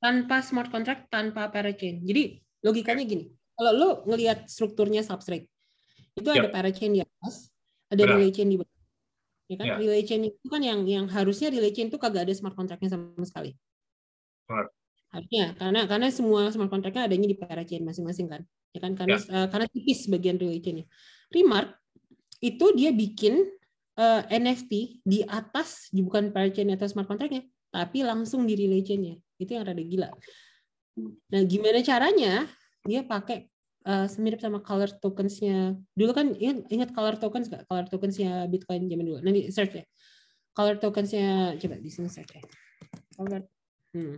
Tanpa 0.00 0.36
smart 0.44 0.68
contract, 0.72 1.02
tanpa 1.08 1.48
parachain. 1.48 2.04
Jadi 2.04 2.40
logikanya 2.60 3.04
gini, 3.04 3.32
kalau 3.52 3.72
lo 3.72 3.88
ngelihat 4.08 4.44
strukturnya 4.48 5.00
substrate, 5.04 5.48
itu 6.16 6.28
ada 6.28 6.48
Ya. 6.48 6.52
parachain 6.52 6.92
di 6.92 7.00
atas, 7.00 7.48
ada 7.88 8.00
Benar. 8.04 8.16
relay 8.16 8.32
chain 8.32 8.48
di 8.48 8.56
bawah. 8.60 8.76
Ya 9.48 9.56
kan? 9.56 9.66
Ya. 9.72 9.76
Relay 9.80 10.02
chain 10.04 10.22
itu 10.28 10.46
kan 10.48 10.60
yang 10.64 10.80
yang 10.84 11.04
harusnya 11.08 11.48
relay 11.48 11.72
chain 11.72 11.88
itu 11.88 11.96
kagak 12.00 12.28
ada 12.28 12.32
smart 12.36 12.52
contractnya 12.56 12.92
sama 12.92 13.24
sekali. 13.28 13.56
Benar. 14.48 14.66
Harusnya 15.08 15.56
karena 15.56 15.80
karena 15.88 16.08
semua 16.12 16.48
smart 16.52 16.68
contractnya 16.68 17.08
adanya 17.08 17.28
di 17.28 17.36
parachain 17.36 17.84
masing-masing 17.84 18.28
kan. 18.28 18.42
Ya 18.76 18.80
kan 18.84 18.92
karena 18.96 19.16
eh, 19.16 19.46
karena 19.48 19.66
tipis 19.68 20.08
bagian 20.08 20.36
relay 20.36 20.60
chainnya. 20.60 20.84
Remark 21.32 21.76
itu 22.44 22.66
dia 22.76 22.90
bikin 22.92 23.48
eh, 23.96 24.22
NFT 24.28 25.04
di 25.04 25.24
atas 25.24 25.88
bukan 25.92 26.32
parachain 26.32 26.68
atau 26.72 26.88
smart 26.88 27.08
contractnya, 27.08 27.44
tapi 27.72 28.04
langsung 28.04 28.44
di 28.44 28.56
relay 28.56 28.84
chainnya. 28.84 29.16
Itu 29.40 29.56
yang 29.56 29.64
rada 29.64 29.80
gila. 29.80 30.08
Nah, 31.32 31.42
gimana 31.46 31.80
caranya? 31.80 32.44
Dia 32.84 33.00
pakai 33.08 33.48
eh, 33.88 34.06
semirip 34.12 34.44
sama 34.44 34.60
color 34.60 34.92
tokens-nya. 35.00 35.72
Dulu 35.96 36.10
kan 36.12 36.36
ingat, 36.36 36.68
ingat 36.68 36.90
color 36.92 37.16
tokens 37.16 37.48
nggak? 37.48 37.64
Color 37.64 37.86
tokens-nya 37.88 38.44
Bitcoin 38.44 38.92
zaman 38.92 39.04
dulu. 39.08 39.18
Nanti 39.24 39.48
search 39.48 39.72
ya. 39.80 39.84
Color 40.52 40.76
tokens-nya 40.84 41.56
coba 41.56 41.80
di 41.80 41.88
sini 41.88 42.12
search 42.12 42.32
ya. 42.36 42.42
Color 43.16 43.40
hmm. 43.94 44.16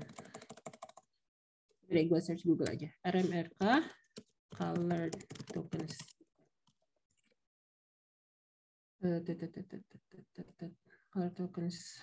Jadi 1.91 2.03
gue 2.07 2.21
search 2.23 2.47
Google 2.47 2.71
aja. 2.71 2.87
RMRK 3.03 3.63
color 4.55 5.11
tokens. 5.51 5.95
Eh. 9.03 9.19
Color 11.11 11.31
tokens. 11.35 11.99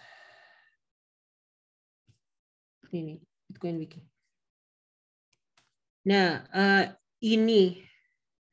Ini 2.92 3.20
Bitcoin 3.48 3.78
Wiki. 3.80 4.02
Nah, 6.08 6.44
eh, 6.52 6.86
ini 7.28 7.84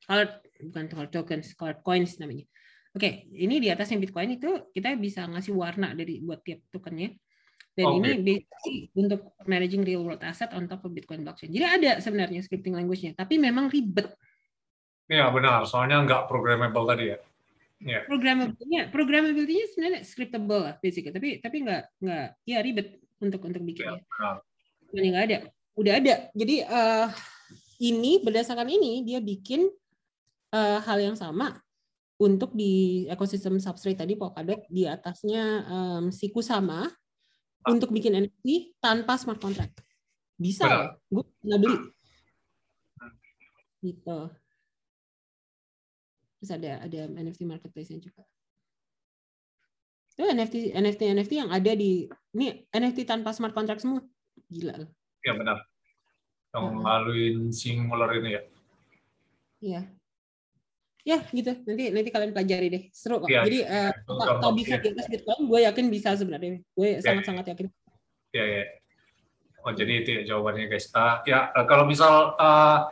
color 0.06 0.42
bukan 0.70 0.86
color 0.90 1.08
tokens, 1.10 1.54
color 1.54 1.78
coins 1.82 2.18
namanya. 2.18 2.46
Oke, 2.94 3.26
ini 3.34 3.58
di 3.58 3.70
atasnya 3.70 3.98
Bitcoin 3.98 4.38
itu 4.38 4.70
kita 4.70 4.94
bisa 4.94 5.26
ngasih 5.26 5.50
warna 5.50 5.98
dari 5.98 6.22
buat 6.22 6.46
tiap 6.46 6.62
tokennya. 6.70 7.10
Dan 7.74 7.90
Oke. 7.90 7.96
ini 7.98 8.10
basically 8.22 8.76
untuk 8.94 9.34
managing 9.50 9.82
real 9.82 10.06
world 10.06 10.22
asset 10.22 10.54
on 10.54 10.70
top 10.70 10.86
of 10.86 10.94
Bitcoin 10.94 11.26
blockchain. 11.26 11.50
Jadi 11.50 11.66
ada 11.66 11.92
sebenarnya 11.98 12.40
scripting 12.46 12.78
language-nya, 12.78 13.18
tapi 13.18 13.36
memang 13.36 13.66
ribet 13.66 14.14
Iya 15.04 15.28
benar, 15.28 15.68
soalnya 15.68 16.00
nggak 16.00 16.32
programmable 16.32 16.88
tadi 16.88 17.12
ya. 17.12 17.18
Iya. 17.84 18.00
programmability-nya 18.08 18.82
programmability-nya 18.88 19.66
sebenarnya 19.68 20.00
scriptable 20.08 20.62
lah 20.62 20.74
basically 20.80 21.12
tapi 21.12 21.28
tapi 21.44 21.68
nggak 21.68 21.82
nggak 22.00 22.26
ya 22.48 22.58
ribet 22.64 22.96
untuk 23.20 23.44
untuk 23.44 23.60
bikinnya 23.60 24.00
benar. 24.00 24.40
ini 24.96 25.06
nggak 25.12 25.24
ada 25.28 25.38
udah 25.76 25.92
ada 26.00 26.14
jadi 26.32 26.56
eh, 26.64 27.08
ini 27.84 28.24
berdasarkan 28.24 28.72
ini 28.72 29.04
dia 29.04 29.20
bikin 29.20 29.68
eh, 30.54 30.78
hal 30.80 30.98
yang 31.02 31.12
sama 31.18 31.60
untuk 32.16 32.56
di 32.56 33.04
ekosistem 33.10 33.60
substrate 33.60 34.00
tadi 34.00 34.16
Polkadot 34.16 34.64
di 34.70 34.86
atasnya 34.88 35.66
em, 35.66 36.04
si 36.14 36.30
Kusama 36.30 36.88
untuk 37.68 37.90
bikin 37.90 38.16
NFT 38.16 38.76
tanpa 38.80 39.16
smart 39.16 39.40
contract. 39.40 39.80
Bisa 40.36 40.96
gue 41.08 41.24
nggak 41.44 41.60
beli. 41.60 41.78
Gitu. 43.84 44.18
Terus 46.40 46.50
ada 46.50 46.70
ada 46.84 47.00
NFT 47.08 47.40
marketplace-nya 47.48 48.00
juga. 48.00 48.22
Itu 50.14 50.22
NFT 50.28 50.76
NFT 50.76 51.02
NFT 51.16 51.32
yang 51.40 51.50
ada 51.50 51.72
di 51.74 52.06
ini 52.36 52.68
NFT 52.70 53.08
tanpa 53.08 53.34
smart 53.34 53.56
contract 53.56 53.82
semua. 53.82 54.04
Gila. 54.50 54.84
Loh 54.84 54.90
Iya 55.24 55.32
benar. 55.40 55.58
Yang 56.52 56.66
ngelaluin 56.76 57.36
singular 57.50 58.10
ini 58.12 58.30
ya. 58.36 58.42
Iya. 59.64 59.82
Ya 61.04 61.20
gitu. 61.28 61.52
Nanti 61.68 61.92
nanti 61.92 62.08
kalian 62.08 62.32
pelajari 62.32 62.66
deh. 62.72 62.82
Seru 62.88 63.20
kok. 63.20 63.28
Iya. 63.28 63.44
Jadi 63.44 63.58
eh, 63.60 63.90
Itu 63.92 64.12
kalau 64.16 64.34
kalau 64.40 64.54
bisa 64.56 64.74
di 64.80 64.88
atas 64.88 65.06
Bitcoin, 65.12 65.40
gue 65.44 65.60
yakin 65.68 65.86
bisa 65.92 66.08
sebenarnya. 66.16 66.64
Gue 66.72 66.88
sangat-sangat 67.04 67.44
yakin. 67.52 67.66
Iya, 68.32 68.44
iya. 68.48 68.64
Oh, 69.64 69.72
jadi 69.72 69.92
itu 70.00 70.10
ya 70.10 70.22
jawabannya 70.34 70.68
guys. 70.68 70.88
Ah, 70.96 71.20
ya, 71.28 71.52
eh, 71.52 71.64
kalau 71.68 71.84
misal 71.84 72.36
ah, 72.40 72.88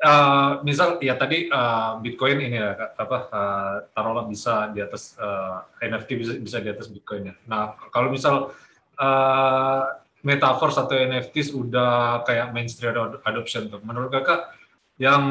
ah, 0.00 0.50
misal 0.64 0.96
ya 1.04 1.14
tadi 1.14 1.52
ah, 1.52 2.00
Bitcoin 2.00 2.40
ini 2.40 2.56
ya 2.56 2.96
apa 2.96 3.18
ah, 3.28 3.74
taruhlah 3.92 4.24
bisa 4.24 4.72
di 4.72 4.80
atas 4.80 5.16
ah, 5.20 5.68
NFT 5.80 6.08
bisa 6.16 6.32
bisa 6.40 6.56
di 6.60 6.68
atas 6.72 6.88
Bitcoin 6.88 7.32
ya. 7.32 7.34
Nah, 7.48 7.76
kalau 7.92 8.08
misal 8.08 8.52
ah, 8.96 10.00
metaverse 10.24 10.78
atau 10.78 10.94
NFTs 10.96 11.52
udah 11.52 12.22
kayak 12.24 12.54
mainstream 12.54 12.96
adoption 13.28 13.68
tuh. 13.68 13.80
Menurut 13.84 14.08
kakak 14.08 14.54
yang 15.00 15.22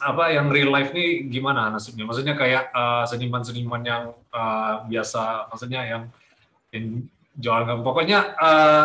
apa 0.00 0.24
yang 0.32 0.52
real 0.52 0.70
life 0.70 0.92
nih 0.92 1.26
gimana 1.28 1.72
nasibnya? 1.72 2.04
Maksudnya 2.04 2.36
kayak 2.36 2.70
uh, 2.70 3.04
seniman-seniman 3.08 3.82
yang 3.82 4.04
uh, 4.30 4.84
biasa, 4.86 5.48
maksudnya 5.48 5.82
yang, 5.88 6.02
yang 6.70 7.04
jualan 7.36 7.80
pokoknya 7.80 8.36
uh, 8.36 8.84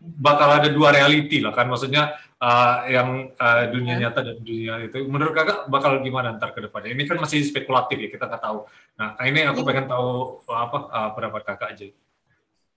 bakal 0.00 0.48
ada 0.52 0.68
dua 0.68 0.92
reality 0.92 1.40
lah 1.40 1.56
kan, 1.56 1.68
maksudnya 1.68 2.12
uh, 2.38 2.84
yang 2.86 3.32
uh, 3.34 3.64
dunia 3.72 3.96
ya. 3.96 4.08
nyata 4.08 4.20
dan 4.20 4.36
dunia 4.44 4.84
itu. 4.84 5.00
Menurut 5.08 5.32
kakak 5.32 5.66
bakal 5.72 6.00
gimana 6.04 6.36
ntar 6.36 6.52
ke 6.52 6.60
depannya? 6.60 6.92
Ini 6.92 7.02
kan 7.08 7.18
masih 7.24 7.40
spekulatif 7.40 7.96
ya 7.96 8.08
kita 8.12 8.28
nggak 8.28 8.42
tahu. 8.44 8.68
Nah 9.00 9.16
ini 9.24 9.48
aku 9.48 9.64
ya. 9.64 9.66
pengen 9.66 9.86
tahu 9.88 10.10
apa 10.52 10.78
uh, 10.92 11.10
pendapat 11.16 11.42
kakak 11.48 11.68
aja 11.72 11.86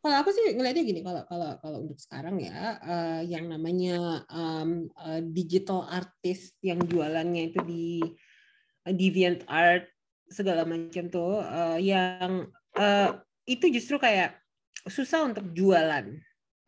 kalau 0.02 0.16
aku 0.22 0.30
sih 0.30 0.54
ngelihatnya 0.54 0.84
gini 0.86 1.02
kalau 1.02 1.24
kalau 1.26 1.50
kalau 1.60 1.78
untuk 1.84 1.98
sekarang 1.98 2.38
ya 2.38 2.78
uh, 2.80 3.22
yang 3.26 3.50
namanya 3.50 4.24
um, 4.30 4.88
uh, 4.94 5.22
digital 5.34 5.90
artist 5.90 6.54
yang 6.62 6.80
jualannya 6.86 7.54
itu 7.54 7.60
di 7.66 8.02
uh, 8.86 8.94
deviant 8.94 9.42
art 9.50 9.90
segala 10.28 10.68
macam 10.68 11.08
tuh 11.10 11.42
uh, 11.42 11.80
yang 11.82 12.46
uh, 12.78 13.10
itu 13.48 13.72
justru 13.74 13.98
kayak 13.98 14.38
susah 14.86 15.26
untuk 15.26 15.50
jualan 15.56 16.14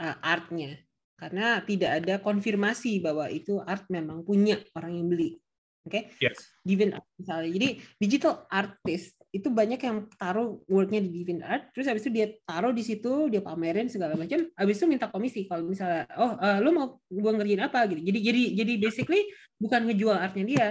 uh, 0.01 0.15
artnya 0.23 0.79
karena 1.19 1.59
tidak 1.67 1.91
ada 2.03 2.15
konfirmasi 2.23 3.03
bahwa 3.03 3.27
itu 3.27 3.59
art 3.67 3.83
memang 3.91 4.23
punya 4.23 4.57
orang 4.73 4.95
yang 4.95 5.07
beli 5.11 5.37
oke 5.83 5.91
okay? 5.91 6.03
yes. 6.23 6.49
deviant 6.63 6.97
art 6.97 7.07
misalnya 7.19 7.49
jadi 7.51 7.69
digital 7.99 8.33
artist 8.47 9.18
itu 9.29 9.45
banyak 9.53 9.77
yang 9.77 10.09
taruh 10.17 10.57
worknya 10.65 11.05
di 11.05 11.21
DeviantArt, 11.21 11.69
terus 11.69 11.85
habis 11.85 12.01
itu 12.01 12.11
dia 12.17 12.33
taruh 12.49 12.73
di 12.73 12.81
situ, 12.81 13.29
dia 13.29 13.45
pamerin 13.45 13.85
segala 13.85 14.17
macam, 14.17 14.41
habis 14.57 14.81
itu 14.81 14.89
minta 14.89 15.05
komisi 15.05 15.45
kalau 15.45 15.69
misalnya, 15.69 16.09
oh 16.17 16.33
uh, 16.33 16.57
lu 16.57 16.73
mau 16.73 16.97
gua 17.13 17.37
ngerjain 17.37 17.61
apa 17.61 17.85
gitu. 17.93 18.01
Jadi 18.09 18.19
jadi 18.25 18.41
jadi 18.65 18.73
basically 18.81 19.21
bukan 19.61 19.85
ngejual 19.85 20.17
artnya 20.17 20.43
dia, 20.49 20.67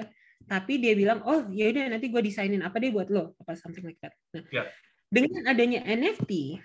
tapi 0.51 0.83
dia 0.83 0.99
bilang, 0.99 1.23
oh 1.23 1.47
ya 1.55 1.71
udah 1.71 1.87
nanti 1.87 2.11
gua 2.11 2.19
desainin 2.19 2.59
apa 2.67 2.83
deh 2.83 2.91
buat 2.91 3.07
lo, 3.15 3.39
apa 3.39 3.55
something 3.55 3.87
like 3.87 4.01
that. 4.03 4.11
Nah, 4.35 4.43
yeah. 4.51 4.67
dengan 5.07 5.47
adanya 5.47 5.87
NFT, 5.87 6.59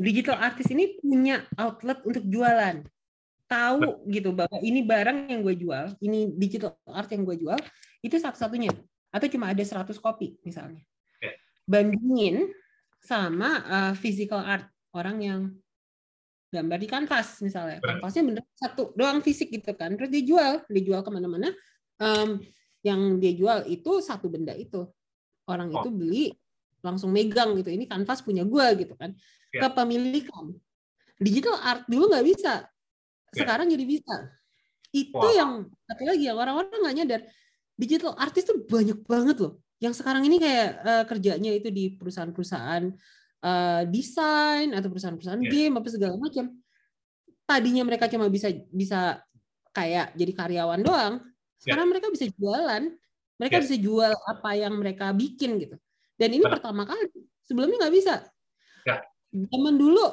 digital 0.00 0.40
artist 0.40 0.72
ini 0.72 0.96
punya 0.96 1.44
outlet 1.60 2.00
untuk 2.08 2.24
jualan 2.24 2.88
tahu 3.48 4.04
gitu 4.08 4.32
bahwa 4.32 4.60
ini 4.60 4.84
barang 4.84 5.28
yang 5.32 5.40
gue 5.40 5.56
jual, 5.56 5.96
ini 6.04 6.36
digital 6.36 6.76
art 6.84 7.08
yang 7.08 7.24
gue 7.24 7.32
jual, 7.40 7.56
itu 8.04 8.12
satu-satunya. 8.20 8.68
Atau 9.08 9.24
cuma 9.32 9.48
ada 9.48 9.64
100 9.64 9.96
kopi 10.04 10.36
misalnya 10.44 10.84
bandingin 11.68 12.48
sama 13.04 13.62
uh, 13.68 13.92
physical 13.94 14.40
art 14.40 14.66
orang 14.96 15.16
yang 15.20 15.40
gambar 16.48 16.78
di 16.80 16.88
kanvas 16.88 17.44
misalnya 17.44 17.76
kanvasnya 17.84 18.24
bener 18.24 18.44
satu 18.56 18.96
doang 18.96 19.20
fisik 19.20 19.52
gitu 19.52 19.76
kan 19.76 19.92
terus 20.00 20.08
dijual 20.08 20.64
dijual 20.72 21.04
ke 21.04 21.10
mana-mana 21.12 21.52
um, 22.00 22.40
yang 22.80 23.20
dia 23.20 23.36
jual 23.36 23.68
itu 23.68 24.00
satu 24.00 24.32
benda 24.32 24.56
itu 24.56 24.88
orang 25.44 25.68
oh. 25.68 25.84
itu 25.84 25.88
beli 25.92 26.26
langsung 26.80 27.12
megang 27.12 27.52
gitu 27.60 27.68
ini 27.68 27.84
kanvas 27.84 28.24
punya 28.24 28.48
gue 28.48 28.66
gitu 28.80 28.96
kan 28.96 29.12
yeah. 29.52 29.68
kepemilikan 29.68 30.56
digital 31.20 31.60
art 31.60 31.84
dulu 31.84 32.08
nggak 32.08 32.24
bisa 32.24 32.64
ya. 32.64 33.44
sekarang 33.44 33.68
yeah. 33.68 33.74
jadi 33.76 33.84
bisa 33.84 34.16
itu 34.96 35.12
wow. 35.20 35.36
yang 35.36 35.52
satu 35.84 36.02
lagi 36.08 36.24
yang 36.24 36.38
orang-orang 36.40 36.78
nggak 36.80 36.96
nyadar 36.96 37.20
digital 37.76 38.16
artist 38.16 38.48
tuh 38.48 38.56
banyak 38.64 38.98
banget 39.04 39.36
loh 39.36 39.60
yang 39.78 39.94
sekarang 39.94 40.26
ini 40.26 40.42
kayak 40.42 40.68
uh, 40.82 41.04
kerjanya 41.06 41.54
itu 41.54 41.70
di 41.70 41.94
perusahaan-perusahaan 41.94 42.90
uh, 43.42 43.82
desain 43.86 44.74
atau 44.74 44.88
perusahaan-perusahaan 44.90 45.42
yeah. 45.46 45.52
game 45.52 45.74
apa 45.78 45.88
segala 45.90 46.14
macam 46.18 46.50
tadinya 47.46 47.82
mereka 47.86 48.10
cuma 48.10 48.26
bisa 48.26 48.50
bisa 48.74 49.22
kayak 49.70 50.12
jadi 50.18 50.32
karyawan 50.34 50.80
doang 50.82 51.14
ya. 51.22 51.62
sekarang 51.62 51.86
yeah. 51.86 51.92
mereka 51.94 52.06
bisa 52.10 52.26
jualan 52.34 52.82
mereka 53.38 53.56
yeah. 53.56 53.64
bisa 53.64 53.76
jual 53.78 54.12
apa 54.12 54.50
yang 54.58 54.74
mereka 54.74 55.06
bikin 55.14 55.62
gitu 55.62 55.76
dan 56.18 56.28
ini 56.34 56.42
Benar. 56.42 56.58
pertama 56.58 56.82
kali 56.82 57.06
sebelumnya 57.46 57.86
nggak 57.86 57.94
bisa 57.94 58.14
yeah. 58.82 59.00
zaman 59.30 59.78
dulu 59.78 60.04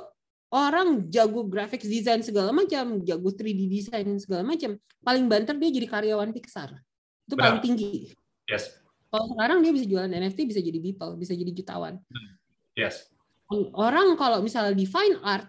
orang 0.53 1.09
jago 1.09 1.41
graphics 1.49 1.89
design 1.89 2.21
segala 2.21 2.53
macam 2.53 3.01
jago 3.01 3.29
3D 3.33 3.61
design 3.65 4.13
segala 4.21 4.45
macam 4.45 4.77
paling 5.01 5.25
banter 5.25 5.57
dia 5.57 5.73
jadi 5.73 5.87
karyawan 5.89 6.29
Pixar 6.31 6.69
itu 7.25 7.33
Benar. 7.33 7.43
paling 7.49 7.61
tinggi 7.65 8.13
yes 8.45 8.84
kalau 9.15 9.31
sekarang 9.31 9.63
dia 9.63 9.71
bisa 9.71 9.87
jualan 9.87 10.11
NFT, 10.11 10.39
bisa 10.51 10.59
jadi 10.59 10.79
people, 10.83 11.15
bisa 11.15 11.31
jadi 11.31 11.51
jutawan. 11.55 11.95
Yes. 12.75 13.07
Orang 13.71 14.19
kalau 14.19 14.43
misalnya 14.43 14.75
di 14.75 14.83
fine 14.83 15.15
art, 15.23 15.47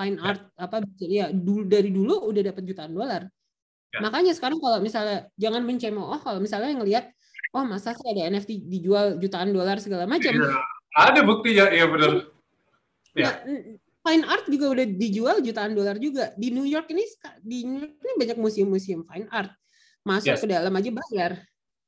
fine 0.00 0.16
yeah. 0.16 0.28
art 0.32 0.42
apa 0.56 0.80
ya 1.04 1.28
dulu 1.28 1.68
dari 1.68 1.92
dulu 1.92 2.32
udah 2.32 2.42
dapat 2.48 2.64
jutaan 2.64 2.96
dolar. 2.96 3.28
Yeah. 3.92 4.08
Makanya 4.08 4.32
sekarang 4.32 4.56
kalau 4.56 4.80
misalnya 4.80 5.28
jangan 5.36 5.60
mencemooh 5.68 6.16
kalau 6.24 6.40
misalnya 6.40 6.72
ngelihat 6.80 7.12
oh 7.52 7.68
masa 7.68 7.92
sih 7.92 8.08
ada 8.08 8.32
NFT 8.32 8.64
dijual 8.64 9.20
jutaan 9.20 9.52
dolar 9.52 9.76
segala 9.76 10.08
macam. 10.08 10.32
Yeah. 10.32 10.64
Ada 10.92 11.20
buktinya, 11.24 11.68
iya 11.68 11.88
benar. 11.88 12.32
Ya. 13.12 13.44
fine 14.02 14.24
art 14.24 14.48
juga 14.48 14.72
udah 14.72 14.86
dijual 14.88 15.36
jutaan 15.44 15.76
dolar 15.76 16.00
juga. 16.00 16.32
Di 16.40 16.48
New 16.48 16.64
York 16.64 16.88
ini 16.92 17.04
di 17.44 17.68
New 17.68 17.84
York 17.84 18.00
ini 18.00 18.12
banyak 18.16 18.38
museum-museum 18.40 19.04
fine 19.04 19.28
art. 19.28 19.52
Masuk 20.02 20.34
yes. 20.34 20.40
ke 20.42 20.48
dalam 20.48 20.72
aja 20.72 20.90
bayar. 20.90 21.32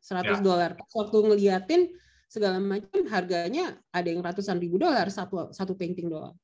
100 0.05 0.37
ya. 0.37 0.41
dolar. 0.45 0.71
waktu 0.93 1.17
ngeliatin 1.17 1.83
segala 2.29 2.61
macam 2.61 3.01
harganya 3.09 3.79
ada 3.89 4.09
yang 4.13 4.21
ratusan 4.21 4.61
ribu 4.61 4.77
dolar 4.77 5.09
satu 5.09 5.49
satu 5.55 5.73
painting 5.73 6.13
doang. 6.13 6.37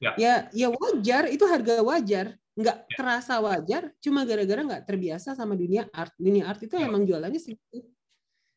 Ya. 0.00 0.16
ya 0.16 0.34
ya 0.56 0.68
wajar 0.72 1.28
itu 1.28 1.44
harga 1.44 1.84
wajar 1.84 2.32
nggak 2.56 2.76
ya. 2.88 2.96
terasa 2.96 3.36
wajar 3.36 3.92
cuma 4.00 4.24
gara-gara 4.24 4.64
nggak 4.64 4.82
terbiasa 4.88 5.36
sama 5.36 5.52
dunia 5.52 5.92
art 5.92 6.16
dunia 6.16 6.48
art 6.48 6.60
itu 6.64 6.72
ya. 6.72 6.88
emang 6.88 7.04
jualannya 7.04 7.36
segitu 7.36 7.84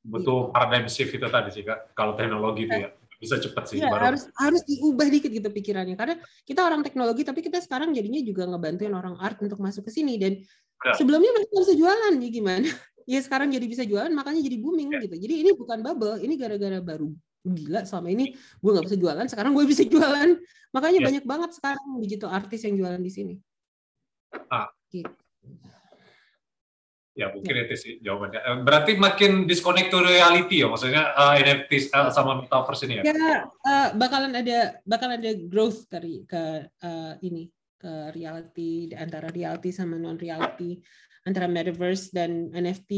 butuh 0.03 0.51
gitu. 0.51 0.53
paradigm 0.55 0.87
shift 0.87 1.11
itu 1.15 1.27
tadi 1.27 1.49
sih 1.51 1.63
kak 1.67 1.95
kalau 1.95 2.15
teknologi 2.15 2.67
itu 2.67 2.75
ya 2.79 2.89
bisa 3.23 3.39
cepat 3.39 3.63
sih 3.71 3.79
ya, 3.79 3.87
baru. 3.87 4.11
harus 4.11 4.23
harus 4.35 4.61
diubah 4.67 5.07
dikit 5.07 5.31
gitu 5.31 5.47
pikirannya 5.47 5.95
karena 5.95 6.15
kita 6.43 6.59
orang 6.59 6.83
teknologi 6.83 7.23
tapi 7.23 7.39
kita 7.39 7.63
sekarang 7.63 7.95
jadinya 7.95 8.19
juga 8.19 8.43
ngebantuin 8.43 8.91
orang 8.91 9.15
art 9.23 9.39
untuk 9.39 9.63
masuk 9.63 9.87
ke 9.87 9.91
sini 9.95 10.19
dan 10.19 10.43
ya. 10.83 10.91
sebelumnya 10.99 11.31
mereka 11.31 11.55
bisa 11.55 11.75
jualan 11.75 12.13
ya 12.19 12.29
gimana 12.31 12.67
ya 13.07 13.19
sekarang 13.19 13.51
jadi 13.51 13.65
bisa 13.65 13.83
jualan 13.83 14.11
makanya 14.11 14.41
jadi 14.43 14.57
booming 14.59 14.89
yeah. 14.93 15.01
gitu 15.03 15.15
jadi 15.19 15.33
ini 15.45 15.49
bukan 15.55 15.79
bubble 15.83 16.17
ini 16.19 16.33
gara-gara 16.35 16.79
baru 16.79 17.11
gila 17.43 17.83
selama 17.83 18.07
ini 18.11 18.31
gue 18.35 18.71
nggak 18.71 18.85
bisa 18.87 18.97
jualan 18.99 19.25
sekarang 19.27 19.51
gue 19.51 19.65
bisa 19.67 19.83
jualan 19.93 20.29
makanya 20.71 20.99
yeah. 20.99 21.07
banyak 21.11 21.23
banget 21.27 21.49
sekarang 21.55 21.87
digital 21.99 22.31
artis 22.31 22.63
yang 22.63 22.75
jualan 22.79 23.01
di 23.01 23.11
sini 23.11 23.35
ah. 24.49 24.69
gitu. 24.89 25.11
Ya 27.13 27.29
mungkin 27.29 27.53
ya. 27.53 27.69
itu 27.69 27.75
sih 27.77 27.93
jawabannya. 28.01 28.41
Eh, 28.41 28.57
berarti 28.65 28.91
makin 28.97 29.45
disconnect 29.45 29.93
to 29.93 30.01
reality 30.01 30.65
ya, 30.65 30.67
maksudnya 30.67 31.13
uh, 31.13 31.37
NFT 31.37 31.93
uh, 31.93 32.09
sama 32.09 32.41
metaverse 32.41 32.89
ini 32.89 32.93
ya? 32.97 33.03
Ya 33.05 33.45
uh, 33.45 33.87
bakalan 33.93 34.33
ada 34.33 34.81
bakalan 34.81 35.21
ada 35.21 35.31
growth 35.45 35.85
dari 35.93 36.25
ke 36.25 36.65
uh, 36.81 37.13
ini 37.21 37.53
ke 37.83 38.15
reality 38.15 38.87
antara 38.95 39.27
reality 39.27 39.75
sama 39.75 39.99
non 39.99 40.15
reality 40.15 40.79
antara 41.23 41.47
metaverse 41.47 42.11
dan 42.11 42.51
NFT, 42.51 42.91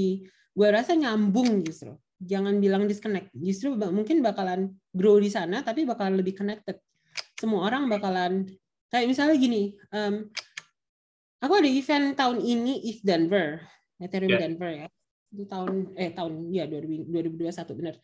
gue 0.54 0.68
rasa 0.70 0.98
nyambung 0.98 1.62
justru. 1.62 1.94
Jangan 2.18 2.58
bilang 2.58 2.90
disconnect. 2.90 3.30
Justru 3.38 3.78
mungkin 3.78 4.26
bakalan 4.26 4.74
grow 4.90 5.22
di 5.22 5.30
sana, 5.30 5.62
tapi 5.62 5.86
bakalan 5.86 6.18
lebih 6.18 6.38
connected. 6.38 6.82
Semua 7.38 7.70
orang 7.70 7.86
bakalan 7.86 8.50
kayak 8.90 9.08
misalnya 9.10 9.38
gini. 9.38 9.78
Um, 9.94 10.32
aku 11.38 11.54
ada 11.62 11.70
event 11.70 12.18
tahun 12.18 12.42
ini 12.42 12.74
If 12.90 13.06
Denver, 13.06 13.62
Ethereum 14.02 14.32
yeah. 14.34 14.42
Denver 14.42 14.72
ya. 14.74 14.88
Itu 15.30 15.44
tahun 15.46 15.94
eh 16.00 16.12
tahun 16.16 16.34
ya 16.50 16.66
2021 16.66 17.78
benar. 17.78 17.96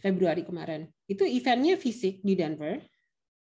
Februari 0.00 0.42
kemarin. 0.42 0.88
Itu 1.06 1.26
eventnya 1.26 1.76
fisik 1.78 2.22
di 2.24 2.34
Denver 2.34 2.80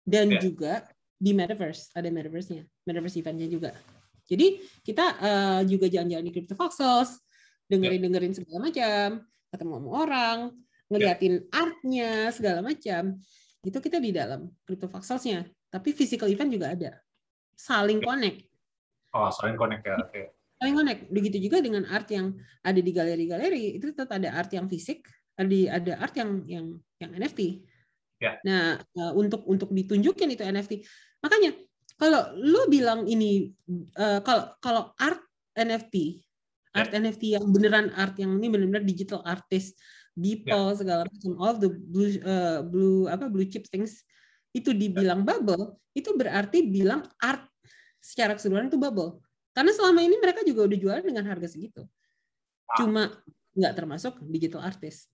dan 0.03 0.35
yeah. 0.35 0.41
juga 0.41 0.73
di 1.19 1.35
metaverse 1.35 1.91
ada 1.93 2.07
metaverse-nya 2.07 2.63
metaverse 2.87 3.19
eventnya 3.19 3.51
juga 3.51 3.75
jadi 4.29 4.61
kita 4.85 5.05
uh, 5.17 5.61
juga 5.65 5.89
jalan-jalan 5.89 6.25
di 6.29 6.31
Crypto 6.31 6.53
Voxels, 6.53 7.17
dengerin-dengerin 7.65 8.37
segala 8.37 8.69
macam, 8.69 9.25
ketemu 9.49 9.73
sama 9.73 9.89
orang, 10.05 10.37
ngeliatin 10.85 11.33
yeah. 11.41 11.57
artnya 11.57 12.11
segala 12.29 12.59
macam. 12.61 13.17
Itu 13.65 13.81
kita 13.81 13.97
di 13.97 14.13
dalam 14.13 14.53
Crypto 14.63 14.85
Voxels-nya. 14.85 15.49
Tapi 15.73 15.97
physical 15.97 16.29
event 16.29 16.53
juga 16.53 16.77
ada. 16.77 16.91
Saling 17.57 18.05
connect. 18.05 18.45
Oh, 19.17 19.33
saling 19.33 19.57
connect 19.57 19.83
ya. 19.89 19.97
Okay. 20.05 20.29
Saling 20.61 20.77
connect. 20.77 21.01
Begitu 21.09 21.49
juga 21.49 21.57
dengan 21.65 21.89
art 21.89 22.05
yang 22.13 22.37
ada 22.61 22.77
di 22.77 22.91
galeri-galeri, 22.93 23.81
itu 23.81 23.89
tetap 23.97 24.13
ada 24.13 24.29
art 24.37 24.53
yang 24.53 24.69
fisik, 24.69 25.09
ada 25.33 25.57
ada 25.73 25.91
art 26.05 26.13
yang 26.13 26.45
yang 26.45 26.65
yang 27.01 27.11
NFT. 27.17 27.65
Yeah. 28.21 28.37
Nah, 28.45 28.77
eh, 28.77 29.13
untuk 29.17 29.41
untuk 29.49 29.73
ditunjukin 29.73 30.29
itu 30.37 30.45
NFT. 30.45 30.85
Makanya 31.19 31.51
kalau 31.99 32.31
lu 32.39 32.71
bilang 32.71 33.03
ini 33.03 33.51
uh, 33.99 34.23
kalau 34.23 34.55
kalau 34.63 34.83
art 34.95 35.19
NFT, 35.55 36.23
art 36.71 36.95
yeah. 36.95 36.99
NFT 37.03 37.23
yang 37.35 37.45
beneran 37.51 37.91
art 37.91 38.15
yang 38.15 38.39
ini 38.39 38.47
benar-benar 38.47 38.87
digital 38.87 39.19
artist, 39.27 39.75
Beeple 40.15 40.71
yeah. 40.71 40.77
segala 40.79 41.01
macam 41.03 41.31
all 41.43 41.55
the 41.59 41.67
blue 41.67 42.15
uh, 42.23 42.63
blue 42.63 43.11
apa 43.11 43.27
blue 43.27 43.47
chip 43.47 43.67
things 43.67 44.03
itu 44.55 44.71
dibilang 44.71 45.27
bubble, 45.27 45.77
itu 45.91 46.09
berarti 46.15 46.65
bilang 46.65 47.05
art 47.19 47.45
secara 47.99 48.33
keseluruhan 48.33 48.71
itu 48.71 48.79
bubble. 48.79 49.19
Karena 49.51 49.75
selama 49.75 49.99
ini 49.99 50.15
mereka 50.17 50.41
juga 50.47 50.65
udah 50.71 50.77
jualan 50.79 51.03
dengan 51.03 51.27
harga 51.27 51.51
segitu. 51.51 51.83
Cuma 52.79 53.11
nggak 53.53 53.73
termasuk 53.75 54.23
digital 54.23 54.63
artist. 54.63 55.11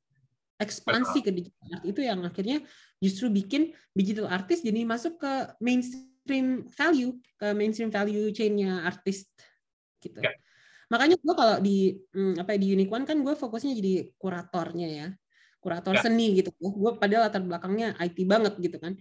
Ekspansi 0.56 1.20
ke 1.20 1.32
digital 1.36 1.68
art 1.76 1.84
itu 1.84 1.99
yang 1.99 2.24
akhirnya 2.24 2.64
justru 3.03 3.28
bikin 3.28 3.76
digital 3.91 4.32
artist 4.32 4.64
jadi 4.64 4.88
masuk 4.88 5.20
ke 5.20 5.34
mainstream 5.60 6.64
value, 6.72 7.20
ke 7.36 7.51
mainstream 7.51 7.91
value 7.91 8.32
chain-nya 8.32 8.88
artist 8.88 9.28
gitu. 9.99 10.24
Ya. 10.24 10.32
Makanya 10.88 11.20
gue 11.20 11.34
kalau 11.36 11.58
di 11.60 11.97
hmm, 12.14 12.39
apa 12.39 12.56
ya, 12.56 12.60
di 12.62 12.68
Unique 12.72 12.93
One 12.93 13.03
kan 13.03 13.20
gue 13.20 13.34
fokusnya 13.36 13.74
jadi 13.76 13.93
kuratornya 14.16 14.88
ya, 14.88 15.08
kurator 15.60 15.97
ya. 15.97 16.01
seni 16.08 16.39
gitu. 16.39 16.56
Gue 16.56 16.95
padahal 16.95 17.28
latar 17.28 17.43
belakangnya 17.43 17.97
IT 17.99 18.18
banget 18.24 18.53
gitu 18.62 18.78
kan. 18.80 18.95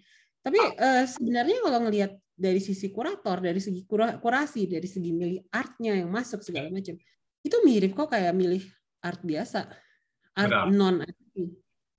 Tapi 0.44 0.61
uh, 0.61 1.05
sebenarnya 1.09 1.62
kalau 1.64 1.78
ngelihat 1.88 2.12
dari 2.34 2.59
sisi 2.59 2.90
kurator, 2.90 3.40
dari 3.40 3.62
segi 3.62 3.86
kurasi, 3.86 4.66
dari 4.66 4.88
segi 4.90 5.14
milih 5.14 5.55
artnya 5.55 5.96
yang 6.02 6.11
masuk 6.11 6.42
segala 6.42 6.68
macam, 6.68 6.98
itu 7.46 7.57
mirip 7.62 7.94
kok 7.94 8.11
kayak 8.11 8.34
milih 8.34 8.64
art 9.00 9.22
biasa, 9.22 9.70
art 10.34 10.52
Benar. 10.52 10.74
non 10.74 10.96
arti. 11.35 11.45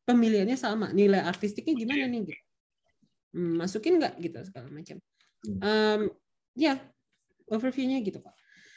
Pemilihannya 0.06 0.58
sama, 0.58 0.94
nilai 0.96 1.20
artistiknya 1.20 1.76
gimana 1.76 2.08
nih? 2.08 2.32
Gitu. 2.32 2.44
Hmm, 3.36 3.60
masukin 3.60 4.00
nggak 4.00 4.16
gitu 4.24 4.40
segala 4.48 4.72
macam. 4.72 4.98
Um, 5.60 6.02
ya, 6.56 6.80
overviewnya 7.52 8.00
gitu 8.00 8.24
pak. 8.24 8.32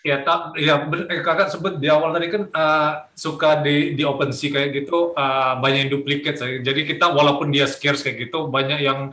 Ya, 0.07 0.23
tak, 0.23 0.55
ya 0.57 0.89
eh, 1.11 1.21
kakak 1.27 1.51
sebut 1.51 1.83
di 1.83 1.91
awal 1.91 2.15
tadi 2.15 2.31
kan 2.31 2.43
uh, 2.55 2.93
suka 3.13 3.61
di 3.61 3.99
di 3.99 4.07
OpenSea 4.07 4.55
kayak 4.55 4.71
gitu 4.83 5.13
uh, 5.13 5.59
banyak 5.59 5.87
yang 5.87 5.93
duplikat. 6.01 6.39
Jadi 6.39 6.81
kita 6.87 7.13
walaupun 7.13 7.51
dia 7.51 7.69
scarce 7.69 8.07
kayak 8.07 8.31
gitu 8.31 8.49
banyak 8.49 8.79
yang 8.79 9.13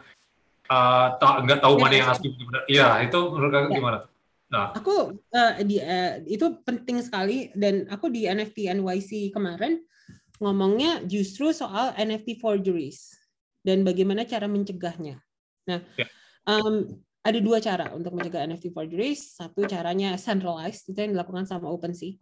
uh, 0.69 1.07
tak 1.17 1.43
nggak 1.43 1.59
tahu 1.59 1.75
ya, 1.77 1.81
mana 1.81 1.95
yang 1.99 2.09
asli 2.09 2.29
Iya, 2.69 3.01
itu 3.01 3.19
menurut 3.33 3.51
kakak 3.51 3.69
ya. 3.73 3.77
gimana? 3.81 3.99
Nah. 4.45 4.71
Aku 4.77 5.19
uh, 5.19 5.53
di 5.65 5.81
uh, 5.81 6.21
itu 6.29 6.45
penting 6.63 7.01
sekali 7.01 7.49
dan 7.57 7.89
aku 7.89 8.07
di 8.13 8.29
NFT 8.29 8.69
NYC 8.77 9.33
kemarin 9.33 9.81
ngomongnya 10.39 11.03
justru 11.07 11.55
soal 11.55 11.95
NFT 11.95 12.39
forgeries 12.43 13.15
dan 13.65 13.81
bagaimana 13.81 14.27
cara 14.27 14.45
mencegahnya. 14.45 15.17
Nah, 15.65 15.81
um, 16.45 16.85
ada 17.25 17.39
dua 17.41 17.57
cara 17.57 17.89
untuk 17.97 18.13
mencegah 18.13 18.45
NFT 18.45 18.69
forgeries. 18.69 19.33
Satu 19.33 19.65
caranya 19.65 20.13
centralized, 20.21 20.85
itu 20.85 20.99
yang 21.01 21.17
dilakukan 21.17 21.49
sama 21.49 21.65
OpenSea. 21.73 22.13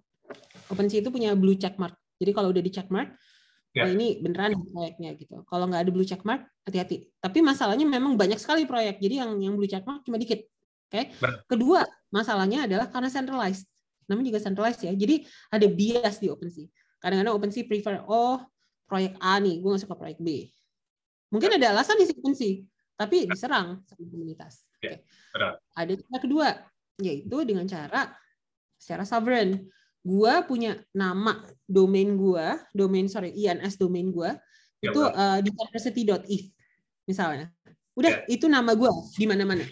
OpenSea 0.72 1.04
itu 1.04 1.12
punya 1.12 1.36
blue 1.36 1.60
check 1.60 1.76
mark. 1.76 2.00
Jadi 2.16 2.32
kalau 2.32 2.56
udah 2.56 2.64
di 2.64 2.72
check 2.72 2.88
mark, 2.88 3.12
yeah. 3.76 3.84
oh 3.84 3.92
ini 3.92 4.24
beneran 4.24 4.56
proyeknya 4.72 5.12
gitu. 5.20 5.44
Kalau 5.44 5.68
nggak 5.68 5.84
ada 5.84 5.92
blue 5.92 6.08
check 6.08 6.24
mark, 6.24 6.48
hati-hati. 6.64 7.12
Tapi 7.20 7.44
masalahnya 7.44 7.84
memang 7.84 8.16
banyak 8.16 8.40
sekali 8.40 8.64
proyek. 8.64 9.04
Jadi 9.04 9.20
yang 9.20 9.36
yang 9.44 9.54
blue 9.60 9.68
check 9.68 9.84
mark 9.84 10.08
cuma 10.08 10.16
dikit. 10.16 10.48
Oke. 10.88 11.12
Okay? 11.12 11.44
Kedua, 11.52 11.84
masalahnya 12.08 12.64
adalah 12.64 12.88
karena 12.88 13.12
centralized. 13.12 13.68
Namanya 14.08 14.32
juga 14.32 14.40
centralized 14.40 14.82
ya. 14.88 14.96
Jadi 14.96 15.28
ada 15.52 15.68
bias 15.68 16.16
di 16.24 16.32
OpenSea. 16.32 16.72
Kadang-kadang 17.04 17.36
OpenSea 17.36 17.68
prefer 17.68 18.00
oh 18.08 18.40
proyek 18.88 19.20
A 19.20 19.44
nih, 19.44 19.60
gue 19.60 19.68
nggak 19.68 19.84
suka 19.84 20.00
proyek 20.00 20.24
B. 20.24 20.48
Mungkin 21.36 21.60
ada 21.60 21.76
alasan 21.76 22.00
di 22.00 22.08
OpenSea, 22.08 22.64
tapi 22.96 23.28
diserang 23.28 23.84
sama 23.84 24.08
komunitas. 24.08 24.64
Ya, 24.80 24.96
okay. 24.96 25.60
Ada 25.76 25.94
cara 26.00 26.18
kedua, 26.24 26.48
yaitu 27.04 27.38
dengan 27.44 27.68
cara 27.68 28.16
secara 28.80 29.04
sovereign. 29.04 29.68
Gua 30.04 30.44
punya 30.44 30.84
nama 30.92 31.48
domain 31.64 32.20
gua, 32.20 32.60
domain 32.76 33.08
sorry 33.08 33.32
INS 33.32 33.80
domain 33.80 34.12
gua 34.12 34.36
ya, 34.84 34.92
itu 34.92 35.00
uh, 35.00 35.40
di 35.40 35.48
university.if 35.48 36.44
misalnya. 37.08 37.48
Udah 37.96 38.28
ya. 38.28 38.36
itu 38.36 38.52
nama 38.52 38.76
gua 38.76 38.92
di 39.16 39.24
mana-mana. 39.24 39.64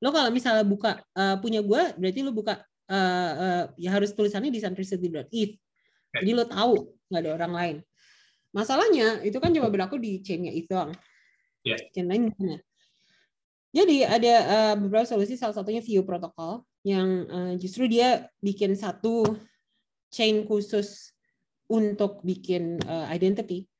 Lo 0.00 0.16
kalau 0.16 0.32
misalnya 0.32 0.64
buka 0.64 1.04
uh, 1.12 1.36
punya 1.44 1.60
gua, 1.60 1.92
berarti 1.92 2.24
lo 2.24 2.32
buka 2.32 2.64
uh, 2.88 3.32
uh, 3.36 3.64
ya 3.76 3.92
harus 3.92 4.16
tulisannya 4.16 4.48
di 4.48 4.64
university.if. 4.64 5.60
Jadi 6.10 6.30
lo 6.34 6.44
tahu 6.46 6.90
nggak 7.10 7.20
ada 7.22 7.32
orang 7.36 7.52
lain. 7.54 7.76
Masalahnya 8.50 9.22
itu 9.22 9.38
kan 9.38 9.54
cuma 9.54 9.70
berlaku 9.70 9.98
di 9.98 10.18
chain-nya 10.22 10.50
itu 10.50 10.70
doang. 10.74 10.90
Yeah. 11.62 11.78
Chain 11.94 12.10
lain 12.10 12.34
gimana? 12.34 12.58
Jadi 13.70 14.02
ada 14.02 14.34
uh, 14.50 14.74
beberapa 14.82 15.06
solusi, 15.06 15.38
salah 15.38 15.54
satunya 15.54 15.78
View 15.78 16.02
Protocol 16.02 16.66
yang 16.82 17.08
uh, 17.30 17.52
justru 17.54 17.86
dia 17.86 18.26
bikin 18.42 18.74
satu 18.74 19.22
chain 20.10 20.42
khusus 20.42 21.14
untuk 21.70 22.18
bikin 22.26 22.82
uh, 22.82 23.06
identity 23.06 23.70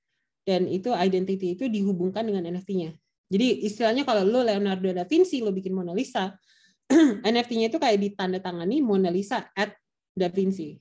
dan 0.46 0.70
itu 0.70 0.94
identity 0.94 1.58
itu 1.58 1.66
dihubungkan 1.66 2.22
dengan 2.22 2.46
NFT-nya. 2.46 2.94
Jadi 3.30 3.66
istilahnya 3.66 4.02
kalau 4.06 4.26
lo 4.26 4.46
Leonardo 4.46 4.90
da 4.90 5.06
Vinci 5.06 5.42
lo 5.42 5.50
bikin 5.50 5.74
Mona 5.74 5.94
Lisa, 5.94 6.34
NFT-nya 7.26 7.70
itu 7.70 7.78
kayak 7.78 7.98
ditandatangani 7.98 8.82
Mona 8.82 9.10
Lisa 9.10 9.50
at 9.54 9.74
da 10.14 10.30
Vinci. 10.30 10.78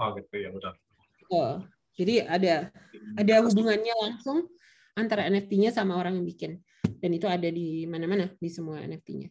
Oh 0.00 0.16
gitu 0.16 0.34
ya 0.40 0.48
benar. 0.48 0.74
Oh, 1.28 1.60
jadi 1.94 2.24
ada 2.24 2.72
ada 3.20 3.34
hubungannya 3.44 3.94
langsung 4.00 4.48
antara 4.96 5.28
NFT-nya 5.28 5.70
sama 5.70 6.00
orang 6.00 6.16
yang 6.18 6.26
bikin 6.26 6.52
dan 6.98 7.10
itu 7.12 7.28
ada 7.28 7.46
di 7.46 7.84
mana-mana 7.84 8.32
di 8.40 8.48
semua 8.48 8.80
NFT-nya. 8.80 9.28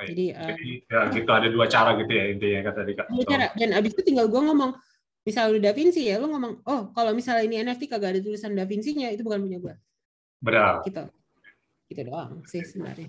Jadi, 0.00 0.32
Jadi 0.32 0.72
uh, 0.86 0.86
ya 0.86 1.00
gitu 1.12 1.30
ada 1.32 1.48
dua 1.50 1.66
cara 1.66 1.98
gitu 1.98 2.12
ya 2.12 2.24
intinya 2.30 2.60
kata 2.70 2.78
tadi. 2.84 2.92
Dua 2.96 3.24
cara 3.26 3.46
dan 3.56 3.70
abis 3.74 3.90
itu 3.96 4.02
tinggal 4.06 4.30
gue 4.30 4.40
ngomong 4.40 4.72
misal 5.26 5.52
udah 5.52 5.60
Da 5.60 5.72
Vinci 5.76 6.08
ya, 6.08 6.16
lu 6.16 6.30
ngomong 6.30 6.64
oh 6.64 6.94
kalau 6.96 7.12
misalnya 7.12 7.44
ini 7.44 7.56
NFT 7.64 7.90
kagak 7.90 8.16
ada 8.16 8.20
tulisan 8.22 8.54
Da 8.54 8.64
Vinci-nya 8.64 9.12
itu 9.12 9.24
bukan 9.26 9.40
punya 9.42 9.58
gue. 9.58 9.74
Benar. 10.40 10.84
Gitu. 10.86 11.04
Gitu 11.90 12.00
doang 12.06 12.40
sih 12.46 12.62
sebenarnya. 12.64 13.08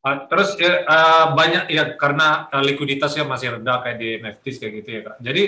Uh, 0.00 0.16
terus 0.32 0.56
ya, 0.56 0.80
uh, 0.88 1.36
banyak 1.36 1.68
ya 1.68 1.92
karena 2.00 2.48
uh, 2.48 2.64
likuiditasnya 2.64 3.28
masih 3.28 3.60
rendah 3.60 3.84
kayak 3.84 3.98
di 4.00 4.08
NFTs 4.16 4.56
kayak 4.56 4.72
gitu 4.80 4.88
ya 4.88 5.00
kak. 5.04 5.16
Jadi 5.20 5.42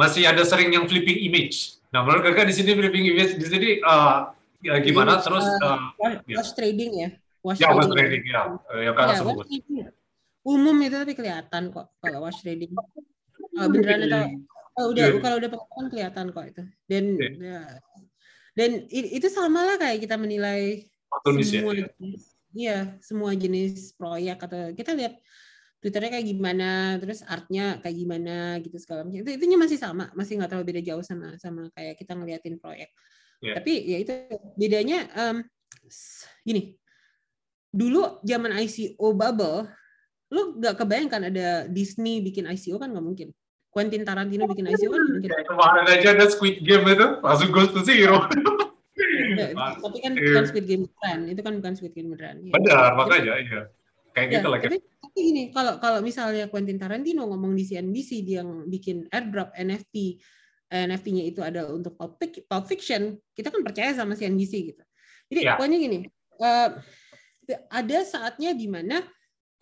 masih 0.00 0.22
ada 0.24 0.42
sering 0.48 0.72
yang 0.72 0.88
flipping 0.88 1.28
image. 1.28 1.76
Nah 1.92 2.00
menurut 2.04 2.24
kakak 2.24 2.48
di 2.48 2.56
sini 2.56 2.72
flipping 2.72 3.04
image 3.04 3.36
di 3.36 3.46
sini 3.46 3.68
uh, 3.84 4.32
ya 4.62 4.74
gimana 4.82 5.18
Jadi, 5.18 5.24
terus 5.30 5.46
uh, 5.62 5.78
uh, 6.02 6.14
wash 6.34 6.52
trading 6.58 6.92
ya 6.98 7.08
wash 7.42 7.58
ya, 7.62 7.70
trading, 7.70 7.78
wash 7.78 7.90
trading 7.94 8.24
ya 8.26 8.42
ya 8.82 8.92
kan 8.94 9.06
ya, 9.14 9.22
trading. 9.22 9.86
umum 10.42 10.76
itu 10.82 10.96
tapi 10.98 11.12
kelihatan 11.14 11.62
kok 11.70 11.86
kalau 12.02 12.18
wash 12.26 12.40
trading 12.42 12.72
kalau 12.74 13.68
beneran 13.70 14.00
atau 14.10 14.22
kalau 14.74 14.88
udah 14.94 15.04
yeah. 15.10 15.20
kalau 15.22 15.36
udah 15.38 15.50
pengetahuan 15.50 15.86
kelihatan 15.90 16.26
kok 16.34 16.44
itu 16.46 16.62
dan 16.90 17.04
yeah. 17.18 17.32
ya, 17.38 17.60
dan 18.58 18.70
itu 18.90 19.26
sama 19.30 19.62
lah 19.62 19.76
kayak 19.78 20.02
kita 20.02 20.18
menilai 20.18 20.90
Tunis, 21.22 21.48
semua 21.48 21.72
ya, 21.72 21.86
jenis, 21.86 22.36
iya 22.56 22.96
semua 23.04 23.32
jenis 23.36 23.92
proyek 23.96 24.38
atau 24.44 24.72
kita 24.72 24.92
lihat 24.96 25.20
Twitternya 25.78 26.10
kayak 26.18 26.26
gimana, 26.26 26.98
terus 26.98 27.22
artnya 27.22 27.78
kayak 27.78 27.96
gimana 28.02 28.58
gitu 28.58 28.82
segala 28.82 29.06
macam. 29.06 29.22
Itu 29.22 29.30
itunya 29.30 29.54
masih 29.54 29.78
sama, 29.78 30.10
masih 30.10 30.34
nggak 30.34 30.50
terlalu 30.50 30.74
beda 30.74 30.82
jauh 30.82 31.04
sama 31.06 31.38
sama 31.38 31.70
kayak 31.70 31.94
kita 31.94 32.18
ngeliatin 32.18 32.58
proyek. 32.58 32.90
Yeah. 33.38 33.54
Tapi 33.54 33.72
ya 33.86 33.98
itu 34.02 34.12
bedanya 34.58 35.06
um, 35.14 35.46
gini. 36.42 36.74
Dulu 37.70 38.26
zaman 38.26 38.58
ICO 38.58 39.06
bubble, 39.14 39.70
lu 40.34 40.58
nggak 40.58 40.82
kebayangkan 40.82 41.30
ada 41.30 41.48
Disney 41.70 42.26
bikin 42.26 42.50
ICO 42.50 42.82
kan 42.82 42.90
nggak 42.90 43.06
mungkin. 43.06 43.28
Quentin 43.70 44.02
Tarantino 44.02 44.50
bikin 44.50 44.66
ICO 44.74 44.90
kan 44.90 45.02
mungkin. 45.14 45.30
Kemarin 45.30 45.84
aja 45.94 46.08
ada 46.10 46.26
Squid 46.26 46.58
Game 46.66 46.90
itu 46.90 47.22
langsung 47.22 47.54
goes 47.54 47.70
to 47.70 47.86
zero. 47.86 48.26
ya, 49.18 49.48
tapi 49.54 49.98
kan 50.00 50.12
bukan 50.14 50.44
Squid 50.46 50.66
Game 50.66 50.84
beneran, 50.86 51.18
itu 51.28 51.40
kan 51.42 51.52
bukan 51.58 51.72
Squid 51.74 51.94
Game 51.94 52.08
beneran. 52.14 52.36
Ya. 52.42 52.52
Benar, 52.54 52.90
makanya 52.94 53.34
iya. 53.38 53.60
Kayak 54.14 54.26
ya, 54.26 54.34
gitu 54.38 54.48
lah. 54.50 54.58
Tapi, 54.58 54.78
tapi 54.80 55.18
gini, 55.20 55.42
kalau 55.54 55.74
kalau 55.78 56.00
misalnya 56.02 56.50
Quentin 56.50 56.78
Tarantino 56.80 57.26
ngomong 57.28 57.52
di 57.54 57.64
CNBC 57.66 58.10
dia 58.26 58.42
yang 58.42 58.66
bikin 58.66 59.06
airdrop 59.12 59.54
NFT 59.54 60.18
NFT-nya 60.68 61.24
itu 61.24 61.40
adalah 61.40 61.72
untuk 61.72 61.96
Pulp 61.96 62.64
Fiction, 62.68 63.16
kita 63.32 63.48
kan 63.48 63.64
percaya 63.64 63.96
sama 63.96 64.12
CNBC 64.12 64.52
gitu. 64.74 64.84
Jadi 65.32 65.40
ya. 65.44 65.56
pokoknya 65.56 65.78
gini, 65.80 65.98
uh, 66.44 66.76
ada 67.72 67.98
saatnya 68.04 68.52
di 68.52 68.68
mana 68.68 69.00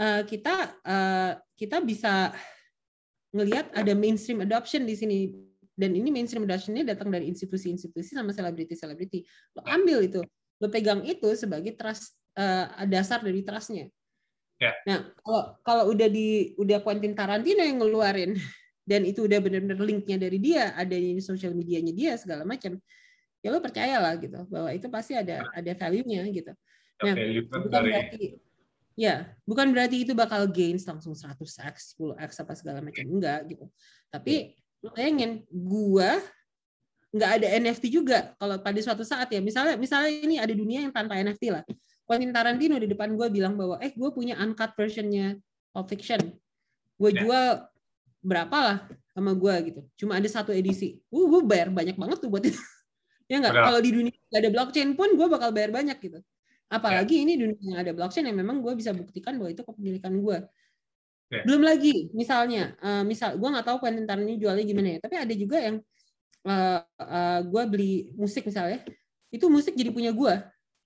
uh, 0.03 0.23
kita 0.27 0.75
uh, 0.83 1.33
kita 1.55 1.79
bisa 1.87 2.35
ngelihat 3.31 3.71
ada 3.75 3.93
mainstream 3.95 4.43
adoption 4.43 4.83
di 4.83 4.95
sini 4.99 5.19
dan 5.77 5.93
ini 5.93 6.09
mainstream 6.09 6.49
adoption-nya 6.49 6.97
datang 6.97 7.13
dari 7.13 7.29
institusi-institusi 7.29 8.17
sama 8.17 8.33
selebriti-selebriti. 8.33 9.29
Lo 9.53 9.63
ambil 9.69 10.09
itu, 10.09 10.25
lo 10.57 10.67
pegang 10.73 11.05
itu 11.05 11.37
sebagai 11.37 11.77
trust 11.77 12.17
uh, 12.41 12.81
dasar 12.89 13.21
dari 13.21 13.45
trust-nya. 13.45 13.93
Yeah. 14.57 14.73
Nah, 14.89 14.99
kalau 15.21 15.43
kalau 15.61 15.85
udah 15.93 16.09
di 16.09 16.57
udah 16.57 16.81
Quentin 16.81 17.13
Tarantino 17.13 17.61
yang 17.61 17.77
ngeluarin 17.77 18.33
dan 18.91 19.05
itu 19.05 19.29
udah 19.29 19.37
benar-benar 19.37 19.77
linknya 19.85 20.17
dari 20.17 20.41
dia, 20.41 20.73
ada 20.73 20.97
di 20.97 21.21
sosial 21.21 21.53
medianya 21.53 21.93
dia 21.93 22.17
segala 22.17 22.49
macam, 22.49 22.81
ya 23.45 23.49
lo 23.53 23.61
percayalah 23.61 24.17
gitu 24.17 24.49
bahwa 24.49 24.73
itu 24.73 24.89
pasti 24.89 25.13
ada 25.13 25.45
ada 25.53 25.73
value-nya 25.77 26.25
gitu. 26.33 26.53
Nah, 27.05 27.15
bukan 27.53 27.83
berarti 27.85 28.41
ya, 28.97 29.29
bukan 29.45 29.77
berarti 29.77 29.97
itu 30.09 30.17
bakal 30.17 30.49
gains 30.49 30.89
langsung 30.89 31.13
100x, 31.13 32.01
10x 32.01 32.31
apa 32.41 32.53
segala 32.57 32.81
macam 32.81 33.05
enggak 33.05 33.45
gitu. 33.53 33.69
Tapi 34.09 34.57
lo 34.57 34.66
bayangin 34.95 35.43
gua 35.51 36.21
nggak 37.11 37.31
ada 37.41 37.47
NFT 37.63 37.89
juga 37.89 38.37
kalau 38.37 38.61
pada 38.61 38.77
suatu 38.83 39.01
saat 39.07 39.31
ya 39.33 39.41
misalnya 39.41 39.81
misalnya 39.81 40.11
ini 40.13 40.37
ada 40.37 40.53
dunia 40.53 40.85
yang 40.85 40.93
tanpa 40.93 41.17
NFT 41.17 41.49
lah 41.49 41.65
Quentin 42.07 42.31
Tarantino 42.31 42.79
di 42.79 42.87
depan 42.87 43.19
gue 43.19 43.27
bilang 43.35 43.59
bahwa 43.59 43.83
eh 43.83 43.91
gue 43.91 44.11
punya 44.15 44.39
uncut 44.39 44.71
versionnya 44.79 45.35
Pulp 45.75 45.91
Fiction. 45.91 46.23
Gue 46.97 47.11
Ya. 47.13 47.27
jual 47.27 47.47
berapa 48.23 48.57
lah 48.57 48.79
sama 49.11 49.35
gue 49.35 49.55
gitu. 49.75 49.81
Cuma 49.99 50.23
ada 50.23 50.29
satu 50.31 50.55
edisi. 50.55 51.03
Uh, 51.11 51.27
gue 51.27 51.43
bayar 51.43 51.69
banyak 51.75 51.99
banget 51.99 52.23
tuh 52.23 52.31
buat 52.31 52.47
itu. 52.47 52.57
ya 53.31 53.43
nggak? 53.43 53.53
Kalau 53.53 53.81
di 53.83 53.91
dunia 53.91 54.15
nggak 54.15 54.41
ada 54.41 54.51
blockchain 54.55 54.95
pun 54.95 55.19
gue 55.19 55.27
bakal 55.27 55.51
bayar 55.51 55.75
banyak 55.75 55.99
gitu. 55.99 56.23
Apalagi 56.71 57.27
ini 57.27 57.35
dunia 57.35 57.59
yang 57.59 57.79
ada 57.83 57.91
blockchain 57.91 58.27
yang 58.31 58.39
memang 58.39 58.63
gue 58.63 58.73
bisa 58.79 58.95
buktikan 58.95 59.35
bahwa 59.35 59.51
itu 59.51 59.67
kepemilikan 59.67 60.15
gue. 60.15 60.39
Ya. 61.27 61.43
Belum 61.43 61.63
lagi, 61.67 62.07
misalnya, 62.15 62.79
eh, 62.79 63.03
misal 63.03 63.35
gue 63.35 63.49
nggak 63.51 63.67
tahu 63.67 63.83
Quentin 63.83 64.07
Tarantino 64.07 64.39
jualnya 64.39 64.63
gimana 64.63 64.89
ya. 64.95 64.99
Tapi 65.03 65.15
ada 65.19 65.35
juga 65.35 65.59
yang 65.59 65.77
eh, 66.47 66.81
eh, 67.03 67.41
gue 67.43 67.63
beli 67.67 67.93
musik 68.15 68.47
misalnya, 68.47 68.87
itu 69.35 69.47
musik 69.51 69.75
jadi 69.75 69.91
punya 69.91 70.15
gue. 70.15 70.35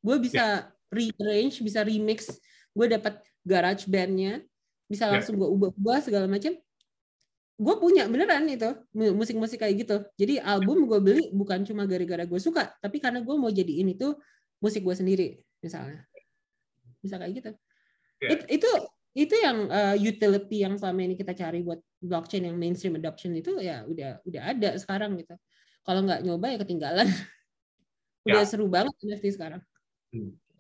Gue 0.01 0.17
bisa 0.17 0.73
rearrange, 0.89 1.61
bisa 1.61 1.85
remix, 1.85 2.33
gue 2.73 2.87
dapat 2.89 3.21
garage 3.45 3.85
bandnya, 3.85 4.41
bisa 4.89 5.05
Ya. 5.07 5.21
langsung 5.21 5.37
gue 5.37 5.45
ubah-ubah 5.45 6.01
segala 6.01 6.25
macam. 6.25 6.57
Gue 7.61 7.75
punya 7.77 8.09
beneran 8.09 8.49
itu 8.49 8.73
mu- 8.97 9.21
musik-musik 9.21 9.61
kayak 9.61 9.85
gitu. 9.85 9.97
Jadi 10.17 10.41
album 10.41 10.89
gue 10.89 10.97
beli 11.05 11.29
bukan 11.37 11.61
cuma 11.69 11.85
gara-gara 11.85 12.25
gue 12.25 12.41
suka, 12.41 12.73
tapi 12.81 12.97
karena 12.97 13.21
gue 13.21 13.37
mau 13.37 13.53
jadiin 13.53 13.93
itu 13.93 14.17
musik 14.65 14.81
gue 14.81 14.97
sendiri 14.97 15.29
misalnya. 15.61 16.09
Bisa 17.05 17.21
kayak 17.21 17.33
gitu. 17.37 17.51
Ya. 18.25 18.29
It- 18.33 18.49
itu 18.49 18.71
itu 19.11 19.35
yang 19.35 19.67
uh, 19.67 19.97
utility 19.99 20.63
yang 20.63 20.79
selama 20.79 21.01
ini 21.03 21.15
kita 21.19 21.35
cari 21.35 21.67
buat 21.67 21.83
blockchain 21.99 22.47
yang 22.47 22.55
mainstream 22.55 22.95
adoption 22.95 23.35
itu 23.35 23.59
ya 23.59 23.83
udah 23.83 24.23
udah 24.23 24.43
ada 24.55 24.71
sekarang 24.79 25.19
gitu. 25.19 25.35
Kalau 25.83 26.01
nggak 26.07 26.23
nyoba 26.23 26.47
ya 26.55 26.59
ketinggalan. 26.63 27.09
udah 28.29 28.45
Ya. 28.45 28.47
seru 28.47 28.69
banget 28.69 28.93
NFT 29.01 29.33
sekarang. 29.41 29.65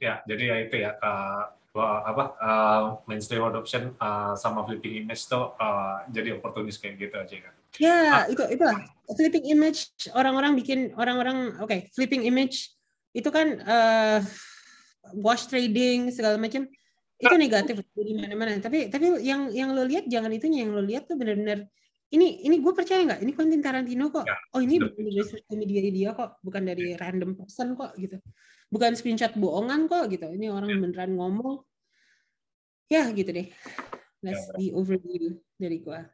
Ya, 0.00 0.24
jadi 0.24 0.42
ya 0.48 0.56
itu 0.64 0.76
ya 0.80 0.90
uh, 0.96 1.44
apa 1.76 2.24
uh, 2.40 2.82
mainstream 3.04 3.44
adoption 3.44 3.92
uh, 4.00 4.32
sama 4.34 4.64
flipping 4.64 5.04
image 5.04 5.28
tuh 5.28 5.52
uh, 5.60 6.02
jadi 6.08 6.40
oportunis 6.40 6.80
kayak 6.80 6.96
gitu 6.98 7.14
aja 7.20 7.36
kan. 7.36 7.54
Ya, 7.78 8.26
itu 8.26 8.42
itu 8.50 8.64
lah. 8.64 8.80
Flipping 9.12 9.44
image 9.52 10.08
orang-orang 10.16 10.56
bikin 10.58 10.90
orang-orang 10.96 11.60
oke, 11.60 11.92
flipping 11.94 12.24
image 12.26 12.72
itu 13.12 13.28
kan 13.28 13.60
eh 13.60 14.18
wash 15.20 15.46
trading 15.46 16.08
segala 16.10 16.40
macam 16.40 16.64
itu 17.20 17.34
negatif 17.36 17.84
di 17.84 18.14
mana-mana. 18.16 18.56
Tapi 18.58 18.88
tapi 18.88 19.20
yang 19.20 19.52
yang 19.52 19.76
lo 19.76 19.84
lihat 19.84 20.08
jangan 20.08 20.32
itunya 20.32 20.64
yang 20.64 20.72
lo 20.72 20.80
lihat 20.80 21.04
tuh 21.04 21.20
benar-benar 21.20 21.68
ini 22.10 22.42
ini 22.42 22.58
gue 22.58 22.72
percaya 22.74 23.06
nggak 23.06 23.20
ini 23.22 23.32
Quentin 23.36 23.62
Tarantino 23.62 24.10
kok. 24.10 24.26
Ya, 24.26 24.34
Oh 24.56 24.60
ini 24.64 24.82
betul. 24.82 24.98
dari 24.98 25.22
social 25.22 25.56
media 25.60 25.80
dia 25.92 26.10
kok, 26.10 26.42
bukan 26.42 26.62
dari 26.66 26.98
random 26.98 27.38
person 27.38 27.78
kok 27.78 27.94
gitu. 27.94 28.18
Bukan 28.66 28.98
screenshot 28.98 29.36
bohongan 29.38 29.86
kok 29.86 30.10
gitu. 30.10 30.26
Ini 30.26 30.50
orang 30.50 30.74
Ya. 30.74 30.78
beneran 30.80 31.12
ngomong. 31.14 31.62
Ya 32.90 33.06
gitu 33.14 33.30
deh. 33.30 33.46
That's 34.20 34.50
Ya, 34.50 34.58
the 34.58 34.66
overview 34.74 35.38
dari 35.54 35.78
gua. 35.80 36.10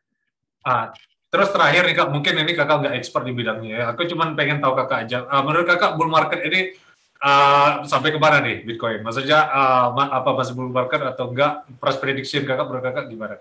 Ah, 0.67 0.93
terus 1.33 1.49
terakhir 1.55 1.89
nih 1.89 1.97
kak, 1.97 2.11
mungkin 2.13 2.35
ini 2.45 2.53
kakak 2.53 2.77
nggak 2.85 2.95
expert 3.01 3.25
di 3.25 3.33
bidangnya 3.33 3.71
ya. 3.71 3.85
Aku 3.97 4.05
cuma 4.05 4.29
pengen 4.37 4.61
tahu 4.61 4.77
kakak 4.77 5.09
aja. 5.09 5.19
Ah, 5.33 5.41
menurut 5.41 5.65
kakak 5.65 5.97
bull 5.97 6.13
market 6.13 6.45
ini 6.45 6.77
ah, 7.19 7.85
sampai 7.85 8.11
ke 8.11 8.19
mana 8.19 8.41
nih 8.41 8.63
Bitcoin? 8.63 9.01
Maksudnya 9.01 9.47
ma- 9.91 10.13
apa 10.13 10.31
masih 10.33 10.53
bull 10.53 10.69
market 10.69 11.01
atau 11.01 11.31
enggak? 11.31 11.65
Price 11.77 11.97
prediction 11.97 12.43
kakak 12.43 12.67
menurut 12.67 12.85
kakak 12.85 13.07
gimana? 13.07 13.37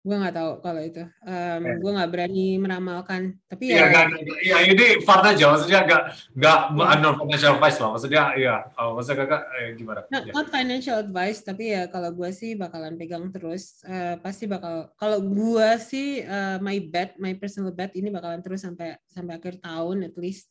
Gue 0.00 0.16
nggak 0.16 0.32
tahu 0.32 0.50
kalau 0.64 0.80
itu. 0.80 1.04
Um, 1.28 1.60
Eh. 1.60 1.76
Gue 1.76 1.92
nggak 1.92 2.08
berani 2.08 2.56
meramalkan. 2.56 3.36
Tapi 3.44 3.68
Iya, 3.68 3.76
ya, 3.76 3.84
nggak- 3.84 4.08
iya 4.40 4.56
ini 4.64 4.86
fun 5.04 5.20
aja. 5.20 5.44
Maksudnya 5.52 5.80
nggak 5.84 6.02
nggak 6.40 6.58
Ya. 6.72 6.96
non 6.96 7.14
financial 7.20 7.52
advice 7.60 7.76
lah. 7.76 7.90
Maksudnya 7.92 8.22
iya. 8.32 8.54
Oh, 8.80 8.96
maksudnya 8.96 9.28
kakak 9.28 9.42
eh, 9.52 9.68
gimana? 9.76 10.00
not, 10.08 10.22
Ya. 10.24 10.32
not 10.32 10.48
financial 10.48 10.96
advice. 11.04 11.44
Tapi 11.44 11.64
ya 11.76 11.84
kalau 11.86 12.16
gue 12.16 12.30
sih 12.32 12.56
bakalan 12.56 12.96
pegang 12.96 13.28
terus. 13.28 13.84
Eh, 13.84 14.16
pasti 14.16 14.48
bakal. 14.48 14.88
Kalau 14.96 15.20
gue 15.20 15.68
sih 15.78 16.24
eh, 16.24 16.56
my 16.58 16.80
bet, 16.80 17.20
my 17.20 17.36
personal 17.36 17.68
bet 17.68 17.92
ini 17.92 18.08
bakalan 18.08 18.40
terus 18.40 18.64
sampai 18.64 18.96
sampai 19.04 19.36
akhir 19.36 19.60
tahun 19.60 20.08
at 20.08 20.16
least. 20.16 20.48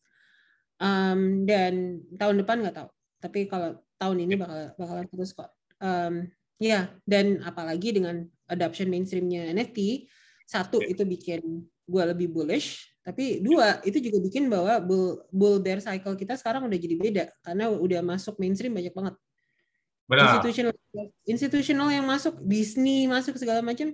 Um, 0.79 1.43
dan 1.43 1.99
tahun 2.15 2.39
depan 2.43 2.63
nggak 2.63 2.75
tahu. 2.79 2.89
Tapi 3.19 3.39
kalau 3.51 3.83
tahun 3.99 4.17
ini 4.23 4.39
bakal 4.39 4.71
bakalan 4.79 5.07
terus 5.11 5.35
kok. 5.35 5.51
Um, 5.79 6.31
ya 6.59 6.91
dan 7.07 7.39
apalagi 7.43 7.95
dengan 7.95 8.27
adoption 8.47 8.87
mainstreamnya 8.87 9.51
NFT, 9.51 10.07
satu 10.47 10.79
itu 10.83 11.03
bikin 11.03 11.67
gue 11.89 12.03
lebih 12.15 12.31
bullish, 12.31 12.89
tapi 13.01 13.41
dua 13.41 13.81
itu 13.81 13.97
juga 13.97 14.21
bikin 14.21 14.47
bahwa 14.47 14.77
bull, 14.83 15.25
bull 15.33 15.57
bear 15.57 15.81
cycle 15.81 16.13
kita 16.13 16.37
sekarang 16.37 16.69
udah 16.69 16.77
jadi 16.77 16.95
beda 16.95 17.25
karena 17.41 17.65
udah 17.73 18.01
masuk 18.05 18.37
mainstream 18.37 18.75
banyak 18.75 18.93
banget. 18.93 19.15
Benar. 20.09 20.25
Institutional 20.25 20.75
institutional 21.25 21.89
yang 21.93 22.05
masuk, 22.05 22.41
Disney 22.41 23.05
masuk 23.05 23.37
segala 23.37 23.61
macam 23.61 23.93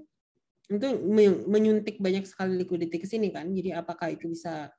itu 0.66 0.90
men- 1.06 1.46
menyuntik 1.46 2.02
banyak 2.02 2.26
sekali 2.26 2.56
liquidity 2.60 2.98
ke 2.98 3.08
sini 3.08 3.30
kan. 3.30 3.52
Jadi 3.52 3.76
apakah 3.76 4.12
itu 4.12 4.32
bisa 4.32 4.72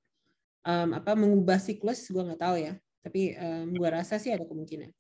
um, 0.67 0.89
apa 0.99 1.15
mengubah 1.15 1.63
siklus? 1.63 2.11
Gue 2.11 2.27
nggak 2.27 2.43
tahu 2.43 2.57
ya. 2.59 2.75
Tapi 3.07 3.39
um, 3.39 3.71
gue 3.71 3.89
rasa 3.89 4.19
sih 4.19 4.35
ada 4.35 4.43
kemungkinan. 4.43 4.91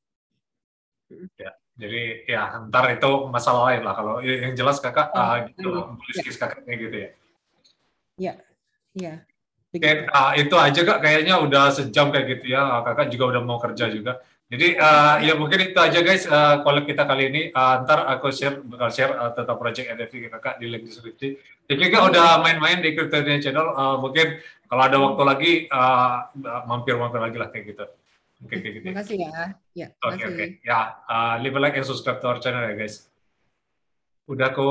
Jadi 1.77 2.25
ya 2.25 2.57
ntar 2.71 2.89
itu 2.95 3.11
masalah 3.29 3.75
lain 3.75 3.83
lah. 3.85 3.95
Kalau 3.99 4.15
yang 4.25 4.55
jelas 4.57 4.81
kakak 4.81 5.13
Oh, 5.13 5.21
ah, 5.21 5.45
gitu, 5.45 5.69
iya. 5.69 5.83
bullish 5.93 6.21
case 6.25 6.39
kakaknya 6.41 6.75
gitu 6.79 6.97
ya. 6.97 7.11
Ya. 8.97 9.15
Oke, 9.77 9.85
begitu. 9.85 10.09
ah, 10.09 10.33
itu 10.33 10.57
aja 10.57 10.81
kak. 10.81 10.99
Kayaknya 11.05 11.35
udah 11.45 11.65
sejam 11.69 12.09
kayak 12.09 12.27
gitu 12.33 12.57
ya. 12.57 12.65
Ah, 12.65 12.81
Kakak 12.81 13.13
juga 13.13 13.37
udah 13.37 13.43
mau 13.45 13.61
kerja 13.61 13.93
juga. 13.93 14.25
Jadi 14.47 14.79
ah, 14.79 15.19
ya 15.21 15.35
mungkin 15.37 15.59
itu 15.59 15.77
aja 15.77 16.01
guys. 16.01 16.25
Uh, 16.25 16.63
kalau 16.65 16.81
kita 16.87 17.03
kali 17.03 17.29
ini 17.29 17.43
ah, 17.53 17.83
ntar 17.85 18.09
aku 18.09 18.33
share 18.33 18.63
bakal 18.63 18.89
share 18.89 19.13
ah, 19.19 19.35
tentang 19.37 19.59
project 19.59 19.91
NFT 19.91 20.33
kakak 20.33 20.57
di 20.63 20.67
link 20.71 20.87
deskripsi. 20.89 21.29
Thank 21.67 21.83
you 21.83 21.91
kak 21.91 22.15
udah 22.15 22.41
main-main 22.41 22.79
di 22.79 22.95
Crypto 22.95 23.21
Channel. 23.21 23.69
Ah, 23.75 23.99
mungkin 23.99 24.39
kalau 24.67 24.83
ada 24.83 24.97
waktu 24.99 25.23
lagi 25.23 25.53
ah, 25.71 26.31
mampir-mampir 26.67 27.21
lagi 27.21 27.37
lah 27.39 27.49
kayak 27.51 27.65
gitu. 27.75 27.85
Oke 28.45 28.55
kayak 28.61 28.75
gitu. 28.81 28.85
Terima 28.85 29.01
kasih 29.01 29.17
ya. 29.17 29.31
Ya, 29.73 29.89
Oke 30.05 30.23
oke. 30.29 30.45
Ya, 30.61 30.81
ah, 31.09 31.35
leave 31.41 31.57
a 31.57 31.61
like 31.61 31.77
and 31.77 31.89
subscribe 31.89 32.21
to 32.21 32.27
our 32.29 32.39
channel 32.39 32.63
ya 32.69 32.77
guys. 32.77 33.09
Udah 34.27 34.53
aku 34.53 34.65